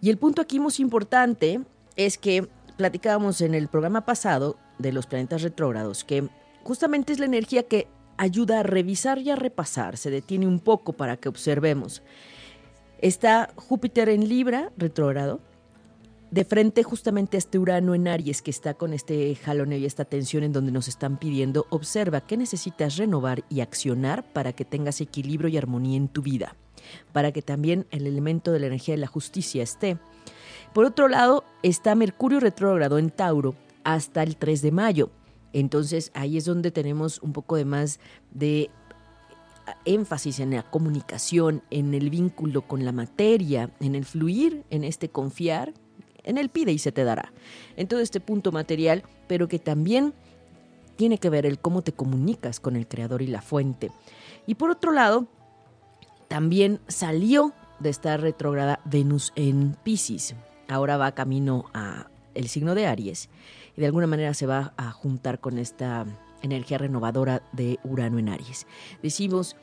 Y 0.02 0.10
el 0.10 0.18
punto 0.18 0.42
aquí 0.42 0.60
más 0.60 0.80
importante 0.80 1.62
es 1.96 2.18
que 2.18 2.48
platicábamos 2.78 3.42
en 3.42 3.54
el 3.54 3.68
programa 3.68 4.06
pasado 4.06 4.58
de 4.80 4.94
los 4.94 5.06
planetas 5.06 5.42
retrógrados 5.42 6.04
que 6.04 6.30
justamente 6.64 7.14
es 7.14 7.20
la 7.20 7.26
energía 7.26 7.64
que 7.64 7.88
ayuda 8.18 8.60
a 8.60 8.64
revisar 8.64 9.18
y 9.20 9.32
a 9.32 9.36
repasar, 9.36 9.98
se 9.98 10.12
detiene 10.12 10.48
un 10.48 10.60
poco 10.60 10.94
para 10.94 11.18
que 11.18 11.30
observemos. 11.30 12.04
Está 13.00 13.52
Júpiter 13.56 14.10
en 14.10 14.30
Libra, 14.30 14.72
retrógrado, 14.78 15.40
de 16.32 16.46
frente 16.46 16.84
justamente 16.84 17.36
a 17.36 17.40
este 17.40 17.60
Urano 17.60 17.94
en 17.94 18.08
Aries 18.08 18.42
que 18.42 18.52
está 18.52 18.74
con 18.74 18.94
este 18.94 19.36
jaloneo 19.36 19.78
y 19.78 19.86
esta 19.86 20.06
tensión 20.06 20.44
en 20.44 20.54
donde 20.54 20.72
nos 20.72 20.88
están 20.88 21.18
pidiendo, 21.18 21.68
observa 21.70 22.22
qué 22.22 22.38
necesitas 22.38 22.96
renovar 22.96 23.44
y 23.50 23.60
accionar 23.60 24.24
para 24.32 24.54
que 24.54 24.64
tengas 24.64 25.02
equilibrio 25.02 25.50
y 25.50 25.58
armonía 25.58 25.98
en 25.98 26.08
tu 26.08 26.22
vida, 26.22 26.56
para 27.12 27.34
que 27.34 27.42
también 27.42 27.86
el 27.92 28.08
elemento 28.08 28.54
de 28.54 28.62
la 28.62 28.68
energía 28.68 28.96
de 28.96 29.02
la 29.02 29.08
justicia 29.08 29.62
esté. 29.62 29.98
Por 30.74 30.86
otro 30.86 31.10
lado, 31.10 31.44
está 31.64 31.96
Mercurio 31.96 32.40
retrógrado 32.40 32.98
en 32.98 33.10
Tauro 33.10 33.54
hasta 33.84 34.24
el 34.24 34.38
3 34.38 34.62
de 34.62 34.72
mayo. 34.72 35.10
Entonces 35.52 36.12
ahí 36.14 36.38
es 36.38 36.46
donde 36.46 36.72
tenemos 36.72 37.22
un 37.22 37.34
poco 37.34 37.58
de 37.58 37.66
más 37.66 38.00
de 38.32 38.70
énfasis 39.84 40.40
en 40.40 40.52
la 40.52 40.64
comunicación, 40.64 41.62
en 41.72 41.94
el 41.94 42.10
vínculo 42.10 42.62
con 42.62 42.86
la 42.86 42.94
materia, 42.94 43.70
en 43.82 43.96
el 43.96 44.06
fluir, 44.06 44.64
en 44.70 44.86
este 44.86 45.10
confiar, 45.10 45.74
en 46.24 46.38
el 46.38 46.50
pide 46.50 46.72
y 46.72 46.78
se 46.78 46.92
te 46.92 47.04
dará. 47.04 47.32
En 47.78 47.88
todo 47.88 48.00
este 48.00 48.20
punto 48.20 48.52
material, 48.52 49.04
pero 49.28 49.48
que 49.48 49.60
también 49.60 50.14
tiene 50.96 51.18
que 51.18 51.30
ver 51.30 51.46
el 51.46 51.60
cómo 51.60 51.82
te 51.82 51.94
comunicas 51.94 52.60
con 52.60 52.76
el 52.76 52.88
creador 52.88 53.22
y 53.22 53.28
la 53.28 53.42
fuente. 53.42 53.92
Y 54.46 54.56
por 54.56 54.70
otro 54.70 54.92
lado, 54.92 55.28
también 56.28 56.80
salió 56.88 57.54
de 57.80 57.90
estar 57.90 58.22
retrograda 58.22 58.80
Venus 58.86 59.34
en 59.36 59.76
Pisces. 59.84 60.36
Ahora 60.68 60.98
va 60.98 61.14
camino 61.14 61.66
a 61.74 62.08
el 62.34 62.48
signo 62.48 62.76
de 62.76 62.88
Aries 62.88 63.30
y 63.76 63.82
de 63.82 63.88
alguna 63.88 64.08
manera 64.08 64.34
se 64.34 64.46
va 64.46 64.74
a 64.78 64.92
juntar 64.92 65.40
con 65.40 65.58
esta 65.58 66.06
energía 66.42 66.78
renovadora 66.78 67.44
de 67.52 67.80
Urano 67.84 68.20
en 68.20 68.30
Aries. 68.30 68.68
Decimos, 69.02 69.56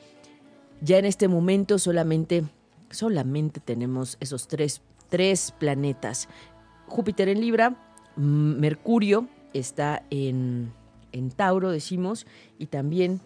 ya 0.80 0.98
en 0.98 1.04
este 1.04 1.28
momento 1.28 1.78
solamente, 1.78 2.44
solamente 2.90 3.60
tenemos 3.60 4.16
esos 4.20 4.48
tres, 4.48 4.82
tres 5.08 5.52
planetas. 5.58 6.28
Júpiter 6.86 7.28
en 7.28 7.40
Libra, 7.40 7.76
Mercurio 8.16 9.28
está 9.52 10.02
en, 10.10 10.72
en 11.12 11.30
Tauro, 11.30 11.70
decimos, 11.70 12.26
y 12.58 12.66
también 12.66 13.20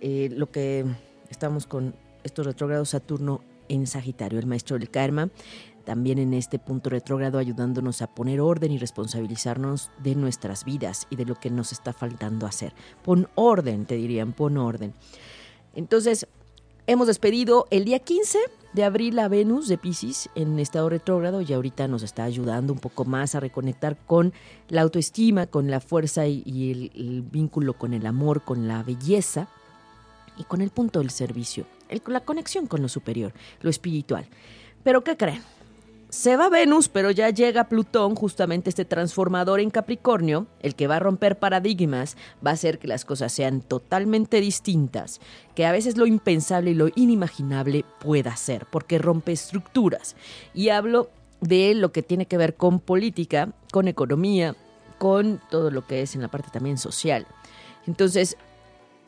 eh, 0.00 0.28
lo 0.32 0.50
que 0.50 0.84
estamos 1.30 1.66
con 1.66 1.94
estos 2.24 2.46
retrógrados 2.46 2.90
Saturno 2.90 3.42
en 3.68 3.86
Sagitario, 3.86 4.38
el 4.38 4.46
maestro 4.46 4.78
del 4.78 4.90
karma, 4.90 5.30
también 5.84 6.18
en 6.18 6.34
este 6.34 6.58
punto 6.58 6.90
retrógrado 6.90 7.38
ayudándonos 7.38 8.02
a 8.02 8.08
poner 8.08 8.40
orden 8.40 8.72
y 8.72 8.78
responsabilizarnos 8.78 9.90
de 10.02 10.16
nuestras 10.16 10.64
vidas 10.64 11.06
y 11.10 11.16
de 11.16 11.24
lo 11.24 11.36
que 11.36 11.48
nos 11.48 11.70
está 11.70 11.92
faltando 11.92 12.46
hacer. 12.46 12.74
Pon 13.04 13.28
orden, 13.36 13.86
te 13.86 13.94
dirían, 13.94 14.32
pon 14.32 14.58
orden. 14.58 14.94
Entonces, 15.74 16.26
hemos 16.86 17.06
despedido 17.06 17.66
el 17.70 17.84
día 17.84 17.98
15 17.98 18.38
de 18.72 18.84
abril 18.84 19.18
a 19.18 19.28
Venus 19.28 19.68
de 19.68 19.78
Pisces 19.78 20.28
en 20.34 20.58
estado 20.58 20.88
retrógrado 20.88 21.40
y 21.40 21.52
ahorita 21.52 21.88
nos 21.88 22.02
está 22.02 22.24
ayudando 22.24 22.72
un 22.72 22.78
poco 22.78 23.04
más 23.04 23.34
a 23.34 23.40
reconectar 23.40 23.96
con 23.96 24.32
la 24.68 24.82
autoestima, 24.82 25.46
con 25.46 25.70
la 25.70 25.80
fuerza 25.80 26.26
y, 26.26 26.92
el, 26.94 27.22
vínculo 27.22 27.72
con 27.72 27.94
el 27.94 28.06
amor, 28.06 28.42
con 28.42 28.68
la 28.68 28.82
belleza 28.82 29.48
y 30.36 30.44
con 30.44 30.60
el 30.60 30.70
punto 30.70 31.00
del 31.00 31.10
servicio, 31.10 31.66
el, 31.88 32.02
la 32.06 32.20
conexión 32.20 32.66
con 32.66 32.82
lo 32.82 32.88
superior, 32.88 33.32
lo 33.62 33.70
espiritual. 33.70 34.26
Pero 34.84 35.02
¿qué 35.02 35.16
creen? 35.16 35.42
Se 36.08 36.36
va 36.36 36.48
Venus, 36.48 36.88
pero 36.88 37.10
ya 37.10 37.30
llega 37.30 37.68
Plutón, 37.68 38.14
justamente 38.14 38.70
este 38.70 38.84
transformador 38.84 39.58
en 39.58 39.70
Capricornio, 39.70 40.46
el 40.60 40.76
que 40.76 40.86
va 40.86 40.96
a 40.96 41.00
romper 41.00 41.36
paradigmas, 41.36 42.16
va 42.44 42.52
a 42.52 42.54
hacer 42.54 42.78
que 42.78 42.86
las 42.86 43.04
cosas 43.04 43.32
sean 43.32 43.60
totalmente 43.60 44.40
distintas, 44.40 45.20
que 45.56 45.66
a 45.66 45.72
veces 45.72 45.96
lo 45.96 46.06
impensable 46.06 46.70
y 46.70 46.74
lo 46.74 46.88
inimaginable 46.94 47.84
pueda 47.98 48.36
ser, 48.36 48.66
porque 48.70 48.98
rompe 48.98 49.32
estructuras. 49.32 50.14
Y 50.54 50.68
hablo 50.68 51.10
de 51.40 51.74
lo 51.74 51.90
que 51.90 52.04
tiene 52.04 52.26
que 52.26 52.38
ver 52.38 52.54
con 52.54 52.78
política, 52.78 53.52
con 53.72 53.88
economía, 53.88 54.54
con 54.98 55.40
todo 55.50 55.72
lo 55.72 55.86
que 55.88 56.02
es 56.02 56.14
en 56.14 56.22
la 56.22 56.28
parte 56.28 56.50
también 56.52 56.78
social. 56.78 57.26
Entonces, 57.86 58.36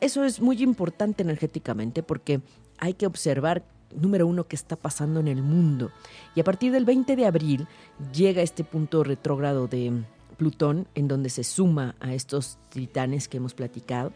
eso 0.01 0.25
es 0.25 0.41
muy 0.41 0.61
importante 0.61 1.23
energéticamente 1.23 2.03
porque 2.03 2.41
hay 2.77 2.93
que 2.93 3.07
observar 3.07 3.63
número 3.95 4.27
uno, 4.27 4.47
qué 4.47 4.55
está 4.55 4.75
pasando 4.75 5.19
en 5.19 5.27
el 5.27 5.41
mundo. 5.41 5.91
Y 6.35 6.39
a 6.39 6.43
partir 6.43 6.71
del 6.71 6.85
20 6.85 7.15
de 7.15 7.25
abril 7.25 7.67
llega 8.13 8.41
este 8.41 8.63
punto 8.63 9.03
retrógrado 9.03 9.67
de 9.67 10.03
Plutón, 10.37 10.87
en 10.95 11.07
donde 11.07 11.29
se 11.29 11.43
suma 11.43 11.95
a 11.99 12.13
estos 12.13 12.57
titanes 12.69 13.27
que 13.27 13.37
hemos 13.37 13.53
platicado. 13.53 14.13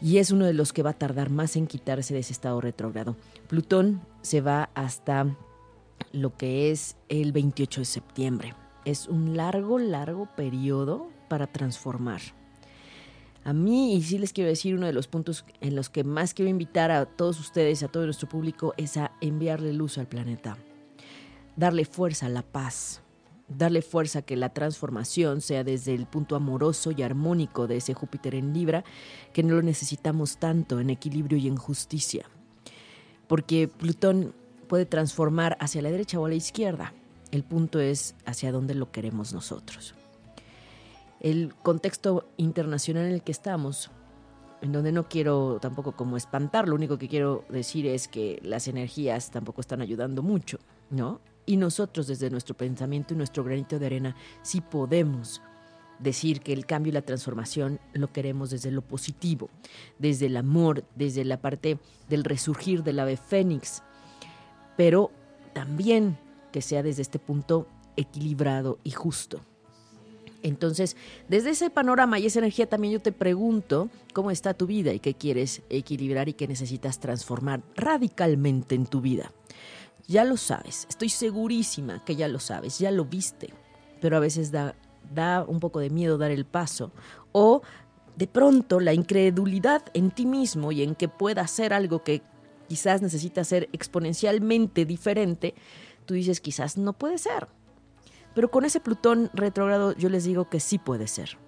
Y 0.00 0.18
es 0.18 0.30
uno 0.30 0.44
de 0.44 0.52
los 0.52 0.72
que 0.72 0.82
va 0.82 0.90
a 0.90 0.98
tardar 0.98 1.30
más 1.30 1.56
en 1.56 1.66
quitarse 1.66 2.14
de 2.14 2.20
ese 2.20 2.32
estado 2.32 2.60
retrógrado. 2.60 3.16
Plutón 3.48 4.02
se 4.22 4.40
va 4.40 4.70
hasta 4.74 5.36
lo 6.12 6.36
que 6.36 6.70
es 6.70 6.96
el 7.08 7.32
28 7.32 7.80
de 7.80 7.84
septiembre. 7.84 8.54
Es 8.84 9.08
un 9.08 9.36
largo, 9.36 9.78
largo 9.78 10.28
periodo 10.36 11.08
para 11.28 11.46
transformar. 11.46 12.20
A 13.44 13.52
mí, 13.52 13.94
y 13.94 14.02
sí 14.02 14.16
les 14.16 14.32
quiero 14.32 14.48
decir, 14.48 14.74
uno 14.74 14.86
de 14.86 14.94
los 14.94 15.06
puntos 15.06 15.44
en 15.60 15.76
los 15.76 15.90
que 15.90 16.02
más 16.02 16.32
quiero 16.32 16.50
invitar 16.50 16.90
a 16.90 17.04
todos 17.04 17.38
ustedes, 17.38 17.82
a 17.82 17.88
todo 17.88 18.06
nuestro 18.06 18.26
público, 18.26 18.72
es 18.78 18.96
a 18.96 19.12
enviarle 19.20 19.74
luz 19.74 19.98
al 19.98 20.08
planeta. 20.08 20.56
Darle 21.54 21.84
fuerza 21.84 22.26
a 22.26 22.30
la 22.30 22.40
paz. 22.40 23.02
Darle 23.46 23.82
fuerza 23.82 24.20
a 24.20 24.22
que 24.22 24.36
la 24.36 24.54
transformación 24.54 25.42
sea 25.42 25.62
desde 25.62 25.94
el 25.94 26.06
punto 26.06 26.36
amoroso 26.36 26.90
y 26.90 27.02
armónico 27.02 27.66
de 27.66 27.76
ese 27.76 27.92
Júpiter 27.92 28.34
en 28.34 28.54
Libra, 28.54 28.82
que 29.34 29.42
no 29.42 29.56
lo 29.56 29.62
necesitamos 29.62 30.38
tanto 30.38 30.80
en 30.80 30.88
equilibrio 30.88 31.36
y 31.36 31.46
en 31.46 31.56
justicia. 31.56 32.24
Porque 33.26 33.68
Plutón 33.68 34.34
puede 34.68 34.86
transformar 34.86 35.58
hacia 35.60 35.82
la 35.82 35.90
derecha 35.90 36.18
o 36.18 36.24
a 36.24 36.30
la 36.30 36.34
izquierda. 36.34 36.94
El 37.30 37.44
punto 37.44 37.78
es 37.78 38.14
hacia 38.24 38.52
dónde 38.52 38.74
lo 38.74 38.90
queremos 38.90 39.34
nosotros 39.34 39.94
el 41.24 41.54
contexto 41.54 42.28
internacional 42.36 43.06
en 43.06 43.12
el 43.12 43.22
que 43.22 43.32
estamos, 43.32 43.90
en 44.60 44.72
donde 44.72 44.92
no 44.92 45.08
quiero 45.08 45.58
tampoco 45.58 45.92
como 45.92 46.18
espantar, 46.18 46.68
lo 46.68 46.74
único 46.74 46.98
que 46.98 47.08
quiero 47.08 47.46
decir 47.48 47.86
es 47.86 48.08
que 48.08 48.38
las 48.42 48.68
energías 48.68 49.30
tampoco 49.30 49.62
están 49.62 49.80
ayudando 49.80 50.22
mucho, 50.22 50.58
¿no? 50.90 51.22
Y 51.46 51.56
nosotros 51.56 52.08
desde 52.08 52.28
nuestro 52.28 52.54
pensamiento 52.54 53.14
y 53.14 53.16
nuestro 53.16 53.42
granito 53.42 53.78
de 53.78 53.86
arena 53.86 54.16
sí 54.42 54.60
podemos 54.60 55.40
decir 55.98 56.40
que 56.40 56.52
el 56.52 56.66
cambio 56.66 56.90
y 56.90 56.92
la 56.92 57.00
transformación 57.00 57.80
lo 57.94 58.12
queremos 58.12 58.50
desde 58.50 58.70
lo 58.70 58.82
positivo, 58.82 59.48
desde 59.98 60.26
el 60.26 60.36
amor, 60.36 60.84
desde 60.94 61.24
la 61.24 61.40
parte 61.40 61.78
del 62.06 62.24
resurgir 62.24 62.82
del 62.82 62.98
ave 62.98 63.16
fénix, 63.16 63.82
pero 64.76 65.10
también 65.54 66.18
que 66.52 66.60
sea 66.60 66.82
desde 66.82 67.00
este 67.00 67.18
punto 67.18 67.66
equilibrado 67.96 68.78
y 68.84 68.90
justo. 68.90 69.40
Entonces, 70.44 70.94
desde 71.26 71.50
ese 71.50 71.70
panorama 71.70 72.18
y 72.18 72.26
esa 72.26 72.38
energía 72.38 72.68
también 72.68 72.92
yo 72.92 73.00
te 73.00 73.12
pregunto 73.12 73.88
cómo 74.12 74.30
está 74.30 74.52
tu 74.52 74.66
vida 74.66 74.92
y 74.92 75.00
qué 75.00 75.14
quieres 75.14 75.62
equilibrar 75.70 76.28
y 76.28 76.34
qué 76.34 76.46
necesitas 76.46 77.00
transformar 77.00 77.62
radicalmente 77.74 78.74
en 78.74 78.84
tu 78.84 79.00
vida. 79.00 79.32
Ya 80.06 80.22
lo 80.22 80.36
sabes, 80.36 80.86
estoy 80.90 81.08
segurísima 81.08 82.04
que 82.04 82.14
ya 82.14 82.28
lo 82.28 82.40
sabes, 82.40 82.78
ya 82.78 82.90
lo 82.90 83.06
viste, 83.06 83.54
pero 84.02 84.18
a 84.18 84.20
veces 84.20 84.52
da, 84.52 84.76
da 85.14 85.46
un 85.48 85.60
poco 85.60 85.80
de 85.80 85.88
miedo 85.88 86.18
dar 86.18 86.30
el 86.30 86.44
paso 86.44 86.92
o 87.32 87.62
de 88.14 88.26
pronto 88.26 88.80
la 88.80 88.92
incredulidad 88.92 89.82
en 89.94 90.10
ti 90.10 90.26
mismo 90.26 90.72
y 90.72 90.82
en 90.82 90.94
que 90.94 91.08
pueda 91.08 91.40
hacer 91.40 91.72
algo 91.72 92.04
que 92.04 92.20
quizás 92.68 93.00
necesita 93.00 93.44
ser 93.44 93.70
exponencialmente 93.72 94.84
diferente, 94.84 95.54
tú 96.04 96.12
dices 96.12 96.42
quizás 96.42 96.76
no 96.76 96.92
puede 96.92 97.16
ser 97.16 97.48
pero 98.34 98.50
con 98.50 98.64
ese 98.64 98.80
Plutón 98.80 99.30
retrógrado 99.32 99.94
yo 99.96 100.08
les 100.08 100.24
digo 100.24 100.48
que 100.48 100.60
sí 100.60 100.78
puede 100.78 101.06
ser. 101.06 101.38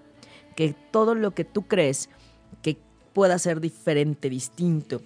Que 0.54 0.74
todo 0.90 1.14
lo 1.14 1.32
que 1.32 1.44
tú 1.44 1.62
crees 1.62 2.08
que 2.62 2.78
pueda 3.12 3.38
ser 3.38 3.60
diferente, 3.60 4.30
distinto 4.30 5.00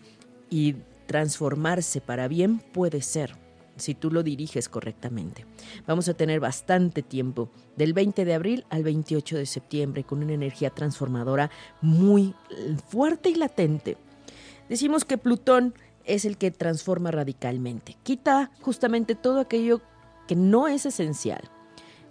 y 0.49 0.77
transformarse 1.07 2.01
para 2.01 2.29
bien 2.29 2.59
puede 2.59 3.03
ser. 3.03 3.37
si 3.81 3.95
tú 3.95 4.11
lo 4.11 4.23
diriges 4.23 4.69
correctamente. 4.69 5.47
Vamos 5.87 6.09
a 6.09 6.15
tener 6.15 6.41
bastante 6.41 7.03
tiempo, 7.03 7.51
del 7.77 7.93
20 7.93 8.25
de 8.25 8.35
abril 8.35 8.65
al 8.71 8.83
28 8.83 9.37
de 9.37 9.47
septiembre, 9.47 10.05
con 10.05 10.23
una 10.23 10.35
energía 10.35 10.71
transformadora 10.71 11.51
muy 11.81 12.35
fuerte 12.89 13.31
y 13.31 13.35
latente. 13.35 13.97
Decimos 14.69 15.05
que 15.05 15.19
Plutón 15.19 15.75
es 16.05 16.25
el 16.25 16.37
que 16.37 16.51
transforma 16.51 17.11
radicalmente, 17.11 17.97
quita 18.03 18.51
justamente 18.61 19.15
todo 19.15 19.41
aquello 19.41 19.81
que 20.29 20.37
no 20.37 20.69
es 20.69 20.87
esencial. 20.87 21.51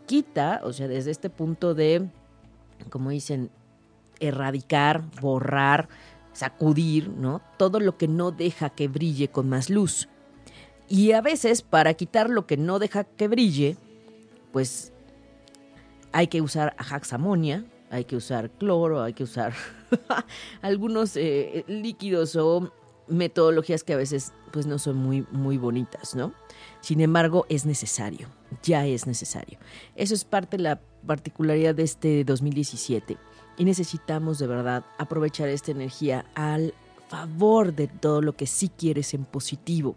Quita, 0.09 0.61
o 0.63 0.73
sea, 0.73 0.87
desde 0.87 1.11
este 1.11 1.29
punto 1.29 1.75
de, 1.75 2.09
como 2.89 3.11
dicen, 3.11 3.51
erradicar, 4.19 5.03
borrar, 5.21 5.87
sacudir, 6.33 7.09
¿no? 7.09 7.43
Todo 7.57 7.79
lo 7.79 7.95
que 7.95 8.07
no 8.07 8.31
deja 8.31 8.71
que 8.71 8.87
brille 8.87 9.27
con 9.27 9.47
más 9.49 9.69
luz. 9.69 10.09
Y 10.87 11.11
a 11.11 11.21
veces, 11.21 11.61
para 11.61 11.93
quitar 11.93 12.31
lo 12.31 12.47
que 12.47 12.57
no 12.57 12.79
deja 12.79 13.03
que 13.03 13.27
brille, 13.27 13.77
pues 14.51 14.93
hay 16.11 16.25
que 16.25 16.41
usar 16.41 16.73
ajaxamonia, 16.79 17.63
hay 17.91 18.05
que 18.05 18.15
usar 18.15 18.49
cloro, 18.49 19.03
hay 19.03 19.13
que 19.13 19.21
usar 19.21 19.53
algunos 20.63 21.15
eh, 21.17 21.65
líquidos 21.67 22.35
o 22.35 22.73
metodologías 23.09 23.83
que 23.83 23.93
a 23.93 23.97
veces 23.97 24.33
pues 24.51 24.65
no 24.65 24.79
son 24.79 24.97
muy, 24.97 25.25
muy 25.31 25.57
bonitas, 25.57 26.15
¿no? 26.15 26.33
Sin 26.81 27.01
embargo, 27.01 27.45
es 27.49 27.65
necesario, 27.65 28.27
ya 28.63 28.85
es 28.85 29.07
necesario. 29.07 29.59
Eso 29.95 30.13
es 30.13 30.23
parte 30.23 30.57
de 30.57 30.63
la 30.63 30.81
particularidad 31.05 31.75
de 31.75 31.83
este 31.83 32.23
2017 32.23 33.17
y 33.57 33.65
necesitamos 33.65 34.39
de 34.39 34.47
verdad 34.47 34.85
aprovechar 34.97 35.49
esta 35.49 35.71
energía 35.71 36.25
al 36.35 36.73
favor 37.09 37.73
de 37.73 37.87
todo 37.87 38.21
lo 38.21 38.33
que 38.33 38.47
sí 38.47 38.69
quieres 38.69 39.13
en 39.13 39.25
positivo. 39.25 39.95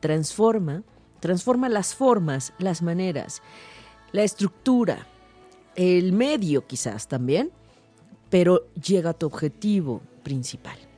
Transforma, 0.00 0.82
transforma 1.20 1.68
las 1.68 1.94
formas, 1.94 2.52
las 2.58 2.82
maneras, 2.82 3.42
la 4.12 4.22
estructura, 4.22 5.06
el 5.76 6.12
medio 6.12 6.66
quizás 6.66 7.08
también, 7.08 7.50
pero 8.28 8.66
llega 8.74 9.10
a 9.10 9.14
tu 9.14 9.26
objetivo 9.26 10.02
principal. 10.22 10.89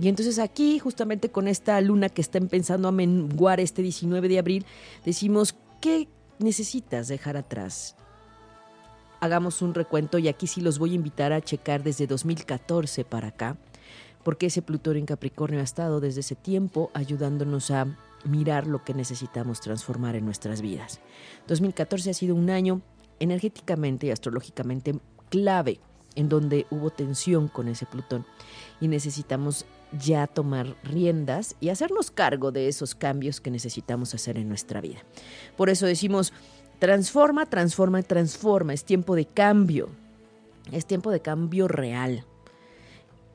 Y 0.00 0.08
entonces 0.08 0.38
aquí, 0.38 0.78
justamente 0.78 1.30
con 1.30 1.48
esta 1.48 1.80
luna 1.80 2.08
que 2.08 2.22
está 2.22 2.38
empezando 2.38 2.88
a 2.88 2.92
menguar 2.92 3.60
este 3.60 3.82
19 3.82 4.28
de 4.28 4.38
abril, 4.38 4.66
decimos, 5.04 5.54
¿qué 5.80 6.08
necesitas 6.38 7.08
dejar 7.08 7.36
atrás? 7.36 7.94
Hagamos 9.20 9.62
un 9.62 9.74
recuento 9.74 10.18
y 10.18 10.28
aquí 10.28 10.46
sí 10.46 10.60
los 10.60 10.78
voy 10.78 10.92
a 10.92 10.96
invitar 10.96 11.32
a 11.32 11.40
checar 11.40 11.82
desde 11.82 12.06
2014 12.06 13.04
para 13.04 13.28
acá, 13.28 13.56
porque 14.24 14.46
ese 14.46 14.62
Plutón 14.62 14.96
en 14.96 15.06
Capricornio 15.06 15.60
ha 15.60 15.64
estado 15.64 16.00
desde 16.00 16.20
ese 16.20 16.34
tiempo 16.34 16.90
ayudándonos 16.94 17.70
a 17.70 17.86
mirar 18.24 18.66
lo 18.66 18.82
que 18.84 18.94
necesitamos 18.94 19.60
transformar 19.60 20.16
en 20.16 20.24
nuestras 20.24 20.62
vidas. 20.62 21.00
2014 21.48 22.10
ha 22.10 22.14
sido 22.14 22.34
un 22.34 22.50
año 22.50 22.80
energéticamente 23.20 24.06
y 24.06 24.10
astrológicamente 24.10 24.98
clave 25.28 25.80
en 26.14 26.28
donde 26.28 26.66
hubo 26.70 26.90
tensión 26.90 27.48
con 27.48 27.68
ese 27.68 27.86
Plutón 27.86 28.26
y 28.80 28.88
necesitamos 28.88 29.66
ya 29.98 30.26
tomar 30.26 30.76
riendas 30.84 31.56
y 31.60 31.68
hacernos 31.68 32.10
cargo 32.10 32.52
de 32.52 32.68
esos 32.68 32.94
cambios 32.94 33.40
que 33.40 33.50
necesitamos 33.50 34.14
hacer 34.14 34.38
en 34.38 34.48
nuestra 34.48 34.80
vida. 34.80 34.98
Por 35.56 35.70
eso 35.70 35.86
decimos, 35.86 36.32
transforma, 36.78 37.46
transforma, 37.46 38.02
transforma, 38.02 38.72
es 38.72 38.84
tiempo 38.84 39.14
de 39.14 39.26
cambio, 39.26 39.88
es 40.70 40.86
tiempo 40.86 41.10
de 41.10 41.20
cambio 41.20 41.68
real. 41.68 42.24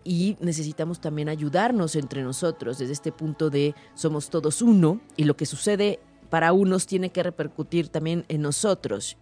Y 0.03 0.37
necesitamos 0.39 1.01
también 1.01 1.27
ayudarnos 1.27 1.95
entre 1.95 2.23
nosotros 2.23 2.77
desde 2.77 2.93
este 2.93 3.11
punto 3.11 3.49
de 3.49 3.75
somos 3.93 4.29
todos 4.29 4.61
uno 4.61 5.01
y 5.17 5.25
lo 5.25 5.35
que 5.35 5.45
sucede 5.45 5.99
para 6.29 6.53
unos 6.53 6.87
tiene 6.87 7.09
que 7.09 7.23
repercutir 7.23 7.89
también 7.89 8.25
en 8.29 8.41
nosotros. 8.41 9.17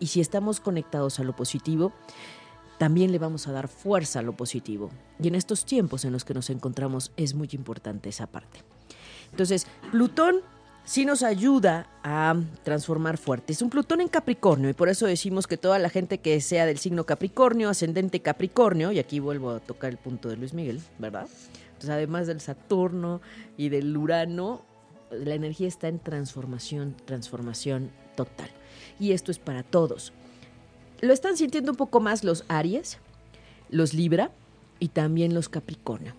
Y 0.00 0.06
si 0.06 0.20
estamos 0.20 0.60
conectados 0.60 1.18
a 1.18 1.24
lo 1.24 1.34
positivo, 1.34 1.92
también 2.78 3.12
le 3.12 3.18
vamos 3.18 3.48
a 3.48 3.52
dar 3.52 3.68
fuerza 3.68 4.20
a 4.20 4.22
lo 4.22 4.36
positivo. 4.36 4.90
Y 5.20 5.28
en 5.28 5.34
estos 5.34 5.64
tiempos 5.64 6.04
en 6.04 6.12
los 6.12 6.24
que 6.24 6.34
nos 6.34 6.48
encontramos 6.50 7.12
es 7.16 7.34
muy 7.34 7.48
importante 7.52 8.08
esa 8.08 8.26
parte. 8.26 8.62
Entonces, 9.30 9.66
Plutón 9.90 10.36
sí 10.84 11.04
nos 11.04 11.22
ayuda 11.22 11.90
a 12.02 12.34
transformar 12.62 13.18
fuerte. 13.18 13.52
Es 13.52 13.60
un 13.60 13.68
Plutón 13.68 14.00
en 14.00 14.08
Capricornio 14.08 14.70
y 14.70 14.72
por 14.72 14.88
eso 14.88 15.06
decimos 15.06 15.46
que 15.46 15.56
toda 15.56 15.78
la 15.78 15.90
gente 15.90 16.18
que 16.18 16.40
sea 16.40 16.64
del 16.64 16.78
signo 16.78 17.04
Capricornio, 17.04 17.68
ascendente 17.68 18.20
Capricornio, 18.20 18.92
y 18.92 18.98
aquí 18.98 19.20
vuelvo 19.20 19.50
a 19.50 19.60
tocar 19.60 19.90
el 19.90 19.98
punto 19.98 20.28
de 20.28 20.36
Luis 20.36 20.54
Miguel, 20.54 20.80
¿verdad? 20.98 21.28
Entonces, 21.66 21.90
además 21.90 22.26
del 22.26 22.40
Saturno 22.40 23.20
y 23.56 23.68
del 23.68 23.94
Urano, 23.96 24.64
la 25.10 25.34
energía 25.34 25.68
está 25.68 25.88
en 25.88 25.98
transformación, 25.98 26.96
transformación 27.04 27.90
total. 28.16 28.50
Y 28.98 29.12
esto 29.12 29.30
es 29.30 29.38
para 29.38 29.62
todos. 29.62 30.12
Lo 31.00 31.12
están 31.12 31.36
sintiendo 31.36 31.70
un 31.72 31.76
poco 31.76 32.00
más 32.00 32.24
los 32.24 32.44
Aries, 32.48 32.98
los 33.70 33.94
Libra 33.94 34.32
y 34.80 34.88
también 34.88 35.32
los 35.32 35.48
Capricornio. 35.48 36.14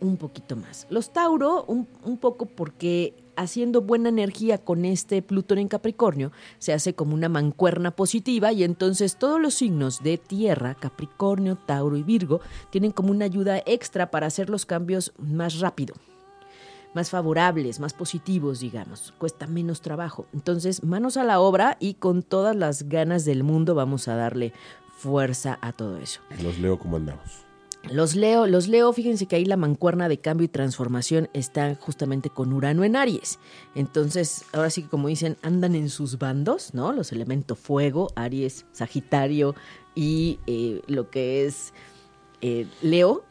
Un 0.00 0.16
poquito 0.16 0.54
más. 0.54 0.86
Los 0.90 1.12
Tauro, 1.12 1.64
un, 1.64 1.86
poco 2.18 2.46
porque 2.46 3.14
haciendo 3.36 3.80
buena 3.80 4.10
energía 4.10 4.58
con 4.58 4.84
este 4.84 5.22
Plutón 5.22 5.58
en 5.58 5.68
Capricornio, 5.68 6.30
se 6.58 6.72
hace 6.72 6.94
como 6.94 7.14
una 7.14 7.28
mancuerna 7.28 7.90
positiva 7.90 8.52
y 8.52 8.64
entonces 8.64 9.16
todos 9.16 9.40
los 9.40 9.54
signos 9.54 10.02
de 10.02 10.18
tierra, 10.18 10.74
Capricornio, 10.74 11.56
Tauro 11.56 11.96
y 11.96 12.02
Virgo, 12.02 12.40
tienen 12.70 12.92
como 12.92 13.10
una 13.10 13.24
ayuda 13.24 13.62
extra 13.64 14.10
para 14.10 14.26
hacer 14.26 14.50
los 14.50 14.66
cambios 14.66 15.12
más 15.18 15.58
rápido 15.58 15.94
más 16.94 17.10
favorables, 17.10 17.80
más 17.80 17.92
positivos, 17.92 18.60
digamos. 18.60 19.12
Cuesta 19.18 19.46
menos 19.46 19.80
trabajo. 19.80 20.26
Entonces, 20.32 20.82
manos 20.82 21.16
a 21.16 21.24
la 21.24 21.40
obra 21.40 21.76
y 21.80 21.94
con 21.94 22.22
todas 22.22 22.56
las 22.56 22.88
ganas 22.88 23.24
del 23.24 23.42
mundo 23.42 23.74
vamos 23.74 24.08
a 24.08 24.16
darle 24.16 24.52
fuerza 24.96 25.58
a 25.62 25.72
todo 25.72 25.96
eso. 25.98 26.20
Los 26.42 26.58
leo 26.58 26.78
como 26.78 26.96
andamos. 26.96 27.48
Los 27.90 28.16
leo, 28.16 28.46
los 28.46 28.68
leo, 28.68 28.92
fíjense 28.92 29.26
que 29.26 29.36
ahí 29.36 29.44
la 29.44 29.56
mancuerna 29.56 30.08
de 30.08 30.18
cambio 30.18 30.44
y 30.44 30.48
transformación 30.48 31.30
está 31.32 31.74
justamente 31.76 32.28
con 32.28 32.52
Urano 32.52 32.84
en 32.84 32.96
Aries. 32.96 33.38
Entonces, 33.74 34.44
ahora 34.52 34.68
sí 34.68 34.82
que 34.82 34.88
como 34.88 35.08
dicen, 35.08 35.36
andan 35.42 35.74
en 35.74 35.88
sus 35.88 36.18
bandos, 36.18 36.74
¿no? 36.74 36.92
Los 36.92 37.12
elementos 37.12 37.58
fuego, 37.58 38.08
Aries, 38.16 38.66
Sagitario 38.72 39.54
y 39.94 40.40
eh, 40.46 40.82
lo 40.86 41.08
que 41.08 41.46
es 41.46 41.72
eh, 42.40 42.66
Leo, 42.82 43.24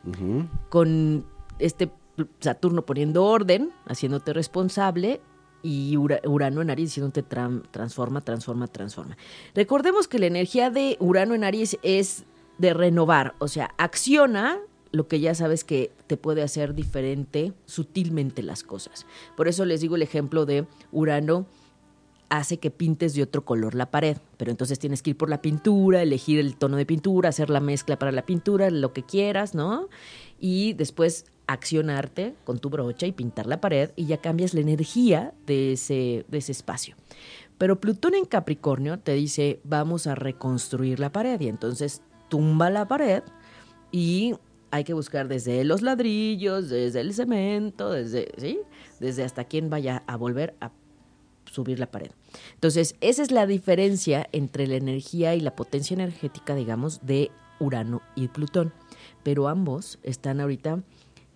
con 0.70 1.26
este 1.60 1.92
Saturno 2.40 2.86
poniendo 2.86 3.24
orden, 3.26 3.72
haciéndote 3.86 4.34
responsable, 4.34 5.22
y 5.64 5.98
Urano 5.98 6.62
en 6.62 6.70
Aries 6.70 6.90
diciéndote 6.90 7.24
transforma, 7.24 8.22
transforma, 8.22 8.68
transforma. 8.68 9.18
Recordemos 9.56 10.08
que 10.08 10.20
la 10.20 10.28
energía 10.28 10.70
de 10.70 10.98
Urano 11.00 11.34
en 11.34 11.44
Aries 11.44 11.78
es 11.82 12.26
de 12.58 12.74
renovar, 12.74 13.36
o 13.40 13.48
sea, 13.48 13.74
acciona 13.78 14.60
lo 14.92 15.08
que 15.08 15.20
ya 15.20 15.36
sabes 15.36 15.64
que 15.64 15.92
te 16.08 16.16
puede 16.16 16.42
hacer 16.42 16.74
diferente 16.74 17.54
sutilmente 17.66 18.44
las 18.44 18.64
cosas. 18.64 19.06
Por 19.36 19.48
eso 19.48 19.66
les 19.66 19.82
digo 19.82 19.96
el 19.96 20.02
ejemplo 20.02 20.46
de 20.46 20.66
Urano 20.92 21.48
hace 22.30 22.58
que 22.58 22.72
pintes 22.72 23.14
de 23.14 23.24
otro 23.24 23.44
color 23.44 23.76
la 23.76 23.92
pared, 23.92 24.18
pero 24.38 24.52
entonces 24.52 24.80
tienes 24.80 25.02
que 25.02 25.12
ir 25.12 25.18
por 25.18 25.30
la 25.30 25.42
pintura, 25.42 26.02
elegir 26.02 26.40
el 26.40 26.56
tono 26.56 26.78
de 26.78 26.86
pintura, 26.86 27.30
hacer 27.30 27.50
la 27.50 27.60
mezcla 27.60 28.00
para 28.00 28.12
la 28.12 28.26
pintura, 28.26 28.70
lo 28.70 28.94
que 28.94 29.04
quieras, 29.04 29.56
¿no? 29.56 29.90
Y 30.40 30.74
después 30.74 31.26
accionarte 31.48 32.36
con 32.44 32.60
tu 32.60 32.70
brocha 32.70 33.08
y 33.08 33.12
pintar 33.12 33.48
la 33.48 33.62
pared 33.62 33.92
y 33.96 34.06
ya 34.06 34.18
cambias 34.18 34.54
la 34.54 34.62
energía 34.62 35.34
de 35.46 35.74
ese, 35.74 36.26
de 36.28 36.38
ese 36.38 36.52
espacio. 36.52 36.96
Pero 37.58 37.80
Plutón 37.80 38.14
en 38.14 38.26
Capricornio 38.26 39.00
te 39.00 39.14
dice, 39.14 39.60
vamos 39.64 40.06
a 40.08 40.16
reconstruir 40.16 41.00
la 41.00 41.12
pared 41.12 41.40
y 41.40 41.48
entonces 41.48 42.02
tumba 42.30 42.70
la 42.70 42.88
pared 42.88 43.24
y 43.92 44.36
hay 44.70 44.84
que 44.84 44.94
buscar 44.94 45.28
desde 45.28 45.64
los 45.64 45.82
ladrillos, 45.82 46.70
desde 46.70 47.00
el 47.00 47.14
cemento, 47.14 47.92
desde, 47.92 48.32
¿sí? 48.38 48.60
desde 49.00 49.24
hasta 49.24 49.46
quien 49.46 49.70
vaya 49.70 50.04
a 50.08 50.18
volver 50.18 50.56
a 50.60 50.72
subir 51.46 51.80
la 51.80 51.90
pared. 51.90 52.12
Entonces, 52.56 52.96
esa 53.02 53.24
es 53.24 53.32
la 53.32 53.48
diferencia 53.48 54.28
entre 54.34 54.68
la 54.68 54.76
energía 54.76 55.36
y 55.36 55.40
la 55.40 55.56
potencia 55.56 55.96
energética, 55.96 56.54
digamos, 56.56 57.06
de 57.06 57.32
Urano 57.60 58.02
y 58.16 58.28
Plutón. 58.28 58.74
Pero 59.24 59.48
ambos 59.48 60.00
están 60.04 60.42
ahorita 60.42 60.84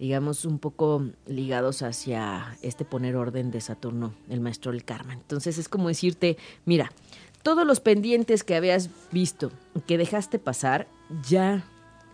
digamos, 0.02 0.46
un 0.46 0.58
poco 0.58 1.06
ligados 1.28 1.84
hacia 1.84 2.58
este 2.64 2.86
poner 2.86 3.16
orden 3.16 3.52
de 3.52 3.62
Saturno, 3.62 4.16
el 4.30 4.40
maestro 4.40 4.72
del 4.72 4.84
karma. 4.84 5.14
Entonces 5.14 5.60
es 5.60 5.70
como 5.70 5.90
decirte, 5.90 6.40
mira, 6.66 6.92
todos 7.44 7.68
los 7.68 7.82
pendientes 7.82 8.44
que 8.44 8.56
habías 8.56 8.90
visto, 9.12 9.52
que 9.86 10.00
dejaste 10.00 10.40
pasar, 10.40 10.88
ya 11.30 11.64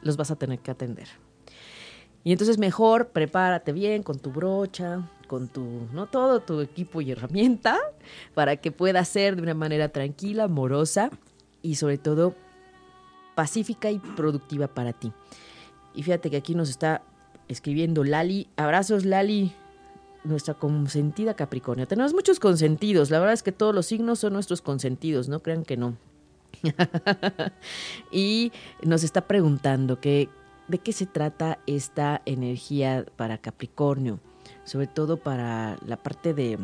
los 0.02 0.18
vas 0.18 0.32
a 0.32 0.36
tener 0.36 0.60
que 0.60 0.70
atender. 0.70 1.08
Y 2.26 2.34
entonces 2.34 2.58
mejor 2.58 3.08
prepárate 3.12 3.72
bien 3.72 4.04
con 4.04 4.20
tu 4.20 4.32
brocha, 4.32 5.10
con 5.28 5.48
tu, 5.48 5.88
no 5.94 6.08
todo 6.08 6.42
tu 6.42 6.60
equipo 6.60 7.00
y 7.00 7.12
herramienta, 7.12 7.80
para 8.34 8.58
que 8.58 8.74
pueda 8.74 9.06
ser 9.06 9.38
de 9.38 9.44
una 9.44 9.54
manera 9.54 9.88
tranquila, 9.88 10.44
amorosa 10.44 11.10
y 11.62 11.76
sobre 11.76 11.98
todo 11.98 12.36
pacífica 13.34 13.92
y 13.92 14.00
productiva 14.00 14.68
para 14.68 14.92
ti. 14.92 15.14
Y 15.96 16.04
fíjate 16.04 16.30
que 16.30 16.36
aquí 16.36 16.54
nos 16.54 16.70
está 16.70 17.02
escribiendo 17.48 18.04
Lali. 18.04 18.48
Abrazos, 18.56 19.06
Lali. 19.06 19.54
nuestra 20.24 20.56
consentida 20.56 21.36
Capricornio. 21.36 21.88
Tenemos 21.88 22.14
muchos 22.14 22.40
consentidos. 22.40 23.10
La 23.12 23.20
verdad 23.20 23.34
es 23.34 23.44
que 23.44 23.52
todos 23.52 23.74
los 23.74 23.86
signos 23.86 24.20
son 24.20 24.34
nuestros 24.34 24.62
consentidos. 24.62 25.30
No 25.30 25.42
crean 25.42 25.64
que 25.64 25.78
no. 25.78 25.98
y 28.12 28.52
nos 28.84 29.04
está 29.04 29.28
preguntando 29.28 30.02
que, 30.02 30.30
de 30.68 30.80
qué 30.80 30.92
se 30.92 31.06
trata 31.06 31.60
esta 31.68 32.22
energía 32.26 33.06
para 33.16 33.38
Capricornio. 33.38 34.20
Sobre 34.66 34.88
todo 34.88 35.18
para 35.18 35.78
la 35.86 35.98
parte 35.98 36.34
de 36.34 36.58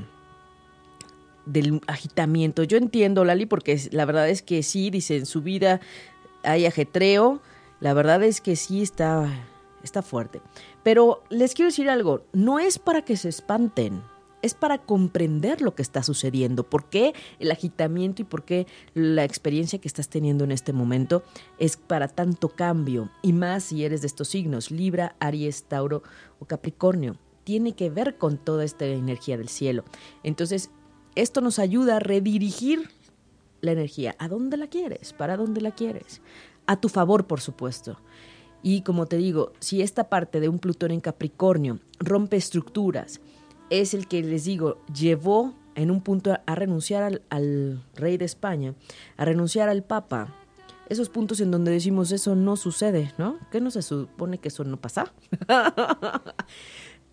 del 1.46 1.82
agitamiento. 1.88 2.64
Yo 2.64 2.78
entiendo, 2.78 3.26
Lali, 3.26 3.46
porque 3.46 3.80
la 3.92 4.06
verdad 4.06 4.30
es 4.30 4.42
que 4.42 4.64
sí, 4.64 4.90
dice, 4.90 5.18
en 5.18 5.26
su 5.26 5.42
vida 5.42 5.82
hay 6.44 6.66
ajetreo. 6.66 7.42
La 7.80 7.94
verdad 7.94 8.24
es 8.24 8.42
que 8.42 8.56
sí 8.56 8.82
está, 8.82 9.30
está 9.84 10.02
fuerte. 10.02 10.42
Pero 10.84 11.24
les 11.30 11.54
quiero 11.54 11.70
decir 11.70 11.90
algo, 11.90 12.26
no 12.34 12.60
es 12.60 12.80
para 12.80 13.04
que 13.04 13.18
se 13.18 13.30
espanten, 13.30 14.02
es 14.42 14.54
para 14.54 14.78
comprender 14.78 15.62
lo 15.62 15.74
que 15.74 15.82
está 15.82 16.04
sucediendo, 16.04 16.64
por 16.64 16.90
qué 16.90 17.14
el 17.40 17.50
agitamiento 17.50 18.22
y 18.22 18.26
por 18.26 18.44
qué 18.44 18.68
la 18.94 19.24
experiencia 19.24 19.80
que 19.80 19.88
estás 19.88 20.10
teniendo 20.10 20.44
en 20.44 20.52
este 20.52 20.74
momento 20.74 21.24
es 21.60 21.78
para 21.78 22.10
tanto 22.10 22.50
cambio, 22.50 23.10
y 23.22 23.34
más 23.34 23.64
si 23.64 23.86
eres 23.86 24.02
de 24.02 24.08
estos 24.08 24.28
signos, 24.28 24.70
Libra, 24.70 25.16
Aries, 25.20 25.64
Tauro 25.64 26.04
o 26.40 26.46
Capricornio. 26.46 27.18
Tiene 27.46 27.74
que 27.74 27.90
ver 27.90 28.18
con 28.18 28.38
toda 28.38 28.64
esta 28.64 28.86
energía 28.86 29.38
del 29.38 29.50
cielo. 29.50 29.84
Entonces, 30.24 30.70
esto 31.16 31.42
nos 31.42 31.60
ayuda 31.60 31.98
a 31.98 32.00
redirigir 32.00 32.90
la 33.62 33.72
energía. 33.72 34.16
¿A 34.20 34.28
dónde 34.28 34.58
la 34.58 34.68
quieres? 34.68 35.14
¿Para 35.14 35.38
dónde 35.38 35.62
la 35.62 35.72
quieres? 35.72 36.22
A 36.68 36.80
tu 36.80 36.90
favor, 36.90 37.28
por 37.28 37.42
supuesto. 37.42 37.98
Y 38.64 38.82
como 38.82 39.06
te 39.06 39.18
digo, 39.18 39.52
si 39.60 39.82
esta 39.82 40.10
parte 40.10 40.40
de 40.40 40.48
un 40.48 40.58
Plutón 40.58 40.92
en 40.92 41.02
Capricornio 41.02 41.80
rompe 42.00 42.38
estructuras, 42.38 43.20
es 43.70 43.94
el 43.94 44.08
que 44.08 44.24
les 44.24 44.46
digo, 44.46 44.78
llevó 44.94 45.54
en 45.76 45.92
un 45.92 46.02
punto 46.02 46.34
a, 46.46 46.56
renunciar 46.56 47.22
al, 47.30 47.84
rey 47.96 48.18
de 48.18 48.26
España, 48.26 48.74
a 49.18 49.26
renunciar 49.26 49.68
al 49.68 49.84
Papa, 49.84 50.34
esos 50.90 51.10
puntos 51.10 51.42
en 51.42 51.52
donde 51.52 51.72
decimos 51.72 52.12
eso 52.12 52.36
no 52.36 52.56
sucede, 52.56 53.14
¿no? 53.18 53.38
¿Qué 53.52 53.60
no 53.60 53.72
se 53.72 53.82
supone 53.82 54.38
que 54.38 54.50
eso 54.50 54.64
no 54.64 54.78
pasa? 54.78 55.14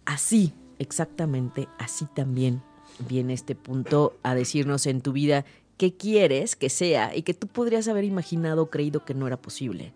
así, 0.04 0.52
exactamente, 0.78 1.68
así 1.78 2.06
también 2.14 2.62
viene 3.08 3.32
este 3.32 3.54
punto 3.54 4.18
a 4.22 4.34
decirnos 4.34 4.86
en 4.86 5.00
tu 5.00 5.12
vida 5.12 5.44
qué 5.78 5.96
quieres 5.96 6.56
que 6.56 6.68
sea 6.68 7.16
y 7.16 7.22
que 7.22 7.32
tú 7.32 7.46
podrías 7.46 7.88
haber 7.88 8.04
imaginado 8.04 8.62
o 8.62 8.70
creído 8.70 9.04
que 9.04 9.14
no 9.14 9.26
era 9.26 9.40
posible 9.40 9.94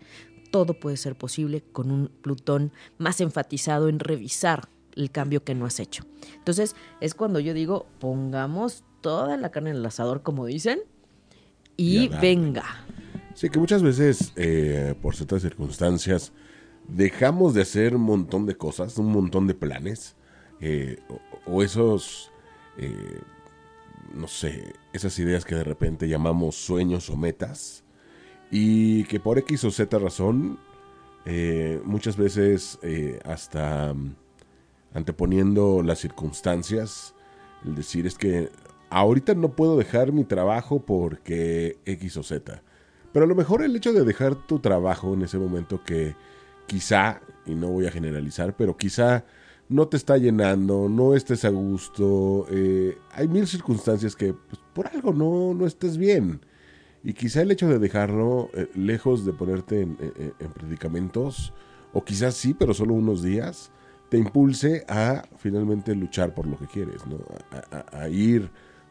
todo 0.54 0.74
puede 0.74 0.96
ser 0.96 1.16
posible 1.16 1.64
con 1.72 1.90
un 1.90 2.06
Plutón 2.22 2.70
más 2.96 3.20
enfatizado 3.20 3.88
en 3.88 3.98
revisar 3.98 4.68
el 4.94 5.10
cambio 5.10 5.42
que 5.42 5.52
no 5.52 5.66
has 5.66 5.80
hecho. 5.80 6.04
Entonces 6.36 6.76
es 7.00 7.16
cuando 7.16 7.40
yo 7.40 7.54
digo, 7.54 7.86
pongamos 7.98 8.84
toda 9.00 9.36
la 9.36 9.50
carne 9.50 9.70
en 9.70 9.76
el 9.78 9.86
asador, 9.86 10.22
como 10.22 10.46
dicen, 10.46 10.78
y, 11.76 12.06
venga. 12.06 12.86
Sí, 13.34 13.50
que 13.50 13.58
muchas 13.58 13.82
veces, 13.82 14.32
eh, 14.36 14.94
por 15.02 15.16
ciertas 15.16 15.42
circunstancias, 15.42 16.32
dejamos 16.86 17.52
de 17.54 17.62
hacer 17.62 17.96
un 17.96 18.02
montón 18.02 18.46
de 18.46 18.56
cosas, 18.56 18.96
un 18.96 19.10
montón 19.10 19.48
de 19.48 19.54
planes, 19.54 20.14
eh, 20.60 21.00
o, 21.46 21.64
esos, 21.64 22.30
eh, 22.78 23.18
no 24.14 24.28
sé, 24.28 24.72
esas 24.92 25.18
ideas 25.18 25.44
que 25.44 25.56
de 25.56 25.64
repente 25.64 26.06
llamamos 26.06 26.54
sueños 26.54 27.10
o 27.10 27.16
metas, 27.16 27.83
y 28.56 29.02
que 29.06 29.18
por 29.18 29.36
X 29.38 29.64
o 29.64 29.72
Z 29.72 29.98
razón, 29.98 30.60
eh, 31.24 31.80
muchas 31.84 32.16
veces 32.16 32.78
eh, 32.82 33.18
hasta 33.24 33.92
mm, 33.92 34.14
anteponiendo 34.94 35.82
las 35.82 35.98
circunstancias, 35.98 37.16
el 37.64 37.74
decir 37.74 38.06
es 38.06 38.16
que 38.16 38.50
ahorita 38.90 39.34
no 39.34 39.56
puedo 39.56 39.76
dejar 39.76 40.12
mi 40.12 40.22
trabajo 40.22 40.78
porque 40.78 41.78
X 41.84 42.16
o 42.16 42.22
Z. 42.22 42.62
Pero 43.12 43.24
a 43.24 43.28
lo 43.28 43.34
mejor 43.34 43.64
el 43.64 43.74
hecho 43.74 43.92
de 43.92 44.04
dejar 44.04 44.36
tu 44.46 44.60
trabajo 44.60 45.14
en 45.14 45.22
ese 45.22 45.36
momento 45.36 45.82
que 45.82 46.14
quizá, 46.68 47.22
y 47.46 47.56
no 47.56 47.70
voy 47.70 47.88
a 47.88 47.90
generalizar, 47.90 48.54
pero 48.56 48.76
quizá 48.76 49.24
no 49.68 49.88
te 49.88 49.96
está 49.96 50.16
llenando, 50.16 50.88
no 50.88 51.16
estés 51.16 51.44
a 51.44 51.48
gusto, 51.48 52.46
eh, 52.52 52.98
hay 53.10 53.26
mil 53.26 53.48
circunstancias 53.48 54.14
que 54.14 54.32
pues, 54.32 54.62
por 54.72 54.86
algo 54.86 55.12
no, 55.12 55.54
no 55.54 55.66
estés 55.66 55.98
bien. 55.98 56.40
Y 57.04 57.12
quizá 57.12 57.42
el 57.42 57.50
hecho 57.50 57.68
de 57.68 57.78
dejarlo 57.78 58.48
eh, 58.54 58.68
lejos 58.74 59.26
de 59.26 59.34
ponerte 59.34 59.82
en, 59.82 59.96
predicamentos, 60.54 61.52
o 61.92 62.02
quizás 62.02 62.34
sí, 62.34 62.54
pero 62.54 62.72
solo 62.72 62.94
unos 62.94 63.22
días, 63.22 63.70
te 64.08 64.16
impulse 64.16 64.84
a 64.88 65.22
finalmente 65.36 65.94
luchar 65.94 66.34
por 66.34 66.46
lo 66.46 66.58
que 66.58 66.66
quieres, 66.66 67.06
¿no? 67.06 67.18
A, 67.92 68.08
ir 68.08 68.50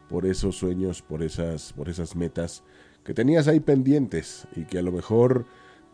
por 0.09 0.27
esos 0.27 0.55
sueños, 0.55 1.01
por 1.01 1.23
esas, 1.23 1.73
por 1.73 1.89
esas 1.89 2.15
metas 2.15 2.63
que 3.03 3.15
tenías 3.15 3.47
ahí 3.47 3.59
pendientes 3.59 4.47
y 4.55 4.65
que 4.65 4.77
a 4.77 4.83
lo 4.83 4.91
mejor 4.91 5.45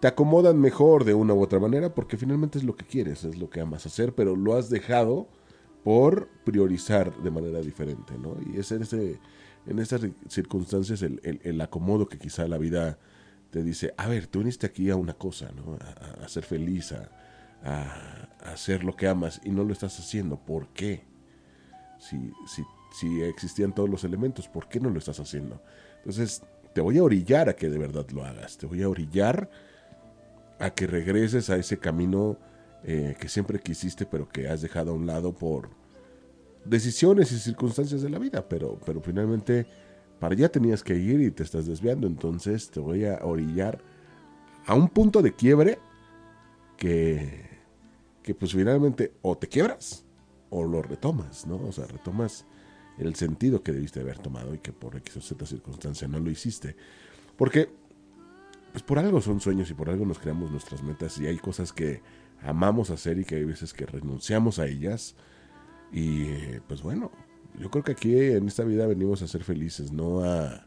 te 0.02 0.08
acomodan 0.08 0.60
mejor 0.60 1.06
de 1.06 1.14
una 1.14 1.34
u 1.34 1.42
otra 1.42 1.60
manera 1.60 1.94
porque 1.94 2.18
finalmente 2.18 2.58
es 2.58 2.64
lo 2.64 2.76
que 2.76 2.86
quieres, 2.86 3.24
es 3.24 3.38
lo 3.38 3.50
que 3.50 3.62
amas 3.62 3.86
hacer, 3.86 4.14
pero 4.14 4.36
lo 4.36 4.56
has 4.56 4.70
dejado 4.70 5.28
por 5.84 6.28
priorizar 6.44 7.16
de 7.22 7.32
manera 7.32 7.62
diferente, 7.62 8.18
¿no? 8.18 8.36
Y 8.46 8.60
ese, 8.60 8.78
ese 8.78 9.20
en 9.70 9.80
estas 9.80 10.02
circunstancias 10.28 11.02
el, 11.04 11.62
acomodo 11.62 12.08
que 12.08 12.18
quizá 12.18 12.48
la 12.48 12.58
vida 12.58 12.98
te 13.52 13.64
dice, 13.64 13.94
a 13.98 14.08
ver, 14.08 14.28
tú 14.28 14.40
viniste 14.40 14.66
aquí 14.66 14.90
a 14.90 14.96
una 14.96 15.14
cosa, 15.14 15.52
¿no? 15.52 15.78
A, 16.24 16.28
ser 16.28 16.44
feliz, 16.44 16.94
a, 16.94 18.30
hacer 18.44 18.84
lo 18.84 18.96
que 18.96 19.08
amas 19.08 19.42
y 19.44 19.52
no 19.52 19.64
lo 19.64 19.74
estás 19.74 20.00
haciendo. 20.00 20.38
¿Por 20.38 20.70
qué? 20.70 21.04
Si, 22.00 22.32
si, 22.48 22.64
si 23.00 23.22
existían 23.22 23.74
todos 23.74 23.90
los 23.90 24.04
elementos, 24.04 24.48
¿por 24.48 24.68
qué 24.68 24.80
no 24.80 24.90
lo 24.90 24.98
estás 24.98 25.20
haciendo? 25.20 25.62
Entonces, 25.98 26.42
te 26.74 26.82
voy 26.82 26.98
a 26.98 27.04
orillar 27.04 27.50
a 27.50 27.56
que 27.56 27.70
de 27.70 27.78
verdad 27.78 28.08
lo 28.10 28.26
hagas. 28.26 28.58
Te 28.58 28.66
voy 28.66 28.82
a 28.82 28.90
orillar 28.90 29.50
a 30.60 30.72
que 30.72 30.88
regreses 30.88 31.50
a 31.50 31.58
ese 31.58 31.78
camino 31.78 32.38
eh, 32.84 33.16
que 33.20 33.30
siempre 33.30 33.60
quisiste, 33.60 34.06
pero 34.06 34.28
que 34.30 34.48
has 34.48 34.62
dejado 34.62 34.92
a 34.92 34.94
un 34.94 35.06
lado 35.06 35.34
por, 35.34 35.70
decisiones 36.66 37.32
y 37.32 37.40
circunstancias 37.40 38.02
de 38.02 38.10
la 38.10 38.20
vida, 38.20 38.48
pero, 38.48 38.80
pero 38.86 39.02
finalmente 39.02 39.66
para 40.20 40.34
allá 40.34 40.50
tenías 40.50 40.84
que 40.84 40.96
ir 40.96 41.22
y 41.22 41.32
te 41.32 41.44
estás 41.44 41.66
desviando, 41.66 42.08
entonces 42.08 42.70
te 42.70 42.80
voy 42.80 43.06
a 43.06 43.20
orillar 43.24 43.82
a 44.66 44.74
un 44.74 44.90
punto 44.90 45.22
de 45.22 45.34
quiebre 45.34 45.80
que, 46.78 47.50
que 48.22 48.36
pues 48.36 48.52
finalmente 48.52 49.14
o 49.22 49.38
te 49.38 49.48
quiebras 49.48 50.06
o 50.50 50.64
lo 50.64 50.82
retomas, 50.82 51.48
¿no? 51.48 51.56
O 51.56 51.72
sea, 51.72 51.86
retomas 51.86 52.46
el 52.98 53.16
sentido 53.16 53.64
que 53.64 53.72
debiste 53.72 54.02
haber 54.02 54.20
tomado 54.20 54.54
y 54.54 54.60
que 54.60 54.74
por 54.74 54.96
X 54.98 55.18
o 55.18 55.22
Z 55.22 55.46
circunstancia 55.46 56.08
no 56.08 56.20
lo 56.20 56.30
hiciste. 56.30 56.76
Porque, 57.38 57.70
pues 58.72 58.84
por 58.84 59.00
algo 59.00 59.22
son 59.22 59.40
sueños 59.40 59.70
y 59.72 59.74
por 59.74 59.90
algo 59.90 60.06
nos 60.06 60.20
creamos 60.20 60.52
nuestras 60.52 60.84
metas 60.84 61.18
y 61.20 61.28
hay 61.28 61.38
cosas 61.38 61.72
que 61.72 62.02
amamos 62.42 62.90
hacer 62.90 63.18
y 63.20 63.26
que 63.26 63.36
hay 63.36 63.46
veces 63.46 63.74
que 63.74 63.86
renunciamos 63.86 64.60
a 64.60 64.68
ellas 64.68 65.16
y 65.92 66.60
pues 66.68 66.82
bueno, 66.82 67.12
yo 67.58 67.70
creo 67.70 67.84
que 67.84 67.92
aquí 67.92 68.16
en 68.16 68.48
esta 68.48 68.64
vida 68.64 68.86
venimos 68.88 69.22
a 69.22 69.28
ser 69.28 69.44
felices, 69.44 69.92
no 69.92 70.24
a, 70.24 70.66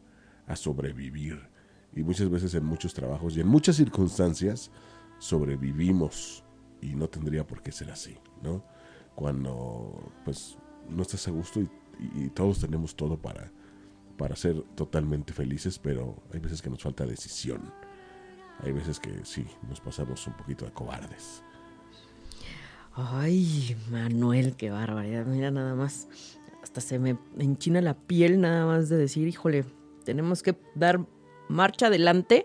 sobrevivir. 0.55 1.49
Y 1.95 2.03
muchas 2.03 2.29
veces 2.29 2.55
en 2.55 2.67
muchos 2.67 2.93
trabajos 2.93 3.35
y 3.37 3.41
en 3.41 3.49
muchas 3.49 3.77
circunstancias 3.77 4.71
sobrevivimos 5.19 6.45
y 6.83 6.95
no 6.95 7.09
tendría 7.09 7.47
por 7.47 7.63
qué 7.63 7.73
ser 7.73 7.91
así, 7.91 8.19
¿no? 8.43 8.63
Cuando 9.15 10.13
pues 10.27 10.59
no 10.91 11.01
estás 11.01 11.27
a 11.29 11.31
gusto 11.31 11.61
y, 11.61 12.29
todos 12.31 12.61
tenemos 12.61 12.97
todo 12.97 13.17
para, 13.17 13.51
para 14.19 14.37
ser 14.37 14.61
totalmente 14.75 15.33
felices, 15.33 15.79
pero 15.79 16.23
hay 16.35 16.41
veces 16.41 16.61
que 16.61 16.69
nos 16.69 16.83
falta 16.83 17.07
decisión. 17.07 17.73
Hay 18.59 18.73
veces 18.73 19.01
que 19.01 19.25
sí, 19.25 19.47
nos 19.69 19.81
pasamos 19.81 20.27
un 20.27 20.37
poquito 20.37 20.67
de 20.67 20.73
cobardes. 20.73 21.43
Ay, 22.95 23.75
Manuel, 23.91 24.55
qué 24.57 24.71
barbaridad. 24.71 25.25
Mira 25.25 25.51
nada 25.51 25.75
más. 25.75 26.09
Hasta 26.63 26.81
se 26.81 26.99
me 26.99 27.17
enchina 27.39 27.81
la 27.81 27.95
piel 27.95 28.41
nada 28.41 28.67
más 28.67 28.89
de 28.89 28.97
decir, 28.97 29.27
híjole, 29.27 29.65
tenemos 30.05 30.43
que 30.43 30.57
dar 30.75 31.07
marcha 31.49 31.87
adelante. 31.87 32.45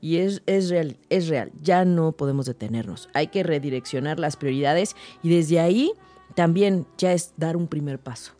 Y 0.00 0.16
es, 0.16 0.42
es 0.46 0.68
real, 0.70 0.96
es 1.10 1.28
real. 1.28 1.52
Ya 1.60 1.84
no 1.84 2.12
podemos 2.12 2.46
detenernos. 2.46 3.08
Hay 3.12 3.28
que 3.28 3.42
redireccionar 3.42 4.18
las 4.18 4.36
prioridades 4.36 4.96
y 5.22 5.28
desde 5.28 5.60
ahí 5.60 5.92
también 6.34 6.86
ya 6.98 7.12
es 7.12 7.34
dar 7.36 7.56
un 7.56 7.68
primer 7.68 8.00
paso, 8.00 8.32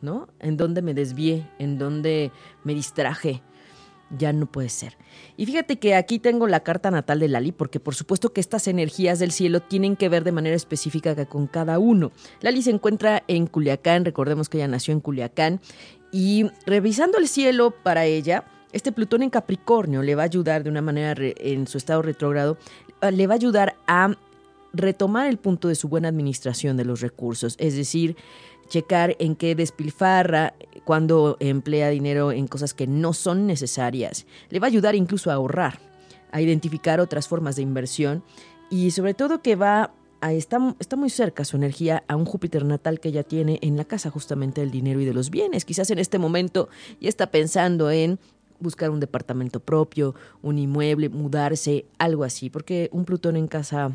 ¿no? 0.00 0.28
En 0.40 0.56
donde 0.56 0.82
me 0.82 0.92
desvié, 0.92 1.48
en 1.58 1.78
donde 1.78 2.32
me 2.64 2.74
distraje, 2.74 3.42
ya 4.18 4.32
no 4.32 4.46
puede 4.46 4.68
ser. 4.68 4.96
Y 5.36 5.46
fíjate 5.46 5.78
que 5.78 5.94
aquí 5.94 6.18
tengo 6.18 6.46
la 6.46 6.60
carta 6.60 6.90
natal 6.90 7.20
de 7.20 7.28
Lali, 7.28 7.52
porque 7.52 7.80
por 7.80 7.94
supuesto 7.94 8.32
que 8.32 8.40
estas 8.40 8.68
energías 8.68 9.18
del 9.18 9.32
cielo 9.32 9.60
tienen 9.60 9.96
que 9.96 10.08
ver 10.08 10.24
de 10.24 10.32
manera 10.32 10.56
específica 10.56 11.14
con 11.26 11.46
cada 11.46 11.78
uno. 11.78 12.12
Lali 12.40 12.62
se 12.62 12.70
encuentra 12.70 13.22
en 13.28 13.46
Culiacán, 13.46 14.04
recordemos 14.04 14.48
que 14.48 14.58
ella 14.58 14.68
nació 14.68 14.92
en 14.92 15.00
Culiacán, 15.00 15.60
y 16.10 16.50
revisando 16.66 17.18
el 17.18 17.28
cielo 17.28 17.72
para 17.82 18.04
ella, 18.04 18.44
este 18.72 18.92
Plutón 18.92 19.22
en 19.22 19.30
Capricornio 19.30 20.02
le 20.02 20.14
va 20.14 20.22
a 20.22 20.26
ayudar 20.26 20.64
de 20.64 20.70
una 20.70 20.82
manera 20.82 21.14
en 21.18 21.66
su 21.66 21.78
estado 21.78 22.02
retrógrado, 22.02 22.58
eh, 23.00 23.12
le 23.12 23.26
va 23.26 23.34
a 23.34 23.36
ayudar 23.36 23.76
a 23.86 24.16
retomar 24.72 25.28
el 25.28 25.38
punto 25.38 25.68
de 25.68 25.74
su 25.76 25.88
buena 25.88 26.08
administración 26.08 26.76
de 26.76 26.84
los 26.84 27.00
recursos, 27.00 27.54
es 27.58 27.76
decir, 27.76 28.16
checar 28.68 29.16
en 29.18 29.36
qué 29.36 29.54
despilfarra, 29.54 30.54
cuando 30.84 31.36
emplea 31.40 31.88
dinero 31.88 32.30
en 32.30 32.46
cosas 32.46 32.74
que 32.74 32.86
no 32.86 33.12
son 33.12 33.46
necesarias. 33.46 34.26
Le 34.50 34.60
va 34.60 34.66
a 34.66 34.68
ayudar 34.68 34.94
incluso 34.94 35.30
a 35.30 35.34
ahorrar, 35.34 35.80
a 36.30 36.40
identificar 36.40 37.00
otras 37.00 37.26
formas 37.26 37.56
de 37.56 37.62
inversión 37.62 38.22
y 38.70 38.90
sobre 38.90 39.14
todo 39.14 39.42
que 39.42 39.56
va 39.56 39.92
a, 40.20 40.32
está, 40.32 40.58
está 40.78 40.96
muy 40.96 41.10
cerca 41.10 41.44
su 41.44 41.56
energía 41.56 42.04
a 42.08 42.16
un 42.16 42.24
Júpiter 42.24 42.64
natal 42.64 43.00
que 43.00 43.12
ya 43.12 43.22
tiene 43.22 43.58
en 43.62 43.76
la 43.76 43.84
casa 43.84 44.10
justamente 44.10 44.60
del 44.60 44.70
dinero 44.70 45.00
y 45.00 45.04
de 45.04 45.14
los 45.14 45.30
bienes. 45.30 45.64
Quizás 45.64 45.90
en 45.90 45.98
este 45.98 46.18
momento 46.18 46.68
ya 47.00 47.08
está 47.08 47.30
pensando 47.30 47.90
en 47.90 48.18
buscar 48.60 48.90
un 48.90 49.00
departamento 49.00 49.60
propio, 49.60 50.14
un 50.42 50.58
inmueble, 50.58 51.08
mudarse, 51.08 51.86
algo 51.98 52.24
así, 52.24 52.50
porque 52.50 52.88
un 52.92 53.04
Plutón 53.04 53.36
en 53.36 53.48
casa 53.48 53.92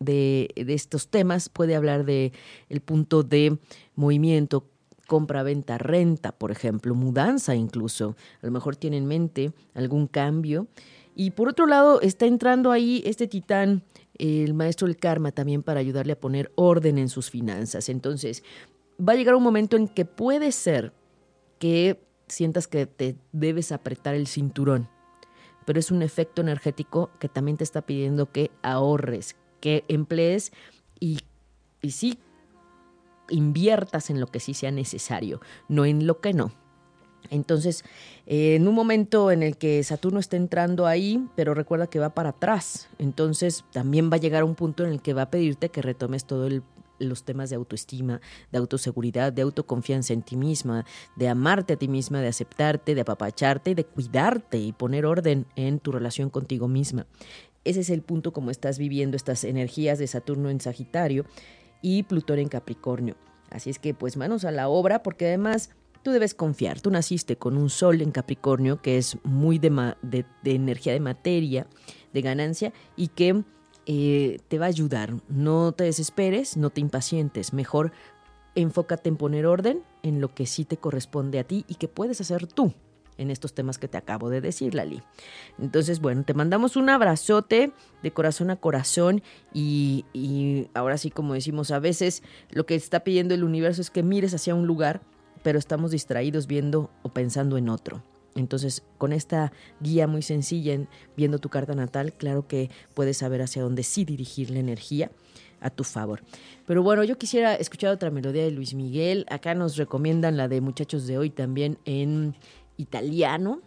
de, 0.00 0.50
de, 0.56 0.74
estos 0.74 1.08
temas 1.08 1.48
puede 1.48 1.76
hablar 1.76 2.04
de 2.04 2.32
el 2.68 2.80
punto 2.80 3.22
de 3.22 3.58
movimiento, 4.00 4.70
compra, 5.06 5.42
venta, 5.42 5.78
renta, 5.78 6.32
por 6.32 6.50
ejemplo, 6.50 6.94
mudanza 6.94 7.54
incluso. 7.54 8.16
A 8.42 8.46
lo 8.46 8.52
mejor 8.52 8.76
tiene 8.76 8.96
en 8.96 9.06
mente 9.06 9.52
algún 9.74 10.06
cambio. 10.06 10.66
Y 11.14 11.32
por 11.32 11.48
otro 11.48 11.66
lado, 11.66 12.00
está 12.00 12.26
entrando 12.26 12.72
ahí 12.72 13.02
este 13.04 13.26
titán, 13.26 13.82
el 14.18 14.54
maestro 14.54 14.86
del 14.86 14.96
karma, 14.96 15.32
también 15.32 15.62
para 15.62 15.80
ayudarle 15.80 16.14
a 16.14 16.20
poner 16.20 16.50
orden 16.54 16.98
en 16.98 17.08
sus 17.08 17.30
finanzas. 17.30 17.88
Entonces, 17.88 18.42
va 18.98 19.12
a 19.12 19.16
llegar 19.16 19.34
un 19.34 19.42
momento 19.42 19.76
en 19.76 19.86
que 19.86 20.04
puede 20.04 20.50
ser 20.52 20.92
que 21.58 22.02
sientas 22.26 22.66
que 22.66 22.86
te 22.86 23.16
debes 23.32 23.72
apretar 23.72 24.14
el 24.14 24.26
cinturón, 24.26 24.88
pero 25.66 25.78
es 25.78 25.90
un 25.90 26.02
efecto 26.02 26.40
energético 26.40 27.10
que 27.18 27.28
también 27.28 27.56
te 27.56 27.64
está 27.64 27.82
pidiendo 27.82 28.30
que 28.30 28.50
ahorres, 28.62 29.36
que 29.60 29.84
emplees 29.88 30.52
y, 31.00 31.18
y 31.82 31.90
sí 31.90 32.18
inviertas 33.30 34.10
en 34.10 34.20
lo 34.20 34.26
que 34.26 34.40
sí 34.40 34.54
sea 34.54 34.70
necesario, 34.70 35.40
no 35.68 35.84
en 35.84 36.06
lo 36.06 36.20
que 36.20 36.32
no. 36.32 36.52
Entonces, 37.28 37.84
eh, 38.26 38.56
en 38.56 38.66
un 38.66 38.74
momento 38.74 39.30
en 39.30 39.42
el 39.42 39.56
que 39.56 39.82
Saturno 39.84 40.18
está 40.18 40.36
entrando 40.36 40.86
ahí, 40.86 41.28
pero 41.36 41.54
recuerda 41.54 41.86
que 41.86 41.98
va 41.98 42.14
para 42.14 42.30
atrás, 42.30 42.88
entonces 42.98 43.64
también 43.72 44.10
va 44.10 44.16
a 44.16 44.20
llegar 44.20 44.44
un 44.44 44.54
punto 44.54 44.84
en 44.84 44.90
el 44.90 45.02
que 45.02 45.14
va 45.14 45.22
a 45.22 45.30
pedirte 45.30 45.68
que 45.68 45.82
retomes 45.82 46.24
todos 46.24 46.52
los 46.98 47.24
temas 47.24 47.50
de 47.50 47.56
autoestima, 47.56 48.20
de 48.52 48.58
autoseguridad, 48.58 49.32
de 49.32 49.42
autoconfianza 49.42 50.12
en 50.12 50.22
ti 50.22 50.36
misma, 50.36 50.84
de 51.16 51.28
amarte 51.28 51.74
a 51.74 51.76
ti 51.76 51.88
misma, 51.88 52.20
de 52.20 52.28
aceptarte, 52.28 52.94
de 52.94 53.00
apapacharte, 53.00 53.74
de 53.74 53.84
cuidarte 53.84 54.58
y 54.58 54.72
poner 54.72 55.06
orden 55.06 55.46
en 55.56 55.78
tu 55.78 55.92
relación 55.92 56.30
contigo 56.30 56.68
misma. 56.68 57.06
Ese 57.64 57.80
es 57.80 57.90
el 57.90 58.02
punto 58.02 58.32
como 58.32 58.50
estás 58.50 58.78
viviendo 58.78 59.16
estas 59.16 59.44
energías 59.44 59.98
de 59.98 60.06
Saturno 60.06 60.48
en 60.48 60.60
Sagitario 60.60 61.26
y 61.82 62.02
Plutón 62.04 62.38
en 62.38 62.48
Capricornio. 62.48 63.16
Así 63.50 63.70
es 63.70 63.78
que 63.78 63.94
pues 63.94 64.16
manos 64.16 64.44
a 64.44 64.50
la 64.50 64.68
obra 64.68 65.02
porque 65.02 65.26
además 65.26 65.70
tú 66.02 66.10
debes 66.12 66.34
confiar. 66.34 66.80
Tú 66.80 66.90
naciste 66.90 67.36
con 67.36 67.56
un 67.56 67.70
sol 67.70 68.00
en 68.00 68.10
Capricornio 68.10 68.80
que 68.80 68.98
es 68.98 69.18
muy 69.24 69.58
de, 69.58 69.94
de, 70.02 70.24
energía 70.44 70.92
de 70.92 71.00
materia, 71.00 71.66
de 72.12 72.22
ganancia 72.22 72.72
y 72.96 73.08
que 73.08 73.42
eh, 73.86 74.38
te 74.48 74.58
va 74.58 74.66
a 74.66 74.68
ayudar. 74.68 75.14
No 75.28 75.72
te 75.72 75.84
desesperes, 75.84 76.56
no 76.56 76.70
te 76.70 76.80
impacientes. 76.80 77.52
Mejor 77.52 77.92
enfócate 78.54 79.08
en 79.08 79.16
poner 79.16 79.46
orden 79.46 79.82
en 80.02 80.20
lo 80.20 80.34
que 80.34 80.46
sí 80.46 80.64
te 80.64 80.76
corresponde 80.76 81.38
a 81.38 81.44
ti 81.44 81.64
y 81.68 81.74
que 81.74 81.88
puedes 81.88 82.20
hacer 82.20 82.46
tú 82.46 82.74
en 83.20 83.30
estos 83.30 83.52
temas 83.52 83.78
que 83.78 83.86
te 83.86 83.98
acabo 83.98 84.30
de 84.30 84.40
decir, 84.40 84.74
Lali. 84.74 85.02
Entonces, 85.58 86.00
bueno, 86.00 86.24
te 86.24 86.32
mandamos 86.32 86.76
un 86.76 86.88
abrazote 86.88 87.72
de 88.02 88.10
corazón 88.10 88.50
a 88.50 88.56
corazón 88.56 89.22
y, 89.52 90.06
y 90.14 90.68
ahora 90.72 90.96
sí, 90.96 91.10
como 91.10 91.34
decimos, 91.34 91.70
a 91.70 91.78
veces 91.78 92.22
lo 92.50 92.64
que 92.64 92.74
está 92.74 93.00
pidiendo 93.00 93.34
el 93.34 93.44
universo 93.44 93.82
es 93.82 93.90
que 93.90 94.02
mires 94.02 94.32
hacia 94.32 94.54
un 94.54 94.66
lugar, 94.66 95.02
pero 95.42 95.58
estamos 95.58 95.90
distraídos 95.90 96.46
viendo 96.46 96.90
o 97.02 97.10
pensando 97.10 97.58
en 97.58 97.68
otro. 97.68 98.02
Entonces, 98.34 98.82
con 98.96 99.12
esta 99.12 99.52
guía 99.80 100.06
muy 100.06 100.22
sencilla 100.22 100.72
en 100.72 100.88
viendo 101.16 101.38
tu 101.38 101.50
carta 101.50 101.74
natal, 101.74 102.14
claro 102.14 102.46
que 102.46 102.70
puedes 102.94 103.18
saber 103.18 103.42
hacia 103.42 103.62
dónde 103.62 103.82
sí 103.82 104.04
dirigir 104.04 104.50
la 104.50 104.60
energía 104.60 105.10
a 105.60 105.70
tu 105.70 105.84
favor. 105.84 106.22
Pero 106.66 106.82
bueno, 106.82 107.04
yo 107.04 107.18
quisiera 107.18 107.54
escuchar 107.54 107.90
otra 107.90 108.10
melodía 108.10 108.44
de 108.44 108.50
Luis 108.50 108.74
Miguel. 108.74 109.26
Acá 109.28 109.54
nos 109.54 109.76
recomiendan 109.76 110.36
la 110.36 110.48
de 110.48 110.60
Muchachos 110.60 111.06
de 111.06 111.18
hoy 111.18 111.30
también 111.30 111.78
en 111.84 112.34
italiano. 112.80 113.60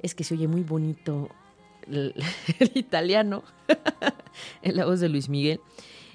Es 0.00 0.14
que 0.14 0.24
se 0.24 0.34
oye 0.34 0.48
muy 0.48 0.62
bonito 0.62 1.28
el, 1.86 2.14
italiano 2.74 3.42
en 4.62 4.76
la 4.76 4.84
voz 4.84 5.00
de 5.00 5.08
Luis 5.08 5.28
Miguel. 5.28 5.60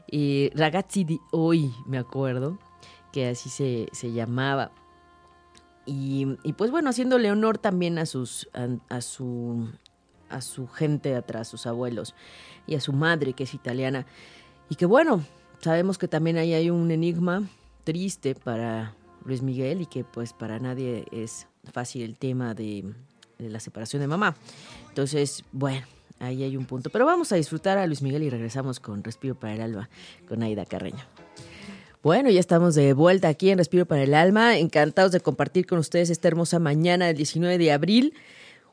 y 0.09 0.49
Ragazzi 0.55 1.03
di 1.03 1.19
hoy, 1.31 1.71
me 1.85 1.97
acuerdo, 1.97 2.57
que 3.11 3.27
así 3.27 3.49
se, 3.49 4.11
llamaba. 4.11 4.71
Y, 5.85 6.25
pues 6.57 6.69
bueno, 6.69 6.89
haciéndole 6.89 7.31
honor 7.31 7.57
también 7.57 7.97
a 7.97 8.05
sus 8.05 8.49
a, 8.89 8.99
su 8.99 9.69
a 10.29 10.41
su 10.41 10.67
gente 10.67 11.15
atrás, 11.15 11.47
sus 11.47 11.65
abuelos 11.65 12.13
y 12.65 12.75
a 12.75 12.81
su 12.81 12.91
madre 12.91 13.31
que 13.31 13.43
es 13.43 13.53
italiana. 13.53 14.05
Y 14.69 14.75
que 14.75 14.85
bueno, 14.85 15.23
sabemos 15.59 15.97
que 15.97 16.09
también 16.09 16.37
ahí 16.37 16.53
hay 16.53 16.69
un 16.69 16.91
enigma 16.91 17.43
triste 17.85 18.35
para 18.35 18.95
Luis 19.23 19.41
Miguel 19.41 19.81
y 19.81 19.85
que 19.85 20.03
pues 20.03 20.33
para 20.33 20.59
nadie 20.59 21.05
es 21.11 21.47
fácil 21.71 22.03
el 22.03 22.15
tema 22.15 22.53
de, 22.53 22.85
la 23.37 23.59
separación 23.59 24.01
de 24.01 24.07
mamá. 24.07 24.35
Entonces, 24.89 25.43
bueno, 25.51 25.85
ahí 26.19 26.43
hay 26.43 26.57
un 26.57 26.65
punto. 26.65 26.89
Pero 26.89 27.05
vamos 27.05 27.31
a 27.31 27.35
disfrutar 27.35 27.77
a 27.77 27.85
Luis 27.87 28.01
Miguel 28.01 28.23
y 28.23 28.29
regresamos 28.29 28.79
con 28.79 29.03
Respiro 29.03 29.35
para 29.35 29.55
el 29.55 29.61
Alma 29.61 29.89
con 30.27 30.43
Aida 30.43 30.65
Carreño. 30.65 31.03
Bueno, 32.03 32.29
ya 32.29 32.39
estamos 32.39 32.75
de 32.75 32.93
vuelta 32.93 33.27
aquí 33.27 33.49
en 33.49 33.57
Respiro 33.57 33.85
para 33.85 34.03
el 34.03 34.13
Alma. 34.13 34.57
Encantados 34.57 35.11
de 35.11 35.19
compartir 35.19 35.65
con 35.65 35.79
ustedes 35.79 36.09
esta 36.09 36.27
hermosa 36.27 36.59
mañana 36.59 37.07
del 37.07 37.17
19 37.17 37.57
de 37.57 37.71
abril 37.71 38.13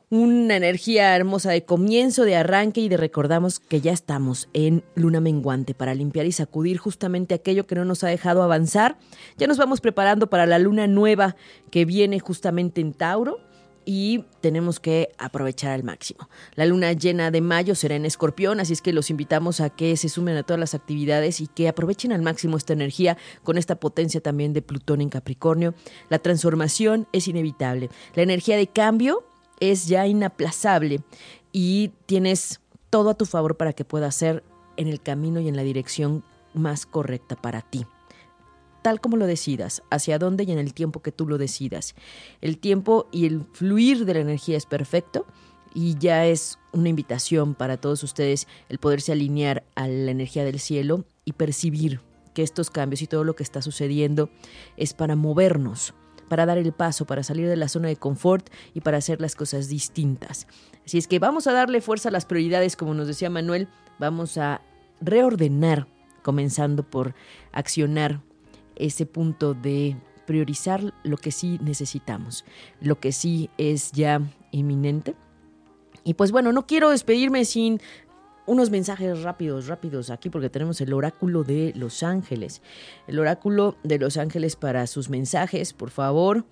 una 0.09 0.55
energía 0.55 1.15
hermosa 1.15 1.51
de 1.51 1.65
comienzo, 1.65 2.23
de 2.23 2.35
arranque 2.35 2.81
y 2.81 2.89
de 2.89 2.97
recordamos 2.97 3.59
que 3.59 3.81
ya 3.81 3.91
estamos 3.91 4.49
en 4.53 4.83
luna 4.95 5.19
menguante 5.19 5.73
para 5.73 5.95
limpiar 5.95 6.25
y 6.25 6.31
sacudir 6.31 6.77
justamente 6.77 7.33
aquello 7.33 7.65
que 7.65 7.75
no 7.75 7.85
nos 7.85 8.03
ha 8.03 8.07
dejado 8.07 8.43
avanzar. 8.43 8.97
Ya 9.37 9.47
nos 9.47 9.57
vamos 9.57 9.81
preparando 9.81 10.29
para 10.29 10.45
la 10.45 10.59
luna 10.59 10.87
nueva 10.87 11.35
que 11.71 11.85
viene 11.85 12.19
justamente 12.19 12.81
en 12.81 12.93
Tauro 12.93 13.39
y 13.85 14.25
tenemos 14.41 14.79
que 14.79 15.09
aprovechar 15.17 15.71
al 15.71 15.83
máximo. 15.83 16.29
La 16.55 16.65
luna 16.65 16.91
llena 16.93 17.31
de 17.31 17.41
mayo 17.41 17.75
será 17.75 17.95
en 17.95 18.05
escorpión, 18.05 18.59
así 18.59 18.73
es 18.73 18.81
que 18.81 18.93
los 18.93 19.09
invitamos 19.09 19.61
a 19.61 19.69
que 19.69 19.95
se 19.95 20.09
sumen 20.09 20.37
a 20.37 20.43
todas 20.43 20.59
las 20.59 20.73
actividades 20.73 21.39
y 21.39 21.47
que 21.47 21.67
aprovechen 21.67 22.11
al 22.11 22.21
máximo 22.21 22.57
esta 22.57 22.73
energía 22.73 23.17
con 23.43 23.57
esta 23.57 23.75
potencia 23.75 24.21
también 24.21 24.53
de 24.53 24.61
Plutón 24.61 25.01
en 25.01 25.09
Capricornio. 25.09 25.75
La 26.09 26.19
transformación 26.19 27.07
es 27.11 27.27
inevitable. 27.27 27.89
La 28.15 28.23
energía 28.23 28.57
de 28.57 28.67
cambio 28.67 29.23
es 29.59 29.87
ya 29.87 30.07
inaplazable 30.07 31.01
y 31.51 31.91
tienes 32.05 32.61
todo 32.89 33.09
a 33.09 33.13
tu 33.15 33.25
favor 33.25 33.57
para 33.57 33.73
que 33.73 33.85
pueda 33.85 34.11
ser 34.11 34.43
en 34.77 34.87
el 34.87 35.01
camino 35.01 35.39
y 35.39 35.47
en 35.47 35.55
la 35.55 35.63
dirección 35.63 36.23
más 36.53 36.85
correcta 36.85 37.35
para 37.35 37.61
ti. 37.61 37.85
Tal 38.81 39.01
como 39.01 39.17
lo 39.17 39.25
decidas, 39.25 39.81
hacia 39.89 40.19
dónde 40.19 40.43
y 40.43 40.51
en 40.51 40.59
el 40.59 40.73
tiempo 40.73 41.01
que 41.01 41.11
tú 41.11 41.27
lo 41.27 41.37
decidas. 41.37 41.95
El 42.41 42.57
tiempo 42.59 43.07
y 43.11 43.25
el 43.25 43.43
fluir 43.53 44.05
de 44.05 44.13
la 44.13 44.19
energía 44.19 44.57
es 44.57 44.65
perfecto 44.65 45.25
y 45.73 45.97
ya 45.97 46.25
es 46.25 46.59
una 46.71 46.89
invitación 46.89 47.55
para 47.55 47.77
todos 47.77 48.03
ustedes 48.03 48.47
el 48.69 48.77
poderse 48.77 49.11
alinear 49.11 49.63
a 49.75 49.87
la 49.87 50.11
energía 50.11 50.45
del 50.45 50.59
cielo 50.59 51.03
y 51.25 51.33
percibir 51.33 51.99
que 52.33 52.43
estos 52.43 52.69
cambios 52.69 53.01
y 53.01 53.07
todo 53.07 53.23
lo 53.23 53.35
que 53.35 53.43
está 53.43 53.61
sucediendo 53.61 54.29
es 54.77 54.93
para 54.93 55.15
movernos, 55.15 55.93
para 56.27 56.45
dar 56.45 56.57
el 56.57 56.71
paso, 56.71 57.05
para 57.05 57.23
salir 57.23 57.47
de 57.47 57.55
la 57.55 57.67
zona 57.67 57.87
de 57.87 57.95
confort 57.95 58.49
y 58.73 58.81
para 58.81 58.97
hacer 58.97 59.21
las 59.21 59.35
cosas 59.35 59.67
distintas. 59.67 60.47
Así 60.85 60.97
es 60.97 61.07
que 61.07 61.19
vamos 61.19 61.47
a 61.47 61.53
darle 61.53 61.81
fuerza 61.81 62.09
a 62.09 62.11
las 62.11 62.25
prioridades, 62.25 62.75
como 62.75 62.93
nos 62.93 63.07
decía 63.07 63.29
Manuel, 63.29 63.67
vamos 63.99 64.37
a 64.37 64.61
reordenar, 65.01 65.87
comenzando 66.21 66.83
por 66.83 67.13
accionar 67.51 68.21
ese 68.75 69.05
punto 69.05 69.53
de 69.53 69.95
priorizar 70.25 70.93
lo 71.03 71.17
que 71.17 71.31
sí 71.31 71.59
necesitamos, 71.61 72.45
lo 72.81 72.99
que 72.99 73.11
sí 73.11 73.49
es 73.57 73.91
ya 73.91 74.21
inminente. 74.51 75.15
Y 76.03 76.15
pues 76.15 76.31
bueno, 76.31 76.51
no 76.51 76.67
quiero 76.67 76.91
despedirme 76.91 77.45
sin 77.45 77.81
unos 78.45 78.69
mensajes 78.69 79.23
rápidos, 79.23 79.67
rápidos 79.67 80.09
aquí 80.09 80.29
porque 80.29 80.49
tenemos 80.49 80.79
el 80.81 80.93
oráculo 80.93 81.43
de 81.43 81.73
Los 81.75 82.03
Ángeles. 82.03 82.61
El 83.07 83.19
oráculo 83.19 83.75
de 83.83 83.99
Los 83.99 84.17
Ángeles 84.17 84.55
para 84.55 84.87
sus 84.87 85.09
mensajes, 85.09 85.73
por 85.73 85.89
favor. 85.89 86.45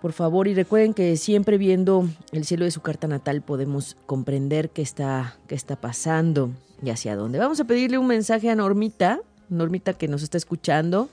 Por 0.00 0.12
favor, 0.12 0.48
y 0.48 0.54
recuerden 0.54 0.94
que 0.94 1.16
siempre 1.16 1.58
viendo 1.58 2.08
el 2.32 2.44
cielo 2.44 2.64
de 2.64 2.72
su 2.72 2.80
carta 2.80 3.06
natal 3.06 3.40
podemos 3.40 3.96
comprender 4.06 4.70
qué 4.70 4.82
está, 4.82 5.36
qué 5.46 5.54
está 5.54 5.76
pasando 5.76 6.50
y 6.82 6.90
hacia 6.90 7.14
dónde. 7.14 7.38
Vamos 7.38 7.60
a 7.60 7.64
pedirle 7.64 7.98
un 7.98 8.08
mensaje 8.08 8.50
a 8.50 8.56
Normita, 8.56 9.20
Normita 9.48 9.92
que 9.92 10.08
nos 10.08 10.24
está 10.24 10.38
escuchando, 10.38 11.08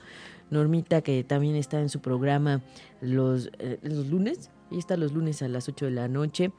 Normita 0.49 1.01
que 1.01 1.23
también 1.23 1.55
está 1.55 1.79
en 1.79 1.89
su 1.89 1.99
programa 1.99 2.61
los, 2.99 3.51
eh, 3.59 3.77
los 3.83 4.07
lunes, 4.07 4.49
y 4.71 4.79
está 4.79 4.97
los 4.97 5.13
lunes 5.13 5.41
a 5.41 5.47
las 5.47 5.67
8 5.67 5.85
de 5.85 5.91
la 5.91 6.07
noche. 6.07 6.51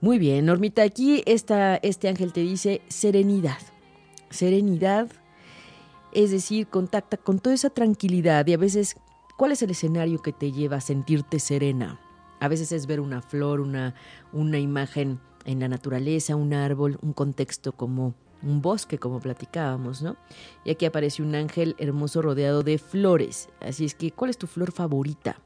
Muy 0.00 0.18
bien, 0.18 0.46
Normita, 0.46 0.82
aquí 0.82 1.22
este 1.26 2.08
ángel 2.08 2.32
te 2.32 2.40
dice 2.40 2.82
serenidad. 2.88 3.58
Serenidad 4.30 5.08
Es 6.12 6.30
decir, 6.30 6.66
contacta 6.68 7.16
con 7.16 7.38
toda 7.40 7.54
esa 7.54 7.70
tranquilidad 7.70 8.46
y 8.46 8.52
a 8.52 8.58
veces, 8.58 8.96
¿cuál 9.36 9.52
es 9.52 9.62
el 9.62 9.70
escenario 9.70 10.22
que 10.22 10.32
te 10.32 10.52
lleva 10.52 10.76
a 10.76 10.80
sentirte 10.80 11.40
serena? 11.40 12.00
A 12.40 12.48
veces 12.48 12.70
es 12.72 12.86
ver 12.86 13.00
una 13.00 13.20
flor, 13.22 13.60
una, 13.60 13.94
una 14.32 14.58
imagen 14.58 15.18
en 15.44 15.60
la 15.60 15.68
naturaleza, 15.68 16.36
un 16.36 16.54
árbol, 16.54 16.98
un 17.02 17.12
contexto 17.12 17.72
como 17.72 18.14
un 18.42 18.60
bosque, 18.60 18.98
como 18.98 19.20
platicábamos, 19.20 20.02
¿no? 20.02 20.16
Y 20.64 20.70
aquí 20.70 20.84
aparece 20.84 21.22
un 21.22 21.34
ángel 21.34 21.74
hermoso 21.78 22.22
rodeado 22.22 22.62
de 22.62 22.78
flores. 22.78 23.48
Así 23.60 23.84
es 23.84 23.94
que, 23.94 24.10
¿cuál 24.10 24.30
es 24.30 24.38
tu 24.38 24.46
flor 24.46 24.72
favorita? 24.72 25.38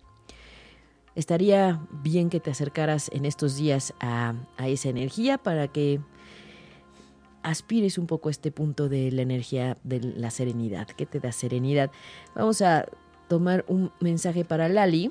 Estaría 1.19 1.81
bien 1.91 2.31
que 2.31 2.39
te 2.39 2.53
acercaras 2.53 3.11
en 3.13 3.25
estos 3.25 3.57
días 3.57 3.93
a, 3.99 4.35
a 4.57 4.69
esa 4.69 4.89
energía 4.89 5.37
para 5.37 5.67
que 5.67 5.99
aspires 7.43 7.99
un 7.99 8.07
poco 8.07 8.29
a 8.29 8.31
este 8.31 8.53
punto 8.53 8.89
de 8.89 9.11
la 9.11 9.23
energía 9.23 9.77
de 9.83 9.99
la 9.99 10.31
serenidad. 10.31 10.87
¿Qué 10.87 11.07
te 11.07 11.19
da 11.19 11.33
serenidad? 11.33 11.91
Vamos 12.37 12.63
a 12.63 12.87
tomar 13.27 13.65
un 13.67 13.91
mensaje 13.99 14.45
para 14.45 14.69
Lali. 14.69 15.11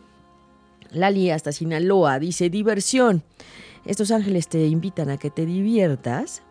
Lali 0.91 1.29
hasta 1.29 1.51
Sinaloa 1.51 2.19
dice 2.19 2.49
diversión. 2.49 3.21
Estos 3.83 4.09
ángeles 4.11 4.47
te 4.47 4.65
invitan 4.65 5.09
a 5.09 5.17
que 5.17 5.29
te 5.29 5.45
diviertas, 5.45 6.41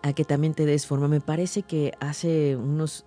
a 0.00 0.14
que 0.14 0.24
también 0.24 0.54
te 0.54 0.64
des 0.64 0.86
forma. 0.86 1.06
Me 1.06 1.20
parece 1.20 1.64
que 1.64 1.92
hace 2.00 2.56
unos 2.56 3.04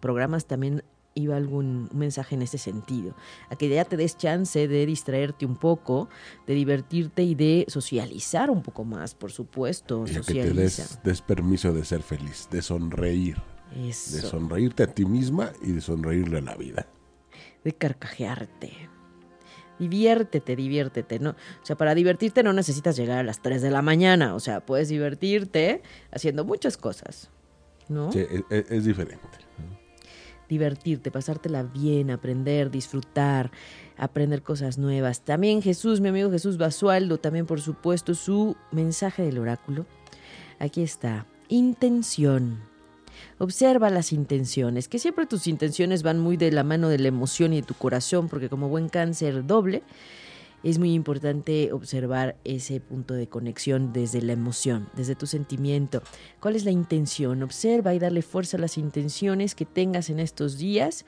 programas 0.00 0.46
también 0.46 0.82
iba 1.18 1.36
algún 1.36 1.88
mensaje 1.92 2.34
en 2.34 2.42
ese 2.42 2.58
sentido, 2.58 3.14
a 3.50 3.56
que 3.56 3.68
ya 3.68 3.84
te 3.84 3.96
des 3.96 4.16
chance 4.16 4.68
de 4.68 4.86
distraerte 4.86 5.46
un 5.46 5.56
poco, 5.56 6.08
de 6.46 6.54
divertirte 6.54 7.22
y 7.22 7.34
de 7.34 7.64
socializar 7.68 8.50
un 8.50 8.62
poco 8.62 8.84
más, 8.84 9.14
por 9.14 9.32
supuesto. 9.32 10.04
Y 10.06 10.16
a 10.16 10.20
que 10.20 10.34
te 10.34 10.50
des, 10.52 10.98
des, 11.02 11.22
permiso 11.22 11.72
de 11.72 11.84
ser 11.84 12.02
feliz, 12.02 12.48
de 12.50 12.62
sonreír. 12.62 13.36
Eso. 13.76 14.16
De 14.16 14.22
sonreírte 14.22 14.82
a 14.84 14.86
ti 14.86 15.04
misma 15.04 15.52
y 15.62 15.72
de 15.72 15.80
sonreírle 15.80 16.38
a 16.38 16.42
la 16.42 16.56
vida. 16.56 16.86
De 17.64 17.72
carcajearte. 17.72 18.72
Diviértete, 19.78 20.56
diviértete, 20.56 21.18
¿no? 21.18 21.30
O 21.30 21.66
sea, 21.66 21.76
para 21.76 21.94
divertirte 21.94 22.42
no 22.42 22.52
necesitas 22.52 22.96
llegar 22.96 23.18
a 23.18 23.22
las 23.22 23.42
3 23.42 23.62
de 23.62 23.70
la 23.70 23.82
mañana, 23.82 24.34
o 24.34 24.40
sea, 24.40 24.64
puedes 24.64 24.88
divertirte 24.88 25.82
haciendo 26.10 26.44
muchas 26.44 26.76
cosas, 26.76 27.30
¿no? 27.88 28.10
Sí, 28.10 28.26
es, 28.50 28.70
es 28.70 28.84
diferente. 28.84 29.38
Divertirte, 30.48 31.10
pasártela 31.10 31.62
bien, 31.62 32.10
aprender, 32.10 32.70
disfrutar, 32.70 33.50
aprender 33.96 34.42
cosas 34.42 34.78
nuevas. 34.78 35.20
También 35.20 35.60
Jesús, 35.62 36.00
mi 36.00 36.08
amigo 36.08 36.30
Jesús 36.30 36.56
Basualdo, 36.56 37.18
también 37.18 37.46
por 37.46 37.60
supuesto 37.60 38.14
su 38.14 38.56
mensaje 38.72 39.22
del 39.22 39.38
oráculo. 39.38 39.86
Aquí 40.58 40.82
está, 40.82 41.26
intención. 41.48 42.58
Observa 43.38 43.90
las 43.90 44.12
intenciones, 44.12 44.88
que 44.88 44.98
siempre 44.98 45.26
tus 45.26 45.46
intenciones 45.46 46.02
van 46.02 46.18
muy 46.18 46.36
de 46.36 46.50
la 46.50 46.64
mano 46.64 46.88
de 46.88 46.98
la 46.98 47.08
emoción 47.08 47.52
y 47.52 47.60
de 47.60 47.66
tu 47.66 47.74
corazón, 47.74 48.28
porque 48.28 48.48
como 48.48 48.68
buen 48.68 48.88
cáncer 48.88 49.46
doble, 49.46 49.82
es 50.62 50.78
muy 50.78 50.94
importante 50.94 51.72
observar 51.72 52.36
ese 52.44 52.80
punto 52.80 53.14
de 53.14 53.28
conexión 53.28 53.92
desde 53.92 54.22
la 54.22 54.32
emoción, 54.32 54.88
desde 54.94 55.14
tu 55.14 55.26
sentimiento. 55.26 56.02
¿Cuál 56.40 56.56
es 56.56 56.64
la 56.64 56.70
intención? 56.70 57.42
Observa 57.42 57.94
y 57.94 57.98
darle 57.98 58.22
fuerza 58.22 58.56
a 58.56 58.60
las 58.60 58.78
intenciones 58.78 59.54
que 59.54 59.64
tengas 59.64 60.10
en 60.10 60.18
estos 60.18 60.58
días, 60.58 61.04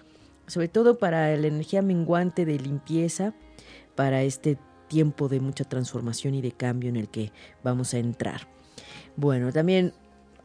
sobre 0.46 0.68
todo 0.68 0.98
para 0.98 1.36
la 1.36 1.46
energía 1.46 1.82
menguante 1.82 2.44
de 2.44 2.58
limpieza, 2.58 3.34
para 3.96 4.22
este 4.22 4.58
tiempo 4.88 5.28
de 5.28 5.40
mucha 5.40 5.64
transformación 5.64 6.34
y 6.34 6.42
de 6.42 6.52
cambio 6.52 6.88
en 6.88 6.96
el 6.96 7.08
que 7.08 7.32
vamos 7.62 7.94
a 7.94 7.98
entrar. 7.98 8.48
Bueno, 9.16 9.52
también 9.52 9.92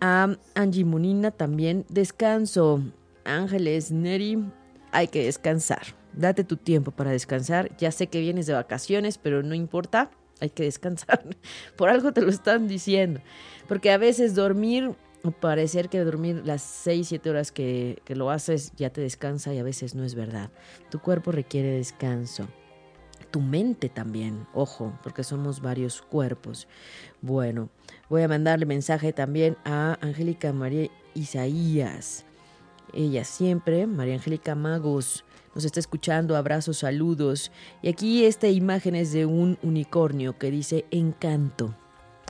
a 0.01 0.36
Angie 0.56 0.86
Munina 0.86 1.32
también 1.32 1.86
descanso. 1.89 2.82
Ángeles, 3.24 3.91
Neri, 3.91 4.43
hay 4.91 5.08
que 5.08 5.26
descansar. 5.26 6.05
Date 6.18 6.43
tu 6.43 6.57
tiempo 6.57 6.91
para 6.91 7.11
descansar. 7.11 7.76
Ya 7.78 7.91
sé 7.91 8.07
que 8.07 8.20
vienes 8.20 8.45
de 8.45 8.53
vacaciones, 8.53 9.18
pero 9.18 9.43
no 9.43 9.55
importa, 9.55 10.11
hay 10.39 10.49
que 10.49 10.63
descansar. 10.63 11.24
Por 11.76 11.89
algo 11.89 12.13
te 12.13 12.22
lo 12.22 12.30
están 12.30 12.68
diciendo. 12.68 13.22
Porque 13.68 13.91
a 13.91 13.97
veces 13.97 14.36
dormir, 14.36 14.95
parecer 15.39 15.89
que 15.89 15.99
dormir 15.99 16.41
las 16.45 16.61
6, 16.61 17.07
7 17.07 17.30
horas 17.30 17.51
que, 17.51 18.01
que 18.05 18.16
lo 18.16 18.30
haces 18.30 18.74
ya 18.76 18.89
te 18.89 19.01
descansa 19.01 19.53
y 19.53 19.59
a 19.59 19.63
veces 19.63 19.95
no 19.95 20.03
es 20.03 20.16
verdad. 20.16 20.51
Tu 20.89 20.99
cuerpo 20.99 21.32
requiere 21.32 21.70
descanso 21.70 22.47
tu 23.36 23.41
mente 23.41 23.89
también, 23.89 24.47
ojo, 24.53 24.97
porque 25.03 25.26
somos 25.26 25.59
varios 25.59 26.01
cuerpos. 26.01 26.70
Bueno, 27.22 27.68
voy 28.07 28.22
a 28.22 28.30
mandarle 28.30 28.66
mensaje 28.66 29.11
también 29.11 29.57
a 29.66 29.97
Angélica 29.99 30.53
María 30.53 30.89
Isaías. 31.13 32.24
Ella 32.93 33.26
siempre, 33.26 33.88
María 33.88 34.13
Angélica 34.16 34.55
Magos, 34.55 35.26
nos 35.56 35.64
está 35.66 35.80
escuchando, 35.80 36.36
abrazos, 36.36 36.80
saludos. 36.80 37.51
Y 37.82 37.88
aquí 37.88 38.26
esta 38.26 38.49
imagen 38.49 38.93
es 38.93 39.14
de 39.14 39.26
un 39.26 39.58
unicornio 39.64 40.38
que 40.38 40.51
dice 40.51 40.86
encanto, 40.91 41.74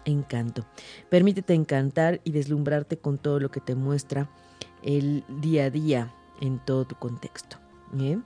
encanto. 0.05 0.65
Permítete 1.09 1.55
encantar 1.55 2.21
y 2.23 2.31
deslumbrarte 2.31 2.97
con 2.97 3.17
todo 3.17 3.39
lo 3.39 3.49
que 3.49 3.59
te 3.59 3.75
muestra 3.75 4.29
el 4.83 5.23
día 5.41 5.65
a 5.65 5.69
día 5.71 6.13
en 6.39 6.59
todo 6.59 6.85
tu 6.85 6.95
contexto. 6.95 7.57
¿eh? 7.99 8.19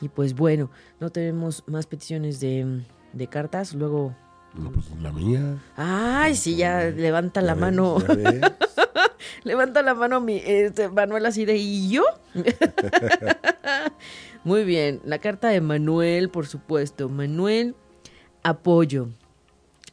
Y 0.00 0.08
pues 0.08 0.34
bueno, 0.34 0.70
no 0.98 1.10
tenemos 1.10 1.62
más 1.66 1.86
peticiones 1.86 2.40
de, 2.40 2.82
de 3.12 3.26
cartas. 3.26 3.74
Luego. 3.74 4.16
No, 4.54 4.72
pues 4.72 4.86
la 5.00 5.12
mía. 5.12 5.58
Ay, 5.76 6.34
sí, 6.34 6.56
ya 6.56 6.84
levanta 6.84 7.42
la 7.42 7.54
mano. 7.54 7.98
levanta 9.44 9.82
la 9.82 9.94
mano 9.94 10.20
mi 10.20 10.42
este, 10.44 10.88
Manuel 10.88 11.26
así 11.26 11.44
de 11.44 11.56
¿y 11.56 11.90
yo? 11.90 12.04
Muy 14.42 14.64
bien, 14.64 15.02
la 15.04 15.18
carta 15.18 15.48
de 15.48 15.60
Manuel, 15.60 16.30
por 16.30 16.46
supuesto. 16.46 17.10
Manuel, 17.10 17.74
apoyo. 18.42 19.08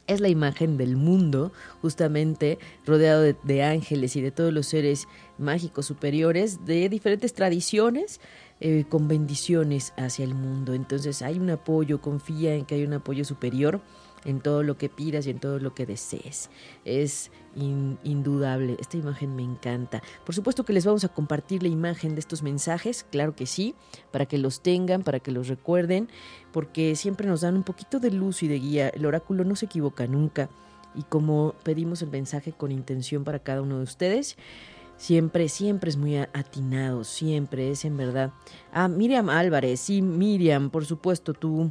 Es 0.06 0.22
la 0.22 0.30
imagen 0.30 0.78
del 0.78 0.96
mundo, 0.96 1.52
justamente 1.82 2.58
rodeado 2.86 3.20
de, 3.20 3.62
ángeles 3.62 4.16
y 4.16 4.22
de 4.22 4.30
todos 4.30 4.50
los 4.54 4.66
seres 4.66 5.06
mágicos 5.36 5.84
superiores 5.84 6.64
de 6.64 6.88
diferentes 6.88 7.34
tradiciones 7.34 8.22
eh, 8.60 8.86
con 8.88 9.06
bendiciones 9.06 9.92
hacia 9.98 10.24
el 10.24 10.34
mundo. 10.34 10.72
Entonces 10.72 11.20
hay 11.20 11.38
un 11.38 11.50
apoyo, 11.50 12.00
confía 12.00 12.54
en 12.54 12.64
que 12.64 12.76
hay 12.76 12.84
un 12.84 12.94
apoyo 12.94 13.26
superior 13.26 13.82
en 14.24 14.40
todo 14.40 14.62
lo 14.62 14.76
que 14.76 14.88
pidas 14.88 15.26
y 15.26 15.30
en 15.30 15.38
todo 15.38 15.58
lo 15.58 15.74
que 15.74 15.86
desees. 15.86 16.50
Es 16.84 17.30
indudable, 17.54 18.76
esta 18.78 18.96
imagen 18.96 19.34
me 19.34 19.42
encanta. 19.42 20.02
Por 20.24 20.34
supuesto 20.34 20.64
que 20.64 20.72
les 20.72 20.86
vamos 20.86 21.04
a 21.04 21.08
compartir 21.08 21.62
la 21.62 21.68
imagen 21.68 22.14
de 22.14 22.20
estos 22.20 22.42
mensajes, 22.42 23.04
claro 23.10 23.34
que 23.34 23.46
sí, 23.46 23.74
para 24.12 24.26
que 24.26 24.38
los 24.38 24.60
tengan, 24.60 25.02
para 25.02 25.18
que 25.20 25.32
los 25.32 25.48
recuerden, 25.48 26.08
porque 26.52 26.94
siempre 26.94 27.26
nos 27.26 27.40
dan 27.40 27.56
un 27.56 27.64
poquito 27.64 27.98
de 27.98 28.10
luz 28.10 28.42
y 28.42 28.48
de 28.48 28.58
guía. 28.58 28.88
El 28.88 29.06
oráculo 29.06 29.44
no 29.44 29.56
se 29.56 29.66
equivoca 29.66 30.06
nunca. 30.06 30.48
Y 30.94 31.02
como 31.02 31.54
pedimos 31.64 32.02
el 32.02 32.10
mensaje 32.10 32.52
con 32.52 32.72
intención 32.72 33.24
para 33.24 33.40
cada 33.40 33.62
uno 33.62 33.78
de 33.78 33.84
ustedes, 33.84 34.36
Siempre, 34.98 35.48
siempre 35.48 35.90
es 35.90 35.96
muy 35.96 36.16
atinado, 36.16 37.04
siempre 37.04 37.70
es 37.70 37.84
en 37.84 37.96
verdad. 37.96 38.32
Ah, 38.72 38.88
Miriam 38.88 39.30
Álvarez, 39.30 39.78
sí, 39.78 40.02
Miriam, 40.02 40.70
por 40.70 40.84
supuesto, 40.86 41.34
tu, 41.34 41.70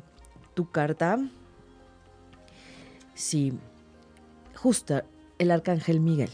tu 0.53 0.71
carta. 0.71 1.19
Sí, 3.17 3.51
justa, 4.53 5.03
el 5.39 5.49
arcángel 5.49 5.99
Miguel. 5.99 6.29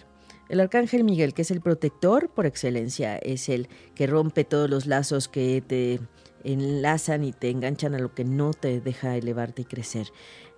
El 0.49 0.59
arcángel 0.59 1.05
Miguel, 1.05 1.34
que 1.34 1.43
es 1.43 1.51
el 1.51 1.61
protector 1.61 2.29
por 2.29 2.45
excelencia, 2.45 3.17
es 3.17 3.47
el 3.47 3.69
que 3.95 4.05
rompe 4.05 4.43
todos 4.43 4.69
los 4.69 4.86
lazos 4.86 5.29
que 5.29 5.63
te 5.65 6.01
enlazan 6.43 7.23
y 7.23 7.31
te 7.31 7.49
enganchan 7.49 7.95
a 7.95 7.99
lo 7.99 8.13
que 8.13 8.25
no 8.25 8.51
te 8.51 8.81
deja 8.81 9.15
elevarte 9.15 9.61
y 9.61 9.65
crecer. 9.65 10.07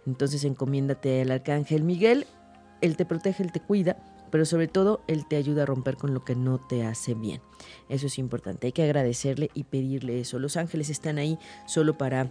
Entonces 0.07 0.43
encomiéndate 0.45 1.21
al 1.21 1.29
arcángel 1.29 1.83
Miguel, 1.83 2.25
él 2.81 2.97
te 2.97 3.05
protege, 3.05 3.43
él 3.43 3.51
te 3.51 3.59
cuida 3.59 3.95
pero 4.31 4.43
sobre 4.43 4.67
todo 4.67 4.99
Él 5.07 5.25
te 5.25 5.37
ayuda 5.37 5.63
a 5.63 5.65
romper 5.65 5.95
con 5.95 6.13
lo 6.13 6.25
que 6.25 6.35
no 6.35 6.57
te 6.57 6.83
hace 6.83 7.13
bien. 7.13 7.39
Eso 7.87 8.07
es 8.07 8.17
importante, 8.19 8.67
hay 8.67 8.73
que 8.73 8.83
agradecerle 8.83 9.49
y 9.53 9.63
pedirle 9.63 10.19
eso. 10.19 10.39
Los 10.39 10.57
ángeles 10.57 10.89
están 10.89 11.19
ahí 11.19 11.39
solo 11.67 11.97
para, 11.97 12.27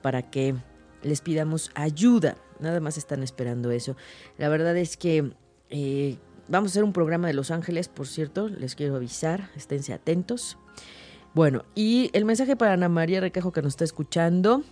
para 0.00 0.30
que 0.30 0.54
les 1.02 1.20
pidamos 1.20 1.70
ayuda, 1.74 2.36
nada 2.60 2.80
más 2.80 2.98
están 2.98 3.22
esperando 3.22 3.70
eso. 3.70 3.96
La 4.36 4.48
verdad 4.48 4.76
es 4.76 4.96
que... 4.96 5.32
Eh, 5.70 6.18
vamos 6.48 6.70
a 6.70 6.72
hacer 6.72 6.84
un 6.84 6.92
programa 6.92 7.28
de 7.28 7.34
Los 7.34 7.50
Ángeles, 7.50 7.88
por 7.88 8.06
cierto, 8.06 8.48
les 8.48 8.74
quiero 8.74 8.96
avisar, 8.96 9.50
esténse 9.54 9.92
atentos. 9.92 10.58
Bueno, 11.34 11.64
y 11.74 12.10
el 12.14 12.24
mensaje 12.24 12.56
para 12.56 12.72
Ana 12.72 12.88
María 12.88 13.20
Recajo 13.20 13.52
que 13.52 13.62
nos 13.62 13.74
está 13.74 13.84
escuchando. 13.84 14.62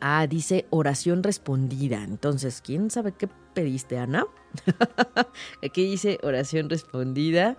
Ah, 0.00 0.26
dice 0.26 0.66
oración 0.70 1.22
respondida. 1.22 2.02
Entonces, 2.02 2.62
¿quién 2.64 2.90
sabe 2.90 3.12
qué 3.12 3.28
pediste, 3.54 3.98
Ana? 3.98 4.26
Aquí 5.62 5.84
dice 5.84 6.18
oración 6.22 6.70
respondida. 6.70 7.58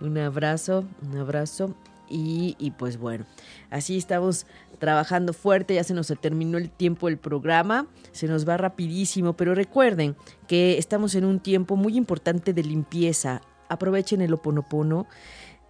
Un 0.00 0.18
abrazo, 0.18 0.84
un 1.02 1.16
abrazo. 1.16 1.74
Y, 2.10 2.56
y, 2.58 2.70
pues 2.72 2.98
bueno, 2.98 3.26
así 3.70 3.96
estamos 3.96 4.46
trabajando 4.78 5.32
fuerte, 5.32 5.74
ya 5.74 5.84
se 5.84 5.94
nos 5.94 6.08
terminó 6.20 6.58
el 6.58 6.70
tiempo 6.70 7.08
del 7.08 7.18
programa, 7.18 7.86
se 8.12 8.26
nos 8.28 8.48
va 8.48 8.56
rapidísimo, 8.56 9.34
pero 9.34 9.54
recuerden 9.54 10.16
que 10.46 10.78
estamos 10.78 11.14
en 11.14 11.24
un 11.24 11.40
tiempo 11.40 11.76
muy 11.76 11.96
importante 11.96 12.52
de 12.52 12.62
limpieza. 12.62 13.42
Aprovechen 13.68 14.22
el 14.22 14.32
oponopono 14.32 15.06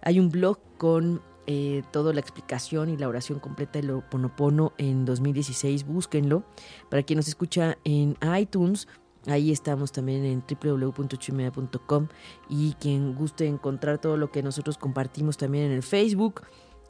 Hay 0.01 0.19
un 0.19 0.29
blog 0.29 0.59
con 0.77 1.21
eh, 1.51 1.81
toda 1.89 2.13
la 2.13 2.19
explicación 2.19 2.89
y 2.89 2.97
la 2.97 3.07
oración 3.07 3.39
completa 3.39 3.79
del 3.79 3.89
Oponopono 3.89 4.73
en 4.77 5.03
2016. 5.03 5.83
Búsquenlo. 5.83 6.43
Para 6.91 7.01
quien 7.01 7.17
nos 7.17 7.27
escucha 7.27 7.75
en 7.83 8.15
iTunes, 8.37 8.87
Ahí 9.27 9.51
estamos 9.51 9.91
también 9.91 10.23
en 10.25 10.43
www.chumea.com 10.47 12.07
y 12.49 12.73
quien 12.73 13.15
guste 13.15 13.47
encontrar 13.47 13.99
todo 13.99 14.17
lo 14.17 14.31
que 14.31 14.41
nosotros 14.41 14.77
compartimos 14.77 15.37
también 15.37 15.65
en 15.65 15.71
el 15.71 15.83
Facebook, 15.83 16.43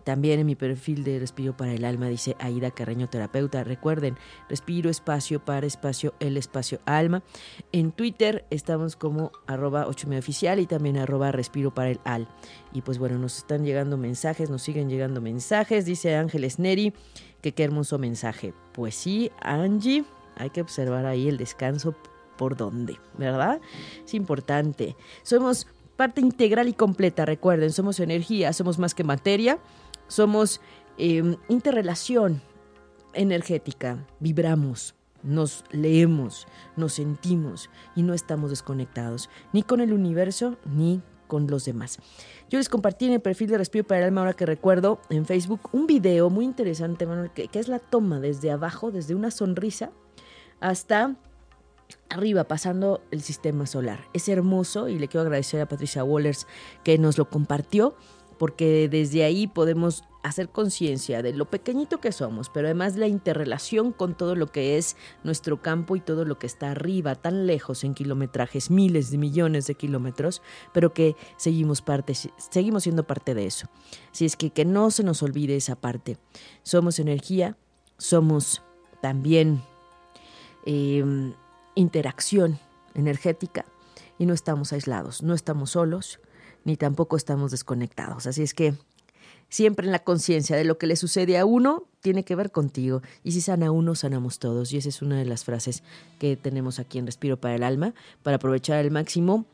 también 0.04 0.40
en 0.40 0.46
mi 0.46 0.56
perfil 0.56 1.04
de 1.04 1.20
Respiro 1.20 1.56
para 1.58 1.74
el 1.74 1.86
Alma 1.86 2.08
dice 2.08 2.36
Aida 2.40 2.72
Carreño 2.72 3.10
Terapeuta. 3.10 3.64
Recuerden, 3.64 4.18
respiro 4.48 4.90
espacio 4.90 5.44
para 5.44 5.68
espacio 5.68 6.14
el 6.20 6.38
espacio 6.38 6.80
alma. 6.86 7.22
En 7.72 7.92
Twitter 7.92 8.46
estamos 8.50 8.96
como 8.96 9.32
arroba 9.46 9.86
8 9.88 10.08
oficial 10.18 10.60
y 10.60 10.66
también 10.66 10.98
arroba 10.98 11.32
respiro 11.32 11.74
para 11.74 11.92
el 11.92 12.00
al. 12.06 12.28
Y 12.74 12.82
pues 12.82 12.98
bueno, 12.98 13.18
nos 13.18 13.38
están 13.38 13.66
llegando 13.66 13.98
mensajes, 13.98 14.50
nos 14.50 14.62
siguen 14.62 14.90
llegando 14.90 15.22
mensajes. 15.22 15.86
Dice 15.86 16.16
Ángeles 16.16 16.60
Neri 16.60 16.94
que 17.42 17.54
qué 17.54 17.64
hermoso 17.64 18.00
mensaje. 18.00 18.54
Pues 18.74 18.96
sí, 18.96 19.32
Angie, 19.42 20.06
hay 20.38 20.50
que 20.52 20.62
observar 20.62 21.06
ahí 21.06 21.28
el 21.28 21.38
descanso 21.38 21.96
por 22.40 22.56
dónde, 22.56 22.98
¿verdad? 23.18 23.60
Es 24.06 24.14
importante. 24.14 24.96
Somos 25.24 25.68
parte 25.98 26.22
integral 26.22 26.70
y 26.70 26.74
completa, 26.74 27.26
recuerden, 27.26 27.74
somos 27.74 28.00
energía, 28.00 28.54
somos 28.54 28.80
más 28.80 28.96
que 28.96 29.04
materia, 29.04 29.60
somos 30.08 30.62
em, 30.98 31.36
interrelación 31.50 32.42
energética, 33.14 34.08
vibramos, 34.22 34.96
nos 35.22 35.66
leemos, 35.72 36.48
nos 36.78 36.94
sentimos 36.94 37.70
y 37.94 38.04
no 38.04 38.14
estamos 38.14 38.52
desconectados, 38.52 39.30
ni 39.52 39.62
con 39.62 39.82
el 39.82 39.92
universo 39.92 40.56
ni 40.64 41.02
con 41.28 41.46
los 41.48 41.66
demás. 41.66 42.00
Yo 42.50 42.58
les 42.58 42.70
compartí 42.70 43.08
en 43.08 43.12
el 43.12 43.20
perfil 43.20 43.50
de 43.50 43.58
Respiro 43.58 43.86
para 43.86 44.00
el 44.00 44.06
Alma, 44.06 44.22
ahora 44.22 44.34
que 44.34 44.46
recuerdo, 44.46 45.02
en 45.10 45.26
Facebook, 45.26 45.70
un 45.74 45.88
video 45.88 46.30
muy 46.30 46.46
interesante, 46.46 47.06
Manuel, 47.06 47.32
que 47.32 47.50
es 47.60 47.68
la 47.68 47.80
toma 47.80 48.22
desde 48.22 48.50
abajo, 48.50 48.92
desde 48.92 49.14
una 49.14 49.30
sonrisa, 49.30 49.92
hasta 50.62 51.18
arriba, 52.10 52.44
pasando 52.46 53.02
el 53.12 53.22
sistema 53.22 53.66
solar. 53.66 54.08
Es 54.14 54.28
hermoso 54.28 54.90
y 54.90 55.00
le 55.00 55.08
quiero 55.08 55.22
agradecer 55.22 55.62
a 55.62 55.68
Patricia 55.68 56.04
Wallers 56.04 56.48
que 56.84 56.98
nos 56.98 57.18
lo 57.18 57.30
compartió, 57.30 57.96
porque 58.38 58.88
desde 58.90 59.24
ahí 59.24 59.48
podemos 59.48 60.04
hacer 60.24 60.50
conciencia 60.50 61.22
de 61.22 61.34
lo 61.34 61.46
pequeñito 61.46 62.00
que 62.00 62.12
somos, 62.12 62.50
pero 62.50 62.68
además 62.68 62.98
la 62.98 63.08
interrelación 63.08 63.94
con 63.94 64.16
todo 64.16 64.36
lo 64.36 64.48
que 64.48 64.78
es 64.78 64.98
nuestro 65.24 65.62
campo 65.62 65.96
y 65.96 66.02
todo 66.02 66.26
lo 66.26 66.38
que 66.40 66.48
está 66.48 66.72
arriba, 66.72 67.16
tan 67.16 67.48
lejos 67.48 67.84
en 67.84 67.94
kilometrajes, 67.94 68.70
miles 68.70 69.12
de 69.12 69.18
millones 69.18 69.68
de 69.68 69.76
kilómetros, 69.76 70.42
pero 70.74 70.94
que 70.94 71.16
seguimos, 71.38 71.82
parte, 71.82 72.14
seguimos 72.38 72.84
siendo 72.84 73.04
parte 73.04 73.34
de 73.34 73.46
eso. 73.46 73.68
Así 74.12 74.26
es 74.26 74.36
que 74.36 74.50
que 74.50 74.66
no 74.66 74.92
se 74.92 75.04
nos 75.04 75.24
olvide 75.24 75.56
esa 75.56 75.76
parte. 75.76 76.18
Somos 76.64 77.00
energía, 77.00 77.58
somos 77.98 78.62
también... 79.02 79.62
Eh, 80.66 81.34
interacción 81.76 82.60
energética 82.94 83.66
y 84.18 84.26
no 84.26 84.34
estamos 84.34 84.74
aislados, 84.74 85.24
no 85.24 85.34
estamos 85.34 85.72
solos, 85.72 86.20
ni 86.66 86.76
tampoco 86.76 87.16
estamos 87.16 87.52
desconectados. 87.52 88.28
Así 88.28 88.44
es 88.44 88.54
que 88.54 88.74
siempre 89.50 89.86
en 89.86 89.92
la 89.92 90.04
conciencia 90.04 90.56
de 90.56 90.64
lo 90.64 90.78
que 90.78 90.88
le 90.88 90.96
sucede 90.96 91.38
a 91.38 91.46
uno 91.46 91.86
tiene 92.02 92.24
que 92.24 92.36
ver 92.36 92.52
contigo. 92.52 93.02
Y 93.24 93.32
si 93.32 93.42
sana 93.42 93.72
uno, 93.72 93.96
sanamos 93.96 94.40
todos. 94.40 94.72
Y 94.74 94.78
esa 94.78 94.90
es 94.90 95.02
una 95.02 95.18
de 95.18 95.26
las 95.26 95.44
frases 95.44 95.84
que 96.20 96.36
tenemos 96.36 96.80
aquí 96.80 97.00
en 97.00 97.06
Respiro 97.06 97.38
para 97.38 97.56
el 97.56 97.64
Alma, 97.64 97.94
para 98.24 98.38
aprovechar 98.38 98.78
al 98.78 98.92
máximo 98.92 99.46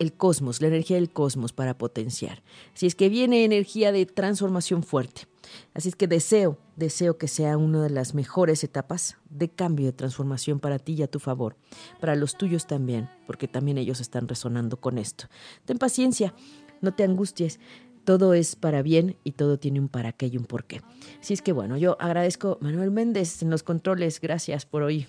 el 0.00 0.14
cosmos, 0.14 0.60
la 0.62 0.68
energía 0.68 0.96
del 0.96 1.10
cosmos 1.10 1.52
para 1.52 1.76
potenciar. 1.76 2.42
Si 2.74 2.86
es 2.86 2.96
que 2.96 3.10
viene 3.10 3.44
energía 3.44 3.92
de 3.92 4.06
transformación 4.06 4.82
fuerte. 4.82 5.26
Así 5.74 5.90
es 5.90 5.94
que 5.94 6.08
deseo, 6.08 6.58
deseo 6.76 7.18
que 7.18 7.28
sea 7.28 7.58
una 7.58 7.82
de 7.82 7.90
las 7.90 8.14
mejores 8.14 8.64
etapas 8.64 9.18
de 9.28 9.50
cambio, 9.50 9.86
de 9.86 9.92
transformación 9.92 10.58
para 10.58 10.78
ti 10.78 10.94
y 10.94 11.02
a 11.02 11.10
tu 11.10 11.20
favor, 11.20 11.56
para 12.00 12.16
los 12.16 12.36
tuyos 12.36 12.66
también, 12.66 13.10
porque 13.26 13.46
también 13.46 13.76
ellos 13.76 14.00
están 14.00 14.26
resonando 14.26 14.78
con 14.78 14.96
esto. 14.96 15.26
Ten 15.66 15.78
paciencia, 15.78 16.34
no 16.80 16.94
te 16.94 17.04
angusties, 17.04 17.60
todo 18.04 18.32
es 18.32 18.56
para 18.56 18.80
bien 18.80 19.16
y 19.22 19.32
todo 19.32 19.58
tiene 19.58 19.80
un 19.80 19.88
para 19.88 20.12
qué 20.12 20.28
y 20.28 20.38
un 20.38 20.46
por 20.46 20.64
qué. 20.64 20.80
Así 21.20 21.34
es 21.34 21.42
que 21.42 21.52
bueno, 21.52 21.76
yo 21.76 21.98
agradezco 22.00 22.58
a 22.58 22.64
Manuel 22.64 22.90
Méndez 22.90 23.42
en 23.42 23.50
los 23.50 23.62
controles, 23.62 24.18
gracias 24.18 24.64
por 24.64 24.82
hoy. 24.82 25.06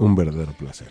Un 0.00 0.14
verdadero 0.14 0.52
placer. 0.54 0.88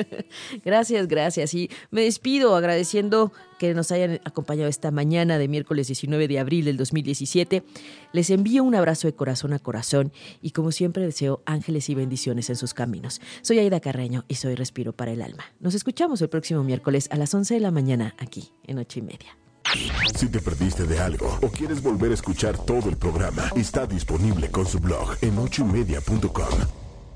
gracias, 0.64 1.08
gracias. 1.08 1.52
Y 1.54 1.68
me 1.90 2.02
despido 2.02 2.54
agradeciendo 2.54 3.32
que 3.58 3.74
nos 3.74 3.90
hayan 3.90 4.20
acompañado 4.24 4.68
esta 4.68 4.92
mañana 4.92 5.38
de 5.38 5.48
miércoles 5.48 5.88
19 5.88 6.28
de 6.28 6.38
abril 6.38 6.66
del 6.66 6.76
2017. 6.76 7.64
Les 8.12 8.30
envío 8.30 8.62
un 8.62 8.76
abrazo 8.76 9.08
de 9.08 9.14
corazón 9.16 9.54
a 9.54 9.58
corazón 9.58 10.12
y 10.40 10.52
como 10.52 10.70
siempre 10.70 11.04
deseo 11.04 11.42
ángeles 11.46 11.90
y 11.90 11.96
bendiciones 11.96 12.48
en 12.48 12.54
sus 12.54 12.74
caminos. 12.74 13.20
Soy 13.42 13.58
Aida 13.58 13.80
Carreño 13.80 14.24
y 14.28 14.36
soy 14.36 14.54
Respiro 14.54 14.92
para 14.92 15.10
el 15.10 15.22
Alma. 15.22 15.42
Nos 15.58 15.74
escuchamos 15.74 16.22
el 16.22 16.28
próximo 16.28 16.62
miércoles 16.62 17.08
a 17.10 17.16
las 17.16 17.34
11 17.34 17.54
de 17.54 17.60
la 17.60 17.72
mañana 17.72 18.14
aquí 18.18 18.52
en 18.68 18.78
ocho 18.78 19.00
y 19.00 19.02
media. 19.02 19.36
Si 20.14 20.28
te 20.28 20.38
perdiste 20.38 20.84
de 20.84 21.00
algo 21.00 21.40
o 21.42 21.48
quieres 21.48 21.82
volver 21.82 22.12
a 22.12 22.14
escuchar 22.14 22.56
todo 22.56 22.88
el 22.88 22.96
programa, 22.96 23.50
está 23.56 23.84
disponible 23.84 24.48
con 24.48 24.64
su 24.64 24.78
blog 24.78 25.16
en 25.22 25.36
ochoymedia.com 25.38 26.83